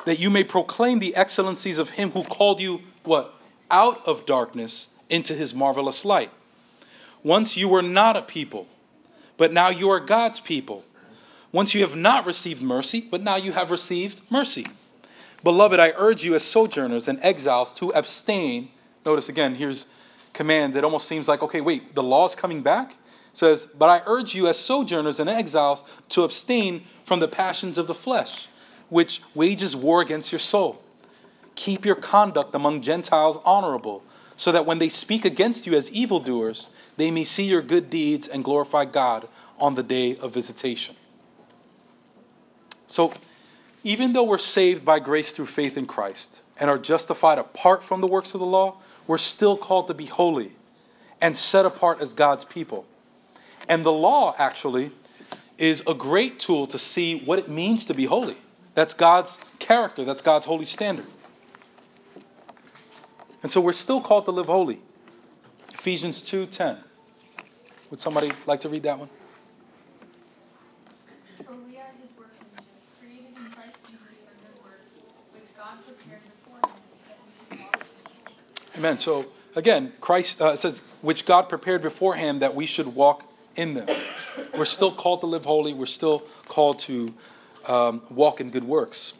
that 0.07 0.21
you 0.21 0.31
may 0.31 0.45
proclaim 0.45 1.01
the 1.01 1.17
excellencies 1.17 1.81
of 1.81 1.91
him 1.91 2.13
who 2.13 2.23
called 2.23 2.61
you, 2.61 2.83
what? 3.03 3.35
Out 3.73 4.07
of 4.07 4.25
darkness 4.25 4.95
into 5.09 5.35
his 5.35 5.53
marvelous 5.53 6.05
light. 6.05 6.31
Once 7.25 7.57
you 7.57 7.69
were 7.69 7.83
not 7.83 8.17
a 8.17 8.23
people, 8.23 8.69
but 9.41 9.55
now 9.55 9.70
you 9.70 9.88
are 9.88 10.01
God's 10.01 10.38
people. 10.38 10.84
Once 11.51 11.72
you 11.72 11.80
have 11.80 11.97
not 11.97 12.26
received 12.26 12.61
mercy, 12.61 13.01
but 13.01 13.22
now 13.22 13.36
you 13.36 13.53
have 13.53 13.70
received 13.70 14.20
mercy. 14.28 14.66
Beloved, 15.43 15.80
I 15.80 15.95
urge 15.97 16.22
you 16.22 16.34
as 16.34 16.45
sojourners 16.45 17.09
and 17.09 17.18
exiles 17.22 17.72
to 17.72 17.88
abstain. 17.95 18.68
Notice 19.07 19.30
again, 19.30 19.55
here's 19.55 19.86
commands. 20.34 20.76
It 20.76 20.84
almost 20.84 21.09
seems 21.09 21.26
like, 21.26 21.43
okay, 21.43 21.62
wait, 21.62 21.95
the 21.95 22.03
law 22.03 22.26
is 22.26 22.34
coming 22.34 22.61
back? 22.61 22.91
It 22.91 22.99
says, 23.32 23.64
But 23.64 23.88
I 23.88 24.03
urge 24.05 24.34
you 24.34 24.47
as 24.47 24.59
sojourners 24.59 25.18
and 25.18 25.30
exiles 25.30 25.84
to 26.11 26.22
abstain 26.22 26.84
from 27.07 27.20
the 27.20 27.26
passions 27.26 27.78
of 27.78 27.86
the 27.86 27.95
flesh, 27.95 28.47
which 28.91 29.22
wages 29.34 29.74
war 29.74 30.03
against 30.03 30.32
your 30.32 30.38
soul. 30.38 30.82
Keep 31.55 31.86
your 31.86 31.95
conduct 31.95 32.55
among 32.55 32.82
Gentiles 32.82 33.38
honorable, 33.47 34.03
so 34.36 34.53
that 34.53 34.66
when 34.66 34.80
they 34.80 34.91
speak 34.91 35.24
against 35.24 35.66
you 35.66 35.72
as 35.72 35.91
evildoers, 35.93 36.68
they 37.01 37.11
may 37.11 37.24
see 37.24 37.44
your 37.44 37.62
good 37.62 37.90
deeds 37.90 38.28
and 38.28 38.44
glorify 38.44 38.84
God 38.84 39.28
on 39.59 39.74
the 39.74 39.82
day 39.82 40.16
of 40.16 40.34
visitation. 40.34 40.96
So, 42.86 43.12
even 43.82 44.12
though 44.12 44.24
we're 44.24 44.38
saved 44.38 44.84
by 44.84 44.98
grace 44.98 45.32
through 45.32 45.46
faith 45.46 45.78
in 45.78 45.86
Christ 45.86 46.40
and 46.59 46.68
are 46.68 46.78
justified 46.78 47.38
apart 47.38 47.82
from 47.82 48.01
the 48.01 48.07
works 48.07 48.34
of 48.34 48.40
the 48.40 48.46
law, 48.46 48.76
we're 49.07 49.18
still 49.18 49.57
called 49.57 49.86
to 49.88 49.94
be 49.94 50.07
holy 50.07 50.53
and 51.20 51.36
set 51.36 51.64
apart 51.64 52.01
as 52.01 52.12
God's 52.12 52.44
people. 52.44 52.84
And 53.68 53.84
the 53.84 53.92
law, 53.92 54.34
actually, 54.38 54.90
is 55.57 55.82
a 55.86 55.94
great 55.94 56.38
tool 56.38 56.66
to 56.66 56.78
see 56.78 57.20
what 57.20 57.38
it 57.38 57.48
means 57.48 57.86
to 57.86 57.94
be 57.94 58.07
holy. 58.07 58.36
That's 58.74 58.92
God's 58.92 59.38
character, 59.59 60.05
that's 60.05 60.22
God's 60.22 60.46
holy 60.46 60.64
standard. 60.64 61.07
And 63.42 63.51
so 63.51 63.61
we're 63.61 63.72
still 63.72 64.01
called 64.01 64.26
to 64.26 64.30
live 64.30 64.46
holy. 64.46 64.80
Ephesians 65.72 66.20
2:10. 66.20 66.89
Would 67.91 68.01
somebody 68.01 68.30
like 68.47 68.61
to 68.61 68.68
read 68.68 68.84
that 68.84 68.99
one? 68.99 69.09
For 71.45 71.53
we 71.53 71.76
are 71.76 71.91
his 72.01 72.16
workmanship, 72.16 72.64
created 73.01 73.36
in 73.36 73.51
Christ 73.51 73.78
Jesus 73.84 74.01
for 74.24 74.34
good 74.41 74.62
works, 74.62 75.03
which 75.32 75.57
God 75.57 75.84
prepared 75.84 76.20
beforehand 76.22 76.78
that 77.09 77.18
we 77.51 77.57
should 77.57 77.66
walk 77.66 77.74
in 77.74 77.93
them. 78.28 78.78
Amen. 78.78 78.99
So 78.99 79.26
again, 79.57 79.93
Christ 80.01 80.41
uh, 80.41 80.55
says, 80.55 80.84
which 81.01 81.26
God 81.26 81.49
prepared 81.49 81.82
beforehand 81.82 82.43
that 82.43 82.55
we 82.55 82.64
should 82.64 82.95
walk 82.95 83.24
in 83.57 83.74
them. 83.74 83.88
We're 84.57 84.64
still 84.66 84.93
called 84.93 85.22
to 85.22 85.26
live 85.26 85.45
holy. 85.45 85.74
We're 85.74 85.86
still 85.86 86.20
called 86.47 86.78
to 86.80 87.12
um, 87.66 88.03
walk 88.09 88.41
in 88.41 88.51
good 88.51 88.64
works. 88.64 89.14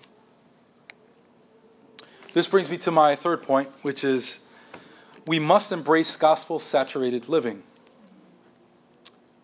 This 2.32 2.46
brings 2.46 2.70
me 2.70 2.78
to 2.78 2.92
my 2.92 3.16
third 3.16 3.42
point, 3.42 3.68
which 3.82 4.04
is 4.04 4.44
we 5.26 5.40
must 5.40 5.72
embrace 5.72 6.16
gospel 6.16 6.60
saturated 6.60 7.28
living. 7.28 7.64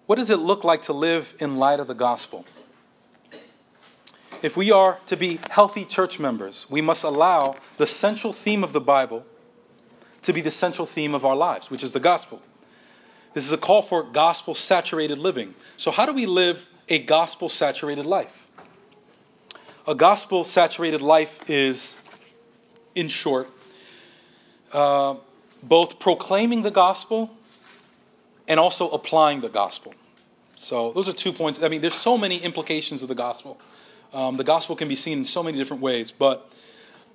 What 0.06 0.16
does 0.16 0.30
it 0.30 0.36
look 0.36 0.62
like 0.62 0.82
to 0.82 0.92
live 0.92 1.34
in 1.40 1.56
light 1.56 1.80
of 1.80 1.88
the 1.88 1.94
gospel? 1.94 2.44
If 4.40 4.56
we 4.56 4.70
are 4.70 5.00
to 5.06 5.16
be 5.16 5.40
healthy 5.50 5.84
church 5.84 6.20
members, 6.20 6.66
we 6.70 6.80
must 6.80 7.02
allow 7.02 7.56
the 7.76 7.86
central 7.86 8.32
theme 8.32 8.62
of 8.62 8.72
the 8.72 8.80
Bible 8.80 9.24
to 10.22 10.32
be 10.32 10.40
the 10.40 10.50
central 10.50 10.86
theme 10.86 11.14
of 11.14 11.24
our 11.24 11.34
lives, 11.34 11.70
which 11.70 11.82
is 11.82 11.92
the 11.92 12.00
gospel. 12.00 12.40
This 13.34 13.44
is 13.44 13.52
a 13.52 13.58
call 13.58 13.82
for 13.82 14.02
gospel 14.02 14.54
saturated 14.54 15.18
living. 15.18 15.54
So, 15.76 15.90
how 15.90 16.06
do 16.06 16.12
we 16.12 16.26
live 16.26 16.68
a 16.88 17.00
gospel 17.00 17.48
saturated 17.48 18.06
life? 18.06 18.46
A 19.88 19.94
gospel 19.94 20.44
saturated 20.44 21.02
life 21.02 21.38
is, 21.48 22.00
in 22.94 23.08
short, 23.08 23.48
uh, 24.72 25.16
both 25.62 25.98
proclaiming 25.98 26.62
the 26.62 26.70
gospel 26.70 27.35
and 28.48 28.60
also 28.60 28.90
applying 28.90 29.40
the 29.40 29.48
gospel. 29.48 29.94
So, 30.56 30.92
those 30.92 31.08
are 31.08 31.12
two 31.12 31.32
points. 31.32 31.62
I 31.62 31.68
mean, 31.68 31.82
there's 31.82 31.94
so 31.94 32.16
many 32.16 32.38
implications 32.38 33.02
of 33.02 33.08
the 33.08 33.14
gospel. 33.14 33.60
Um, 34.14 34.36
the 34.36 34.44
gospel 34.44 34.74
can 34.76 34.88
be 34.88 34.96
seen 34.96 35.18
in 35.18 35.24
so 35.24 35.42
many 35.42 35.58
different 35.58 35.82
ways, 35.82 36.10
but 36.10 36.50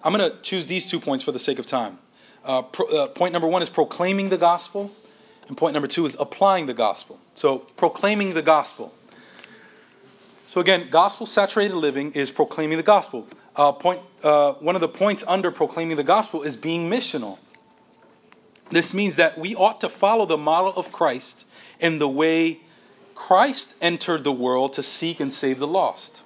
I'm 0.04 0.14
going 0.14 0.30
to 0.30 0.38
choose 0.42 0.68
these 0.68 0.90
two 0.90 1.00
points 1.00 1.24
for 1.24 1.32
the 1.32 1.40
sake 1.40 1.58
of 1.58 1.66
time. 1.66 1.98
Uh, 2.46 2.62
pro, 2.62 2.86
uh, 2.88 3.08
point 3.08 3.34
number 3.34 3.48
one 3.48 3.62
is 3.62 3.70
proclaiming 3.70 4.30
the 4.30 4.38
gospel, 4.38 4.92
and 5.48 5.58
point 5.58 5.74
number 5.74 5.88
two 5.88 6.06
is 6.06 6.16
applying 6.20 6.68
the 6.68 6.74
gospel. 6.74 7.20
So, 7.34 7.60
proclaiming 7.60 8.34
the 8.34 8.42
gospel. 8.42 8.94
So 10.52 10.60
again, 10.60 10.90
gospel 10.90 11.26
saturated 11.26 11.78
living 11.78 12.12
is 12.12 12.30
proclaiming 12.30 12.76
the 12.76 12.84
gospel. 12.84 13.26
Uh, 13.56 13.72
point, 13.72 14.02
uh, 14.22 14.52
one 14.56 14.76
of 14.76 14.82
the 14.82 14.90
points 14.90 15.24
under 15.26 15.50
proclaiming 15.50 15.96
the 15.96 16.04
gospel 16.04 16.44
is 16.44 16.58
being 16.58 16.90
missional. 16.90 17.38
This 18.72 18.94
means 18.94 19.18
that 19.18 19.38
we 19.38 19.54
ought 19.56 19.82
to 19.82 19.90
follow 19.90 20.26
the 20.26 20.38
model 20.38 20.74
of 20.76 20.92
Christ 20.92 21.46
in 21.80 22.00
the 22.00 22.10
way 22.10 22.62
Christ 23.16 23.76
entered 23.82 24.24
the 24.24 24.32
world 24.32 24.74
to 24.74 24.84
seek 24.84 25.20
and 25.20 25.32
save 25.32 25.60
the 25.60 25.68
lost. 25.68 26.22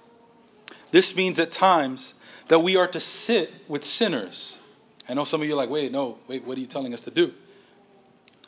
This 0.91 1.15
means 1.15 1.39
at 1.39 1.51
times 1.51 2.13
that 2.47 2.59
we 2.59 2.75
are 2.75 2.87
to 2.87 2.99
sit 2.99 3.53
with 3.67 3.83
sinners. 3.83 4.59
I 5.09 5.13
know 5.13 5.23
some 5.23 5.41
of 5.41 5.47
you 5.47 5.53
are 5.53 5.57
like, 5.57 5.69
wait, 5.69 5.91
no, 5.91 6.19
wait, 6.27 6.45
what 6.45 6.57
are 6.57 6.61
you 6.61 6.67
telling 6.67 6.93
us 6.93 7.01
to 7.01 7.11
do? 7.11 7.33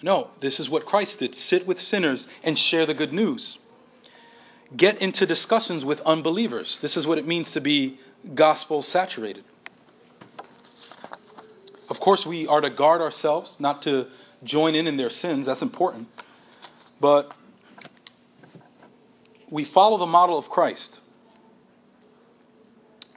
No, 0.02 0.30
this 0.40 0.60
is 0.60 0.70
what 0.70 0.86
Christ 0.86 1.20
did 1.20 1.34
sit 1.34 1.66
with 1.66 1.80
sinners 1.80 2.28
and 2.44 2.58
share 2.58 2.86
the 2.86 2.94
good 2.94 3.12
news 3.12 3.58
get 4.76 5.02
into 5.02 5.26
discussions 5.26 5.86
with 5.86 6.02
unbelievers. 6.02 6.80
This 6.80 6.98
is 6.98 7.08
what 7.08 7.18
it 7.18 7.26
means 7.26 7.52
to 7.52 7.62
be 7.62 8.00
gospel 8.36 8.82
saturated. 8.82 9.44
Of 11.90 12.00
course, 12.00 12.26
we 12.26 12.48
are 12.48 12.62
to 12.62 12.70
guard 12.70 13.02
ourselves, 13.02 13.60
not 13.60 13.82
to 13.84 14.08
join 14.44 14.76
in 14.76 14.88
in 14.88 14.98
their 14.98 15.10
sins. 15.10 15.46
That's 15.46 15.62
important. 15.62 16.08
But 17.00 17.32
we 19.50 19.64
follow 19.64 19.98
the 19.98 20.06
model 20.06 20.38
of 20.38 20.50
Christ. 20.50 21.00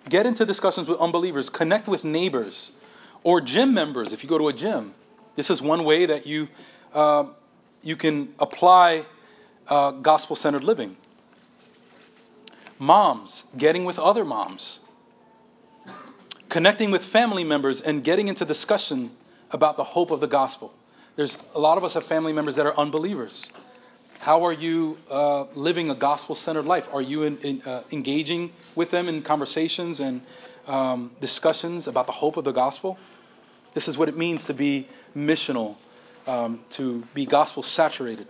Get 0.09 0.27
into 0.27 0.45
discussions 0.45 0.89
with 0.89 0.99
unbelievers, 0.99 1.51
connect 1.51 1.89
with 1.89 2.05
neighbors 2.05 2.73
or 3.23 3.41
gym 3.41 3.75
members 3.75 4.13
if 4.13 4.23
you 4.23 4.29
go 4.29 4.39
to 4.39 4.49
a 4.49 4.53
gym. 4.53 4.95
This 5.37 5.51
is 5.51 5.63
one 5.63 5.85
way 5.85 6.07
that 6.07 6.27
you, 6.27 6.49
uh, 6.93 7.25
you 7.83 7.97
can 7.97 8.35
apply 8.39 9.07
uh, 9.69 9.93
gospel 9.93 10.37
centered 10.37 10.65
living. 10.65 10.97
Moms, 12.79 13.45
getting 13.57 13.85
with 13.85 13.99
other 13.99 14.25
moms. 14.25 14.81
Connecting 16.51 16.91
with 16.91 17.05
family 17.05 17.45
members 17.45 17.81
and 17.81 18.03
getting 18.03 18.27
into 18.27 18.45
discussion 18.45 19.13
about 19.53 19.77
the 19.77 19.85
hope 19.85 20.11
of 20.11 20.19
the 20.19 20.27
gospel. 20.27 20.75
There's 21.15 21.39
a 21.55 21.61
lot 21.61 21.79
of 21.79 21.85
us 21.85 21.95
have 21.95 22.05
family 22.05 22.33
members 22.33 22.57
that 22.57 22.67
are 22.67 22.77
unbelievers. 22.77 23.53
How 24.19 24.45
are 24.45 24.53
you 24.53 24.99
uh, 25.09 25.45
living 25.55 25.91
a 25.91 25.95
gospel 25.95 26.35
centered 26.35 26.67
life? 26.67 26.89
Are 26.93 27.01
you 27.01 27.23
in, 27.23 27.39
in, 27.39 27.63
uh, 27.63 27.85
engaging 27.93 28.53
with 28.75 28.91
them 28.91 29.09
in 29.09 29.23
conversations 29.23 30.01
and 30.01 30.23
um, 30.67 31.13
discussions 31.21 31.87
about 31.87 32.07
the 32.07 32.13
hope 32.13 32.37
of 32.37 32.43
the 32.43 32.53
gospel? 32.53 32.99
This 33.75 33.87
is 33.87 33.97
what 33.97 34.09
it 34.09 34.17
means 34.17 34.45
to 34.47 34.53
be 34.53 34.89
missional, 35.17 35.77
um, 36.27 36.65
to 36.71 37.05
be 37.15 37.27
gospel 37.27 37.63
saturated. 37.63 38.27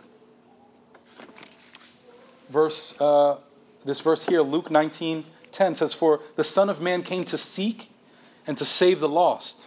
Verse 2.51 3.01
uh, 3.01 3.39
this 3.87 4.01
verse 4.01 4.25
here, 4.25 4.43
Luke 4.43 4.71
19 4.71 5.25
10 5.53 5.75
says, 5.75 5.95
For 5.95 6.21
the 6.37 6.45
Son 6.45 6.68
of 6.68 6.83
Man 6.83 7.03
came 7.03 7.25
to 7.25 7.39
seek 7.39 7.91
and 8.47 8.57
to 8.59 8.64
save 8.64 9.01
the 9.01 9.09
lost. 9.09 9.66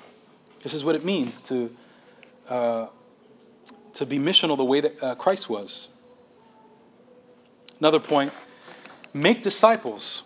This 0.61 0.73
is 0.73 0.83
what 0.83 0.95
it 0.95 1.03
means 1.03 1.41
to, 1.43 1.75
uh, 2.49 2.87
to 3.93 4.05
be 4.05 4.17
missional 4.17 4.57
the 4.57 4.63
way 4.63 4.81
that 4.81 5.03
uh, 5.03 5.15
Christ 5.15 5.49
was. 5.49 5.89
Another 7.79 7.99
point 7.99 8.31
make 9.13 9.43
disciples. 9.43 10.23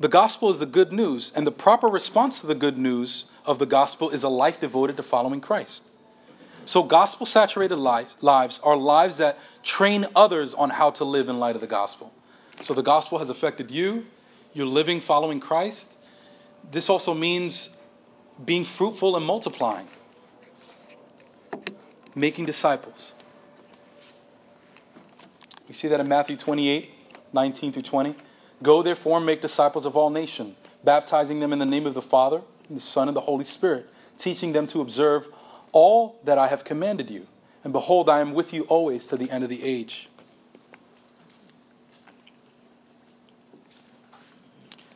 The 0.00 0.08
gospel 0.08 0.50
is 0.50 0.58
the 0.58 0.66
good 0.66 0.92
news, 0.92 1.32
and 1.34 1.46
the 1.46 1.50
proper 1.52 1.88
response 1.88 2.40
to 2.40 2.46
the 2.46 2.54
good 2.54 2.78
news 2.78 3.26
of 3.44 3.58
the 3.58 3.66
gospel 3.66 4.10
is 4.10 4.22
a 4.22 4.28
life 4.28 4.60
devoted 4.60 4.96
to 4.96 5.02
following 5.02 5.40
Christ. 5.40 5.84
So, 6.64 6.82
gospel 6.82 7.24
saturated 7.24 7.76
lives 7.76 8.60
are 8.62 8.76
lives 8.76 9.16
that 9.16 9.38
train 9.62 10.06
others 10.14 10.52
on 10.54 10.70
how 10.70 10.90
to 10.90 11.04
live 11.04 11.28
in 11.28 11.38
light 11.38 11.54
of 11.54 11.60
the 11.62 11.66
gospel. 11.66 12.12
So 12.60 12.74
the 12.74 12.82
gospel 12.82 13.18
has 13.18 13.30
affected 13.30 13.70
you. 13.70 14.06
You're 14.52 14.66
living 14.66 15.00
following 15.00 15.40
Christ. 15.40 15.96
This 16.70 16.88
also 16.88 17.14
means 17.14 17.76
being 18.44 18.64
fruitful 18.64 19.16
and 19.16 19.24
multiplying, 19.24 19.88
making 22.14 22.46
disciples. 22.46 23.12
We 25.66 25.74
see 25.74 25.88
that 25.88 26.00
in 26.00 26.08
Matthew 26.08 26.36
28 26.36 26.94
19 27.32 27.72
through 27.72 27.82
20. 27.82 28.14
Go 28.62 28.82
therefore 28.82 29.18
and 29.18 29.26
make 29.26 29.42
disciples 29.42 29.86
of 29.86 29.96
all 29.96 30.10
nations, 30.10 30.56
baptizing 30.82 31.40
them 31.40 31.52
in 31.52 31.58
the 31.58 31.66
name 31.66 31.86
of 31.86 31.94
the 31.94 32.02
Father, 32.02 32.42
and 32.68 32.76
the 32.76 32.80
Son, 32.80 33.08
and 33.08 33.16
the 33.16 33.22
Holy 33.22 33.44
Spirit, 33.44 33.86
teaching 34.16 34.52
them 34.52 34.66
to 34.66 34.80
observe 34.80 35.28
all 35.72 36.18
that 36.24 36.38
I 36.38 36.48
have 36.48 36.64
commanded 36.64 37.10
you. 37.10 37.26
And 37.64 37.72
behold, 37.72 38.08
I 38.08 38.20
am 38.20 38.32
with 38.32 38.52
you 38.52 38.62
always 38.64 39.06
to 39.06 39.16
the 39.16 39.30
end 39.30 39.44
of 39.44 39.50
the 39.50 39.62
age. 39.62 40.07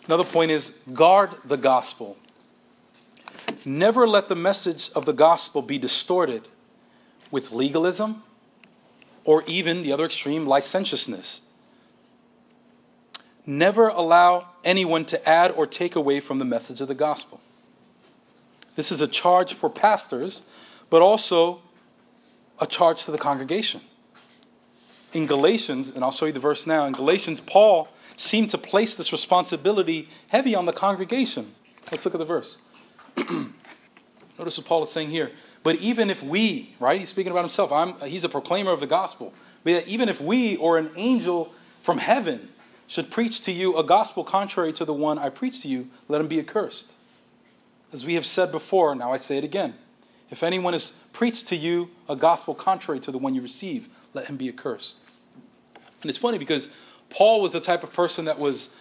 Another 0.07 0.25
point 0.25 0.51
is 0.51 0.79
guard 0.93 1.31
the 1.45 1.57
gospel. 1.57 2.17
Never 3.65 4.09
let 4.09 4.29
the 4.29 4.35
message 4.35 4.91
of 4.95 5.07
the 5.07 5.13
gospel 5.13 5.63
be 5.63 5.79
distorted 5.79 6.49
with 7.31 7.53
legalism 7.53 8.23
or 9.25 9.45
even 9.47 9.83
the 9.83 9.93
other 9.93 10.05
extreme, 10.05 10.47
licentiousness. 10.47 11.41
Never 13.47 13.89
allow 13.89 14.49
anyone 14.65 15.05
to 15.07 15.29
add 15.29 15.53
or 15.53 15.67
take 15.67 15.95
away 15.97 16.21
from 16.21 16.39
the 16.39 16.45
message 16.45 16.81
of 16.81 16.89
the 16.89 16.95
gospel. 16.95 17.41
This 18.75 18.91
is 18.91 19.01
a 19.01 19.09
charge 19.09 19.55
for 19.55 19.69
pastors, 19.69 20.45
but 20.91 21.03
also 21.03 21.61
a 22.61 22.67
charge 22.67 23.05
to 23.05 23.11
the 23.11 23.19
congregation. 23.19 23.81
In 25.13 25.27
Galatians, 25.27 25.91
and 25.91 26.03
I'll 26.03 26.11
show 26.11 26.27
you 26.27 26.33
the 26.33 26.41
verse 26.41 26.67
now, 26.67 26.87
in 26.87 26.93
Galatians, 26.93 27.41
Paul 27.41 27.89
seem 28.17 28.47
to 28.49 28.59
place 28.59 28.95
this 28.95 29.13
responsibility 29.13 30.09
heavy 30.29 30.55
on 30.55 30.67
the 30.67 30.73
congregation. 30.73 31.55
Let's 31.91 32.05
look 32.05 32.15
at 32.15 32.19
the 32.19 32.25
verse. 32.25 32.59
Notice 34.39 34.59
what 34.59 34.67
Paul 34.67 34.83
is 34.83 34.91
saying 34.91 35.11
here. 35.11 35.31
But 35.63 35.77
even 35.77 36.11
if 36.11 36.23
we, 36.23 36.75
right, 36.81 36.99
he's 36.99 37.09
speaking 37.09 37.31
about 37.31 37.43
himself, 37.43 37.71
I'm, 37.71 37.95
he's 38.01 38.25
a 38.25 38.29
proclaimer 38.29 38.73
of 38.73 38.81
the 38.81 38.87
gospel. 38.87 39.33
But 39.65 39.87
even 39.87 40.09
if 40.09 40.21
we 40.21 40.57
or 40.57 40.79
an 40.79 40.91
angel 40.97 41.53
from 41.83 41.99
heaven 41.99 42.49
should 42.87 43.11
preach 43.11 43.43
to 43.43 43.53
you 43.53 43.77
a 43.77 43.85
gospel 43.85 44.25
contrary 44.25 44.73
to 44.75 44.85
the 44.85 44.93
one 44.93 45.19
I 45.19 45.29
preach 45.29 45.63
to 45.63 45.69
you, 45.69 45.89
let 46.09 46.21
him 46.21 46.29
be 46.29 46.39
accursed. 46.39 46.93
As 47.93 48.05
we 48.05 48.15
have 48.15 48.27
said 48.27 48.51
before, 48.51 48.95
now 48.95 49.13
I 49.13 49.19
say 49.19 49.39
it 49.39 49.45
again. 49.45 49.75
If 50.31 50.43
anyone 50.43 50.73
has 50.73 50.91
preached 51.13 51.49
to 51.49 51.57
you 51.57 51.91
a 52.09 52.17
gospel 52.17 52.55
contrary 52.55 53.01
to 53.01 53.13
the 53.13 53.19
one 53.19 53.35
you 53.35 53.43
receive, 53.43 53.89
let 54.15 54.27
him 54.27 54.37
be 54.37 54.49
accursed. 54.49 54.99
And 56.01 56.09
it's 56.09 56.19
funny 56.19 56.39
because 56.39 56.69
Paul 57.13 57.41
was 57.41 57.53
the 57.53 57.61
type 57.61 57.83
of 57.83 57.93
person 57.93 58.25
that 58.25 58.39
was 58.39 58.75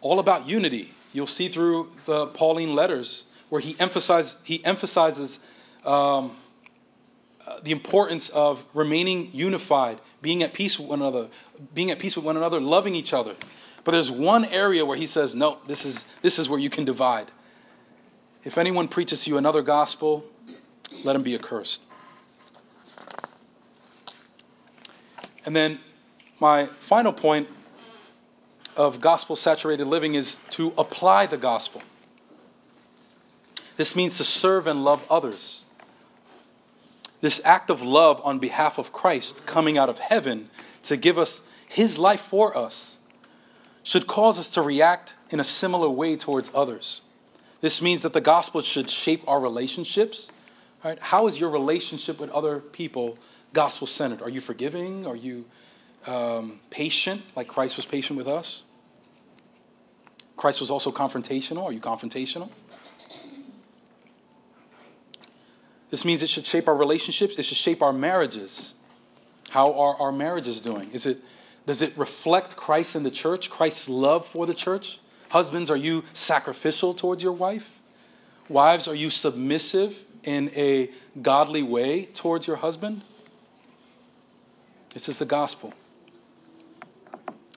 all 0.00 0.18
about 0.18 0.46
unity. 0.46 0.94
You'll 1.12 1.26
see 1.26 1.48
through 1.48 1.90
the 2.04 2.26
Pauline 2.26 2.74
letters 2.74 3.28
where 3.48 3.60
he 3.60 3.76
emphasizes, 3.78 4.38
he 4.44 4.64
emphasizes 4.64 5.38
um, 5.84 6.36
uh, 7.46 7.60
the 7.62 7.70
importance 7.70 8.28
of 8.30 8.64
remaining 8.74 9.30
unified, 9.32 10.00
being 10.20 10.42
at 10.42 10.52
peace 10.52 10.78
with 10.78 10.88
one 10.88 11.00
another, 11.00 11.28
being 11.72 11.90
at 11.90 11.98
peace 11.98 12.16
with 12.16 12.24
one 12.24 12.36
another, 12.36 12.60
loving 12.60 12.94
each 12.94 13.12
other. 13.12 13.34
But 13.84 13.92
there's 13.92 14.10
one 14.10 14.44
area 14.44 14.84
where 14.84 14.96
he 14.96 15.06
says, 15.06 15.34
no, 15.34 15.58
this 15.66 15.86
is, 15.86 16.04
this 16.20 16.38
is 16.38 16.48
where 16.48 16.58
you 16.58 16.68
can 16.68 16.84
divide. 16.84 17.30
If 18.44 18.58
anyone 18.58 18.88
preaches 18.88 19.24
to 19.24 19.30
you 19.30 19.38
another 19.38 19.62
gospel, 19.62 20.24
let 21.04 21.16
him 21.16 21.22
be 21.22 21.34
accursed. 21.34 21.82
And 25.46 25.56
then 25.56 25.80
my 26.40 26.66
final 26.66 27.12
point 27.12 27.48
of 28.78 29.00
gospel 29.00 29.34
saturated 29.34 29.86
living 29.86 30.14
is 30.14 30.38
to 30.50 30.72
apply 30.78 31.26
the 31.26 31.36
gospel. 31.36 31.82
This 33.76 33.96
means 33.96 34.16
to 34.18 34.24
serve 34.24 34.68
and 34.68 34.84
love 34.84 35.04
others. 35.10 35.64
This 37.20 37.40
act 37.44 37.70
of 37.70 37.82
love 37.82 38.20
on 38.24 38.38
behalf 38.38 38.78
of 38.78 38.92
Christ 38.92 39.44
coming 39.46 39.76
out 39.76 39.88
of 39.88 39.98
heaven 39.98 40.48
to 40.84 40.96
give 40.96 41.18
us 41.18 41.46
his 41.68 41.98
life 41.98 42.20
for 42.20 42.56
us 42.56 42.98
should 43.82 44.06
cause 44.06 44.38
us 44.38 44.48
to 44.50 44.62
react 44.62 45.14
in 45.30 45.40
a 45.40 45.44
similar 45.44 45.90
way 45.90 46.16
towards 46.16 46.50
others. 46.54 47.00
This 47.60 47.82
means 47.82 48.02
that 48.02 48.12
the 48.12 48.20
gospel 48.20 48.62
should 48.62 48.88
shape 48.88 49.24
our 49.26 49.40
relationships. 49.40 50.30
Right? 50.84 50.98
How 51.00 51.26
is 51.26 51.40
your 51.40 51.50
relationship 51.50 52.20
with 52.20 52.30
other 52.30 52.60
people 52.60 53.18
gospel 53.52 53.88
centered? 53.88 54.22
Are 54.22 54.28
you 54.28 54.40
forgiving? 54.40 55.04
Are 55.04 55.16
you 55.16 55.46
um, 56.06 56.60
patient, 56.70 57.22
like 57.34 57.48
Christ 57.48 57.76
was 57.76 57.84
patient 57.84 58.16
with 58.16 58.28
us? 58.28 58.62
Christ 60.38 60.60
was 60.60 60.70
also 60.70 60.90
confrontational. 60.90 61.64
Are 61.64 61.72
you 61.72 61.80
confrontational? 61.80 62.48
This 65.90 66.04
means 66.04 66.22
it 66.22 66.30
should 66.30 66.46
shape 66.46 66.68
our 66.68 66.76
relationships, 66.76 67.38
it 67.38 67.44
should 67.44 67.56
shape 67.56 67.82
our 67.82 67.92
marriages. 67.92 68.74
How 69.50 69.72
are 69.78 69.96
our 70.00 70.12
marriages 70.12 70.60
doing? 70.60 70.90
Is 70.92 71.04
it 71.04 71.18
does 71.66 71.82
it 71.82 71.92
reflect 71.98 72.56
Christ 72.56 72.96
in 72.96 73.02
the 73.02 73.10
church, 73.10 73.50
Christ's 73.50 73.90
love 73.90 74.24
for 74.24 74.46
the 74.46 74.54
church? 74.54 75.00
Husbands, 75.28 75.70
are 75.70 75.76
you 75.76 76.02
sacrificial 76.14 76.94
towards 76.94 77.22
your 77.22 77.32
wife? 77.32 77.78
Wives, 78.48 78.88
are 78.88 78.94
you 78.94 79.10
submissive 79.10 80.06
in 80.24 80.50
a 80.56 80.90
godly 81.20 81.62
way 81.62 82.06
towards 82.06 82.46
your 82.46 82.56
husband? 82.56 83.02
This 84.94 85.10
is 85.10 85.18
the 85.18 85.26
gospel. 85.26 85.74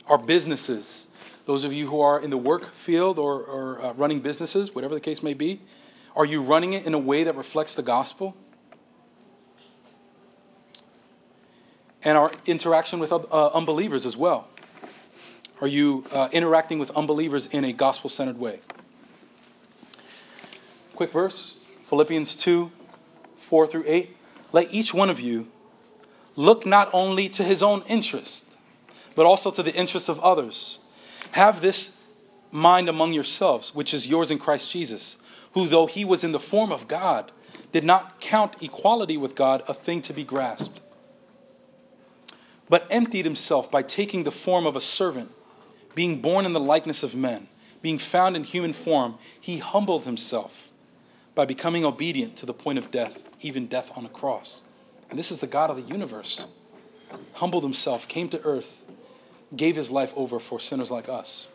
Our 0.08 0.18
businesses, 0.18 1.08
Those 1.46 1.64
of 1.64 1.74
you 1.74 1.88
who 1.88 2.02
are 2.02 2.20
in 2.20 2.30
the 2.30 2.38
work 2.38 2.74
field 2.74 3.18
or, 3.18 3.42
or 3.44 3.82
uh, 3.82 3.94
running 3.94 4.20
businesses, 4.20 4.76
whatever 4.76 4.94
the 4.94 5.00
case 5.00 5.24
may 5.24 5.34
be, 5.34 5.62
are 6.16 6.26
you 6.26 6.42
running 6.42 6.74
it 6.74 6.86
in 6.86 6.94
a 6.94 7.00
way 7.00 7.24
that 7.24 7.36
reflects 7.36 7.76
the 7.76 7.82
gospel? 7.82 8.36
And 12.04 12.18
our 12.18 12.32
interaction 12.46 13.00
with 13.00 13.12
uh, 13.12 13.48
unbelievers 13.54 14.06
as 14.06 14.18
well. 14.18 14.48
Are 15.62 15.68
you 15.68 16.06
uh, 16.12 16.30
interacting 16.32 16.80
with 16.80 16.90
unbelievers 16.92 17.46
in 17.48 17.64
a 17.64 17.72
gospel 17.72 18.10
centered 18.10 18.40
way? 18.40 18.60
Quick 20.96 21.12
verse 21.12 21.60
Philippians 21.88 22.36
2 22.36 22.72
4 23.38 23.68
through 23.68 23.84
8. 23.86 24.16
Let 24.52 24.74
each 24.74 24.94
one 24.94 25.10
of 25.10 25.20
you 25.20 25.48
look 26.36 26.66
not 26.66 26.90
only 26.94 27.30
to 27.30 27.44
his 27.44 27.62
own 27.62 27.84
interest, 27.88 28.58
but 29.16 29.26
also 29.26 29.52
to 29.52 29.62
the 29.62 29.74
interests 29.74 30.10
of 30.10 30.20
others. 30.20 30.80
Have 31.32 31.62
this 31.62 32.04
mind 32.52 32.90
among 32.90 33.14
yourselves, 33.14 33.74
which 33.74 33.94
is 33.94 34.08
yours 34.08 34.32
in 34.32 34.40
Christ 34.40 34.70
Jesus, 34.70 35.18
who, 35.54 35.68
though 35.68 35.86
he 35.86 36.06
was 36.06 36.24
in 36.24 36.32
the 36.32 36.40
form 36.40 36.72
of 36.72 36.88
God, 36.88 37.32
did 37.72 37.84
not 37.84 38.20
count 38.20 38.56
equality 38.62 39.18
with 39.18 39.36
God 39.36 39.64
a 39.68 39.74
thing 39.74 40.02
to 40.04 40.14
be 40.14 40.24
grasped, 40.24 40.82
but 42.70 42.88
emptied 42.90 43.26
himself 43.26 43.72
by 43.72 43.82
taking 43.82 44.24
the 44.24 44.32
form 44.32 44.66
of 44.66 44.76
a 44.76 44.82
servant, 44.82 45.32
being 45.96 46.22
born 46.22 46.46
in 46.46 46.54
the 46.54 46.60
likeness 46.60 47.04
of 47.04 47.16
men, 47.16 47.48
being 47.82 47.98
found 47.98 48.36
in 48.36 48.44
human 48.44 48.74
form, 48.74 49.18
he 49.40 49.58
humbled 49.58 50.06
himself 50.06 50.72
by 51.34 51.46
becoming 51.46 51.86
obedient 51.86 52.36
to 52.38 52.46
the 52.46 52.54
point 52.54 52.78
of 52.78 52.92
death, 52.92 53.20
even 53.42 53.68
death 53.68 53.92
on 53.96 54.06
a 54.06 54.10
cross. 54.10 54.64
And 55.10 55.18
this 55.18 55.32
is 55.32 55.40
the 55.40 55.48
God 55.48 55.70
of 55.70 55.78
the 55.78 55.82
universe. 55.82 56.46
Humbled 57.34 57.64
himself, 57.64 58.08
came 58.08 58.30
to 58.30 58.42
earth, 58.44 58.84
gave 59.56 59.76
his 59.76 59.92
life 59.92 60.14
over 60.16 60.40
for 60.40 60.60
sinners 60.60 60.92
like 60.92 61.10
us. 61.10 61.48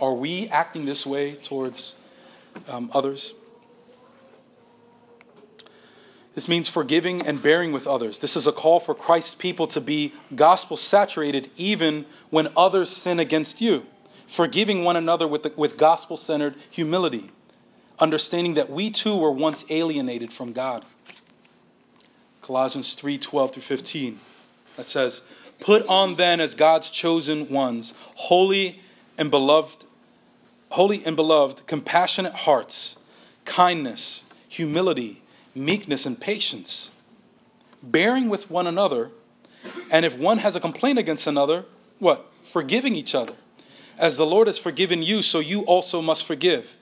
Are 0.00 0.12
we 0.12 0.48
acting 0.48 0.84
this 0.84 1.06
way 1.06 1.34
towards 1.34 1.94
um, 2.68 2.90
others? 2.92 3.34
This 6.34 6.48
means 6.48 6.66
forgiving 6.66 7.26
and 7.26 7.42
bearing 7.42 7.72
with 7.72 7.86
others. 7.86 8.20
This 8.20 8.36
is 8.36 8.46
a 8.46 8.52
call 8.52 8.80
for 8.80 8.94
Christ's 8.94 9.34
people 9.34 9.66
to 9.68 9.80
be 9.80 10.14
gospel 10.34 10.76
saturated 10.76 11.50
even 11.56 12.06
when 12.30 12.48
others 12.56 12.88
sin 12.90 13.20
against 13.20 13.60
you, 13.60 13.86
forgiving 14.26 14.82
one 14.82 14.96
another 14.96 15.28
with, 15.28 15.56
with 15.56 15.76
gospel 15.76 16.16
centered 16.16 16.54
humility, 16.70 17.30
understanding 17.98 18.54
that 18.54 18.70
we 18.70 18.90
too 18.90 19.14
were 19.14 19.30
once 19.30 19.66
alienated 19.68 20.32
from 20.32 20.52
God. 20.52 20.84
Colossians 22.40 22.94
3 22.94 23.18
12 23.18 23.52
through 23.52 23.62
15. 23.62 24.20
That 24.76 24.86
says, 24.86 25.22
Put 25.62 25.86
on 25.86 26.16
then 26.16 26.40
as 26.40 26.56
God's 26.56 26.90
chosen 26.90 27.48
ones, 27.48 27.94
holy 28.16 28.80
and 29.16 29.30
beloved, 29.30 29.84
holy 30.70 31.04
and 31.04 31.14
beloved, 31.14 31.68
compassionate 31.68 32.34
hearts, 32.34 32.98
kindness, 33.44 34.24
humility, 34.48 35.22
meekness, 35.54 36.04
and 36.04 36.20
patience, 36.20 36.90
bearing 37.80 38.28
with 38.28 38.50
one 38.50 38.66
another, 38.66 39.12
and 39.88 40.04
if 40.04 40.18
one 40.18 40.38
has 40.38 40.56
a 40.56 40.60
complaint 40.60 40.98
against 40.98 41.28
another, 41.28 41.64
what? 42.00 42.26
Forgiving 42.50 42.96
each 42.96 43.14
other. 43.14 43.34
As 43.96 44.16
the 44.16 44.26
Lord 44.26 44.48
has 44.48 44.58
forgiven 44.58 45.00
you, 45.04 45.22
so 45.22 45.38
you 45.38 45.60
also 45.60 46.02
must 46.02 46.24
forgive. 46.24 46.74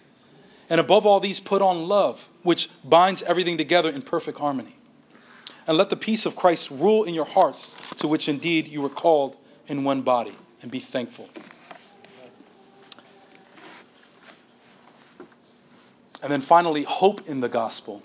And 0.70 0.80
above 0.80 1.04
all 1.04 1.20
these, 1.20 1.38
put 1.38 1.60
on 1.60 1.86
love, 1.86 2.30
which 2.42 2.70
binds 2.82 3.22
everything 3.24 3.58
together 3.58 3.90
in 3.90 4.00
perfect 4.00 4.38
harmony 4.38 4.76
and 5.70 5.78
let 5.78 5.88
the 5.88 5.94
peace 5.94 6.26
of 6.26 6.34
Christ 6.34 6.68
rule 6.68 7.04
in 7.04 7.14
your 7.14 7.24
hearts, 7.24 7.70
to 7.98 8.08
which 8.08 8.28
indeed 8.28 8.66
you 8.66 8.82
were 8.82 8.88
called 8.88 9.36
in 9.68 9.84
one 9.84 10.02
body, 10.02 10.34
and 10.62 10.68
be 10.68 10.80
thankful. 10.80 11.28
And 16.20 16.32
then 16.32 16.40
finally, 16.40 16.82
hope 16.82 17.28
in 17.28 17.38
the 17.38 17.48
gospel. 17.48 18.02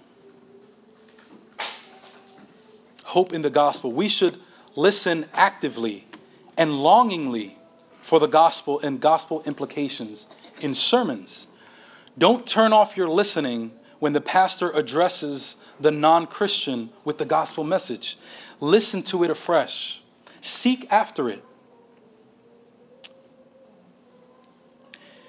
Hope 3.04 3.34
in 3.34 3.42
the 3.42 3.50
gospel. 3.50 3.92
We 3.92 4.10
should 4.10 4.40
listen 4.76 5.26
actively 5.34 6.06
and 6.56 6.84
longingly 6.84 7.58
for 8.04 8.20
the 8.20 8.28
gospel 8.28 8.80
and 8.82 9.00
gospel 9.00 9.42
implications 9.48 10.28
in 10.62 10.76
sermons. 10.76 11.48
Don't 12.16 12.46
turn 12.46 12.74
off 12.74 12.96
your 12.96 13.10
listening 13.10 13.72
when 13.98 14.14
the 14.14 14.22
pastor 14.22 14.70
addresses 14.70 15.56
the 15.80 15.92
non 15.92 16.28
Christian 16.28 16.90
with 17.04 17.18
the 17.18 17.26
gospel 17.26 17.64
message. 17.64 18.18
Listen 18.60 19.04
to 19.04 19.24
it 19.24 19.30
afresh, 19.30 20.02
seek 20.42 20.92
after 20.92 21.30
it. 21.30 21.44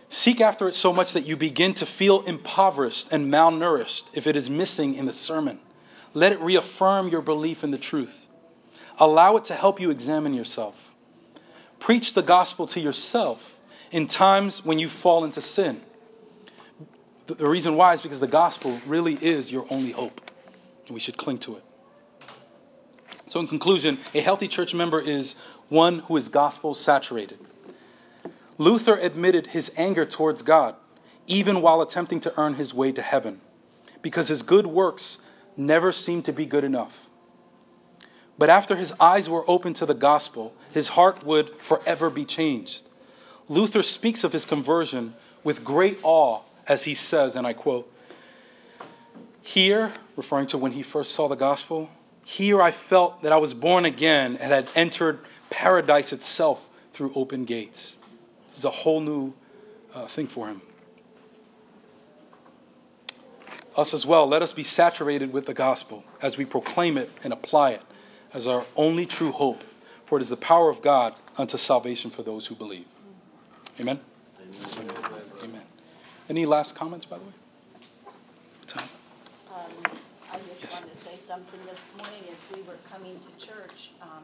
Seek 0.08 0.40
after 0.40 0.66
it 0.66 0.74
so 0.74 0.92
much 0.92 1.12
that 1.12 1.26
you 1.26 1.36
begin 1.36 1.74
to 1.74 1.84
feel 1.84 2.22
impoverished 2.22 3.12
and 3.12 3.30
malnourished 3.30 4.04
if 4.14 4.26
it 4.26 4.34
is 4.34 4.48
missing 4.48 4.94
in 4.94 5.04
the 5.04 5.12
sermon. 5.12 5.58
Let 6.14 6.32
it 6.32 6.40
reaffirm 6.40 7.08
your 7.08 7.20
belief 7.20 7.62
in 7.62 7.70
the 7.70 7.78
truth. 7.78 8.26
Allow 8.98 9.36
it 9.36 9.44
to 9.44 9.54
help 9.54 9.78
you 9.78 9.90
examine 9.90 10.32
yourself. 10.32 10.94
Preach 11.80 12.14
the 12.14 12.22
gospel 12.22 12.66
to 12.68 12.80
yourself 12.80 13.56
in 13.90 14.06
times 14.06 14.64
when 14.64 14.78
you 14.78 14.88
fall 14.88 15.22
into 15.22 15.42
sin. 15.42 15.82
The 17.26 17.46
reason 17.46 17.76
why 17.76 17.92
is 17.92 18.00
because 18.00 18.20
the 18.20 18.26
gospel 18.26 18.80
really 18.86 19.14
is 19.14 19.52
your 19.52 19.66
only 19.68 19.90
hope 19.90 20.26
we 20.90 21.00
should 21.00 21.16
cling 21.16 21.38
to 21.38 21.56
it. 21.56 21.64
So, 23.28 23.40
in 23.40 23.48
conclusion, 23.48 23.98
a 24.14 24.20
healthy 24.20 24.48
church 24.48 24.74
member 24.74 25.00
is 25.00 25.34
one 25.68 26.00
who 26.00 26.16
is 26.16 26.28
gospel 26.28 26.74
saturated. 26.74 27.38
Luther 28.58 28.96
admitted 28.96 29.48
his 29.48 29.72
anger 29.76 30.06
towards 30.06 30.42
God, 30.42 30.76
even 31.26 31.60
while 31.60 31.82
attempting 31.82 32.20
to 32.20 32.32
earn 32.38 32.54
his 32.54 32.72
way 32.72 32.92
to 32.92 33.02
heaven, 33.02 33.40
because 34.00 34.28
his 34.28 34.42
good 34.42 34.66
works 34.66 35.18
never 35.56 35.92
seemed 35.92 36.24
to 36.26 36.32
be 36.32 36.46
good 36.46 36.64
enough. 36.64 37.08
But 38.38 38.50
after 38.50 38.76
his 38.76 38.92
eyes 39.00 39.28
were 39.28 39.48
opened 39.48 39.76
to 39.76 39.86
the 39.86 39.94
gospel, 39.94 40.54
his 40.72 40.88
heart 40.90 41.24
would 41.24 41.56
forever 41.60 42.10
be 42.10 42.24
changed. 42.24 42.84
Luther 43.48 43.82
speaks 43.82 44.24
of 44.24 44.32
his 44.32 44.44
conversion 44.44 45.14
with 45.42 45.64
great 45.64 45.98
awe 46.02 46.42
as 46.66 46.84
he 46.84 46.94
says, 46.94 47.36
and 47.36 47.46
I 47.46 47.52
quote, 47.52 47.92
Here 49.46 49.92
referring 50.16 50.46
to 50.46 50.58
when 50.58 50.72
he 50.72 50.82
first 50.82 51.14
saw 51.14 51.28
the 51.28 51.36
gospel, 51.36 51.88
here 52.24 52.60
I 52.60 52.72
felt 52.72 53.22
that 53.22 53.32
I 53.32 53.36
was 53.36 53.54
born 53.54 53.84
again 53.84 54.36
and 54.38 54.52
had 54.52 54.68
entered 54.74 55.20
paradise 55.50 56.12
itself 56.12 56.68
through 56.92 57.12
open 57.14 57.44
gates. 57.44 57.96
This 58.48 58.58
is 58.58 58.64
a 58.64 58.70
whole 58.70 59.00
new 59.00 59.32
uh, 59.94 60.06
thing 60.08 60.26
for 60.26 60.48
him. 60.48 60.62
Us 63.76 63.94
as 63.94 64.04
well, 64.04 64.26
let 64.26 64.42
us 64.42 64.52
be 64.52 64.64
saturated 64.64 65.32
with 65.32 65.46
the 65.46 65.54
gospel 65.54 66.02
as 66.20 66.36
we 66.36 66.44
proclaim 66.44 66.98
it 66.98 67.08
and 67.22 67.32
apply 67.32 67.70
it 67.70 67.82
as 68.34 68.48
our 68.48 68.66
only 68.74 69.06
true 69.06 69.30
hope, 69.30 69.62
for 70.04 70.18
it 70.18 70.22
is 70.22 70.28
the 70.28 70.36
power 70.36 70.68
of 70.68 70.82
God 70.82 71.14
unto 71.38 71.56
salvation 71.56 72.10
for 72.10 72.24
those 72.24 72.48
who 72.48 72.56
believe. 72.56 72.86
Amen? 73.78 74.00
Amen. 74.76 74.90
Amen. 75.44 75.62
Any 76.28 76.46
last 76.46 76.74
comments, 76.74 77.06
by 77.06 77.18
the 77.18 77.24
way? 77.24 77.32
Tom? 78.66 78.88
just 80.60 80.82
wanted 80.82 80.94
to 80.94 80.98
say 80.98 81.15
something 81.26 81.58
this 81.66 81.92
morning 81.98 82.22
as 82.30 82.56
we 82.56 82.62
were 82.62 82.78
coming 82.88 83.18
to 83.18 83.46
church. 83.46 83.90
Um, 84.00 84.22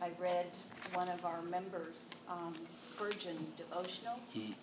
I 0.00 0.08
read 0.18 0.46
one 0.94 1.10
of 1.10 1.22
our 1.26 1.42
members' 1.42 2.08
um, 2.30 2.54
Spurgeon 2.82 3.36
devotionals, 3.58 4.32
mm. 4.34 4.54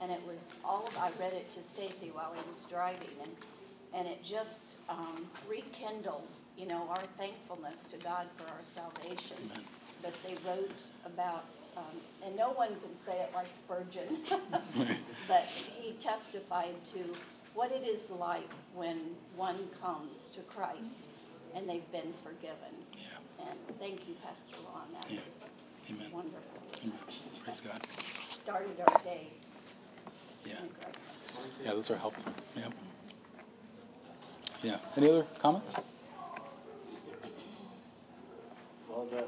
and 0.00 0.10
it 0.10 0.20
was 0.26 0.48
all. 0.64 0.86
Of, 0.86 0.96
I 0.96 1.10
read 1.20 1.34
it 1.34 1.50
to 1.50 1.62
Stacy 1.62 2.10
while 2.14 2.32
he 2.34 2.40
was 2.50 2.64
driving, 2.64 3.10
and 3.22 3.32
and 3.92 4.08
it 4.08 4.24
just 4.24 4.78
um, 4.88 5.26
rekindled, 5.46 6.30
you 6.56 6.66
know, 6.66 6.88
our 6.88 7.02
thankfulness 7.18 7.84
to 7.90 7.98
God 7.98 8.26
for 8.38 8.44
our 8.44 8.62
salvation. 8.62 9.36
Amen. 9.52 9.64
But 10.00 10.14
they 10.24 10.36
wrote 10.48 10.82
about, 11.04 11.44
um, 11.76 12.00
and 12.24 12.34
no 12.34 12.50
one 12.52 12.68
can 12.80 12.94
say 12.94 13.20
it 13.20 13.30
like 13.34 13.48
Spurgeon, 13.52 14.20
but 15.28 15.44
he 15.44 15.92
testified 15.92 16.82
to 16.94 17.00
what 17.52 17.72
it 17.72 17.82
is 17.82 18.10
like 18.10 18.48
when 18.74 19.00
one 19.36 19.58
comes 19.82 20.28
to 20.32 20.40
Christ 20.42 21.04
and 21.54 21.68
they've 21.68 21.90
been 21.92 22.12
forgiven. 22.22 22.74
Yeah. 22.94 23.46
And 23.48 23.78
thank 23.78 24.08
you, 24.08 24.14
Pastor 24.24 24.56
Lon. 24.64 24.86
That 24.94 25.10
yeah. 25.10 25.20
was 25.26 25.44
Amen. 25.90 26.10
wonderful. 26.12 26.62
Amen. 26.84 26.98
Praise 27.44 27.60
God. 27.60 27.80
Started 28.30 28.80
our 28.86 29.02
day. 29.02 29.28
Yeah. 30.46 30.54
Yeah, 31.64 31.72
those 31.72 31.90
are 31.90 31.96
helpful. 31.96 32.32
Yeah. 32.56 32.68
Yeah. 34.62 34.78
Any 34.96 35.10
other 35.10 35.26
comments? 35.38 35.74
Well 38.88 39.06
done. 39.06 39.24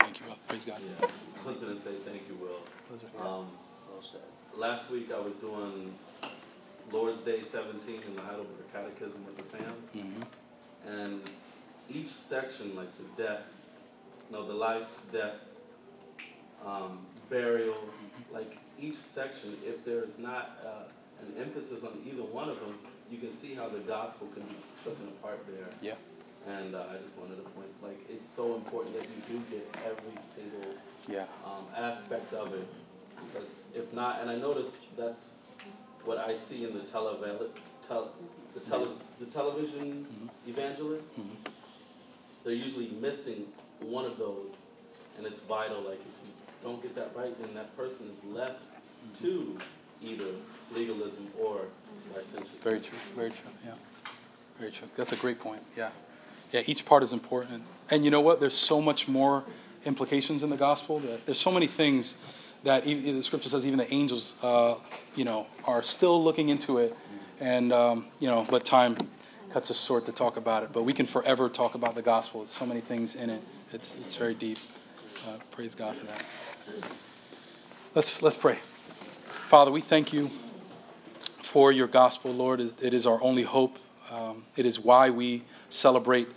Thank 0.00 0.20
you, 0.20 0.26
Will. 0.26 0.36
Praise 0.48 0.64
God. 0.64 0.80
Yeah. 0.80 1.08
I 1.44 1.46
was 1.46 1.56
going 1.56 1.76
to 1.76 1.82
say 1.82 1.92
thank 2.04 2.22
you, 2.28 2.36
Will. 2.40 3.20
Um, 3.20 3.48
well 3.90 4.02
said. 4.02 4.20
Last 4.56 4.90
week 4.90 5.10
I 5.12 5.20
was 5.20 5.36
doing 5.36 5.94
Lord's 6.90 7.20
Day 7.20 7.42
17 7.42 8.02
in 8.06 8.16
the 8.16 8.22
Heidelberg 8.22 8.72
Catechism 8.72 9.24
with 9.26 9.36
the 9.36 9.56
fam. 9.56 9.74
Mm-hmm. 9.94 10.90
And 10.90 11.20
each 11.90 12.08
section, 12.08 12.74
like 12.76 12.88
the 12.98 13.22
death, 13.22 13.42
no, 14.30 14.46
the 14.46 14.54
life, 14.54 14.86
death, 15.12 15.34
um, 16.64 16.98
burial, 17.30 17.76
like 18.32 18.58
each 18.80 18.96
section, 18.96 19.56
if 19.64 19.84
there's 19.84 20.18
not 20.18 20.58
uh, 20.64 20.84
an 21.26 21.40
emphasis 21.40 21.84
on 21.84 21.92
either 22.06 22.22
one 22.22 22.48
of 22.48 22.58
them, 22.60 22.78
you 23.10 23.18
can 23.18 23.32
see 23.32 23.54
how 23.54 23.68
the 23.68 23.78
gospel 23.80 24.26
can 24.34 24.42
be 24.42 24.56
taken 24.84 25.08
apart 25.08 25.44
there. 25.46 25.68
Yeah. 25.80 25.94
And 26.48 26.74
uh, 26.74 26.84
I 26.90 27.02
just 27.02 27.16
wanted 27.18 27.36
to 27.36 27.48
point, 27.50 27.68
like, 27.82 27.98
it's 28.08 28.28
so 28.28 28.54
important 28.54 28.98
that 29.00 29.08
you 29.08 29.38
do 29.38 29.44
get 29.50 29.66
every 29.84 30.20
single 30.34 30.74
Yeah. 31.08 31.24
um, 31.44 31.66
aspect 31.76 32.32
of 32.34 32.52
it. 32.54 32.66
Because 33.32 33.48
if 33.74 33.92
not, 33.92 34.20
and 34.20 34.30
I 34.30 34.36
notice 34.36 34.70
that's 34.96 35.28
what 36.04 36.18
I 36.18 36.36
see 36.36 36.64
in 36.64 36.74
the 36.74 36.80
televan, 36.80 37.48
tel, 37.88 38.10
the, 38.54 38.60
tele, 38.60 38.88
the 39.18 39.26
television 39.26 40.06
evangelists. 40.46 41.10
Mhm. 41.18 41.50
They're 42.46 42.54
usually 42.54 42.90
missing 43.00 43.44
one 43.80 44.04
of 44.04 44.18
those, 44.18 44.52
and 45.18 45.26
it's 45.26 45.40
vital. 45.40 45.80
Like 45.80 45.98
if 45.98 46.06
you 46.24 46.32
don't 46.62 46.80
get 46.80 46.94
that 46.94 47.10
right, 47.16 47.36
then 47.42 47.52
that 47.54 47.76
person 47.76 48.08
is 48.08 48.32
left 48.32 48.62
to 49.20 49.58
either 50.00 50.26
legalism 50.72 51.26
or 51.42 51.62
licentiousness. 52.14 52.62
Very 52.62 52.78
true. 52.78 52.98
Very 53.16 53.30
true. 53.30 53.50
Yeah. 53.64 53.72
Very 54.60 54.70
true. 54.70 54.86
That's 54.96 55.12
a 55.12 55.16
great 55.16 55.40
point. 55.40 55.60
Yeah. 55.76 55.90
Yeah. 56.52 56.62
Each 56.66 56.86
part 56.86 57.02
is 57.02 57.12
important. 57.12 57.64
And 57.90 58.04
you 58.04 58.12
know 58.12 58.20
what? 58.20 58.38
There's 58.38 58.54
so 58.54 58.80
much 58.80 59.08
more 59.08 59.42
implications 59.84 60.44
in 60.44 60.50
the 60.50 60.56
gospel. 60.56 61.02
There's 61.24 61.40
so 61.40 61.50
many 61.50 61.66
things 61.66 62.14
that 62.62 62.86
even, 62.86 63.16
the 63.16 63.22
scripture 63.24 63.48
says 63.48 63.66
even 63.66 63.78
the 63.78 63.92
angels, 63.92 64.34
uh, 64.44 64.76
you 65.16 65.24
know, 65.24 65.48
are 65.64 65.82
still 65.82 66.22
looking 66.22 66.50
into 66.50 66.78
it. 66.78 66.96
And 67.40 67.72
um, 67.72 68.06
you 68.20 68.28
know, 68.28 68.46
but 68.48 68.64
time 68.64 68.96
cuts 69.56 69.70
us 69.70 69.82
short 69.82 70.04
to 70.04 70.12
talk 70.12 70.36
about 70.36 70.62
it. 70.62 70.70
But 70.70 70.82
we 70.82 70.92
can 70.92 71.06
forever 71.06 71.48
talk 71.48 71.74
about 71.74 71.94
the 71.94 72.02
gospel. 72.02 72.40
There's 72.40 72.50
so 72.50 72.66
many 72.66 72.82
things 72.82 73.14
in 73.14 73.30
it. 73.30 73.42
It's 73.72 73.96
it's 73.96 74.14
very 74.14 74.34
deep. 74.34 74.58
Uh, 75.26 75.38
praise 75.50 75.74
God 75.74 75.96
for 75.96 76.04
that. 76.08 76.22
Let's 77.94 78.20
let's 78.20 78.36
pray. 78.36 78.58
Father, 79.48 79.70
we 79.70 79.80
thank 79.80 80.12
you 80.12 80.30
for 81.40 81.72
your 81.72 81.86
gospel, 81.86 82.34
Lord. 82.34 82.60
It 82.60 82.92
is 82.92 83.06
our 83.06 83.18
only 83.22 83.44
hope. 83.44 83.78
Um, 84.10 84.44
it 84.56 84.66
is 84.66 84.78
why 84.78 85.08
we 85.08 85.42
celebrate 85.70 86.28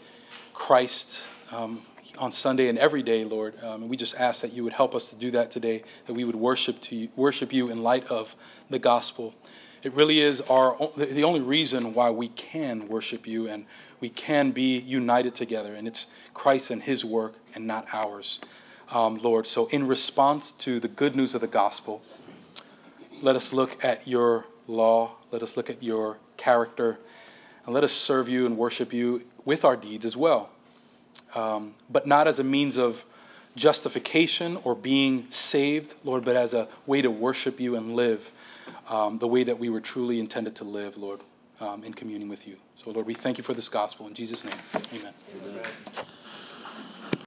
Christ 0.54 1.18
um, 1.52 1.82
on 2.18 2.32
Sunday 2.32 2.70
and 2.70 2.78
every 2.78 3.04
day, 3.04 3.26
Lord. 3.26 3.54
Um, 3.62 3.82
and 3.82 3.90
we 3.90 3.98
just 3.98 4.16
ask 4.16 4.42
that 4.44 4.54
you 4.54 4.64
would 4.64 4.72
help 4.72 4.96
us 4.96 5.10
to 5.10 5.16
do 5.16 5.30
that 5.32 5.52
today, 5.52 5.84
that 6.08 6.14
we 6.14 6.24
would 6.24 6.38
worship 6.38 6.80
to 6.84 6.96
you, 6.96 7.10
worship 7.18 7.52
you 7.52 7.70
in 7.70 7.84
light 7.84 8.08
of 8.08 8.34
the 8.70 8.80
gospel. 8.80 9.36
It 9.82 9.94
really 9.94 10.20
is 10.20 10.42
our 10.42 10.76
the 10.98 11.24
only 11.24 11.40
reason 11.40 11.94
why 11.94 12.10
we 12.10 12.28
can 12.30 12.90
worship 12.90 13.26
you 13.26 13.48
and 13.48 13.66
we 14.02 14.10
can 14.10 14.52
be 14.52 14.78
united 14.80 15.36
together, 15.36 15.74
and 15.74 15.88
it's 15.88 16.08
Christ 16.34 16.70
and 16.72 16.84
His 16.84 17.06
work 17.06 17.36
and 17.56 17.66
not 17.66 17.88
ours, 17.94 18.40
um, 18.92 19.18
Lord. 19.18 19.48
So, 19.48 19.68
in 19.68 19.88
response 19.88 20.52
to 20.52 20.80
the 20.80 20.88
good 20.88 21.16
news 21.16 21.34
of 21.34 21.42
the 21.42 21.48
gospel, 21.48 22.02
let 23.22 23.36
us 23.36 23.54
look 23.54 23.84
at 23.84 24.08
your 24.08 24.46
law. 24.68 25.16
Let 25.32 25.44
us 25.44 25.56
look 25.56 25.70
at 25.70 25.82
your 25.82 26.18
character. 26.38 27.00
And 27.66 27.74
let 27.74 27.84
us 27.84 27.94
serve 27.94 28.28
you 28.28 28.46
and 28.46 28.58
worship 28.58 28.94
you 28.94 29.24
with 29.46 29.64
our 29.64 29.76
deeds 29.76 30.06
as 30.06 30.16
well. 30.16 30.50
Um, 31.36 31.76
but 31.90 32.08
not 32.08 32.28
as 32.28 32.40
a 32.40 32.44
means 32.44 32.78
of 32.78 33.06
justification 33.56 34.58
or 34.64 34.76
being 34.76 35.28
saved, 35.30 35.96
Lord, 36.04 36.24
but 36.24 36.36
as 36.36 36.54
a 36.54 36.68
way 36.86 37.02
to 37.02 37.12
worship 37.12 37.60
you 37.60 37.76
and 37.76 37.96
live 37.96 38.32
um, 38.90 39.18
the 39.20 39.28
way 39.28 39.44
that 39.44 39.60
we 39.60 39.70
were 39.70 39.82
truly 39.82 40.20
intended 40.20 40.56
to 40.58 40.64
live, 40.64 40.98
Lord, 40.98 41.22
um, 41.60 41.84
in 41.84 41.94
communion 41.94 42.30
with 42.30 42.48
you. 42.48 42.58
So, 42.84 42.92
Lord, 42.92 43.06
we 43.06 43.14
thank 43.14 43.38
you 43.38 43.44
for 43.44 43.54
this 43.54 43.70
gospel. 43.70 44.08
In 44.08 44.14
Jesus' 44.14 44.44
name, 44.44 44.56
amen. 44.94 45.14
Amen. 45.46 45.64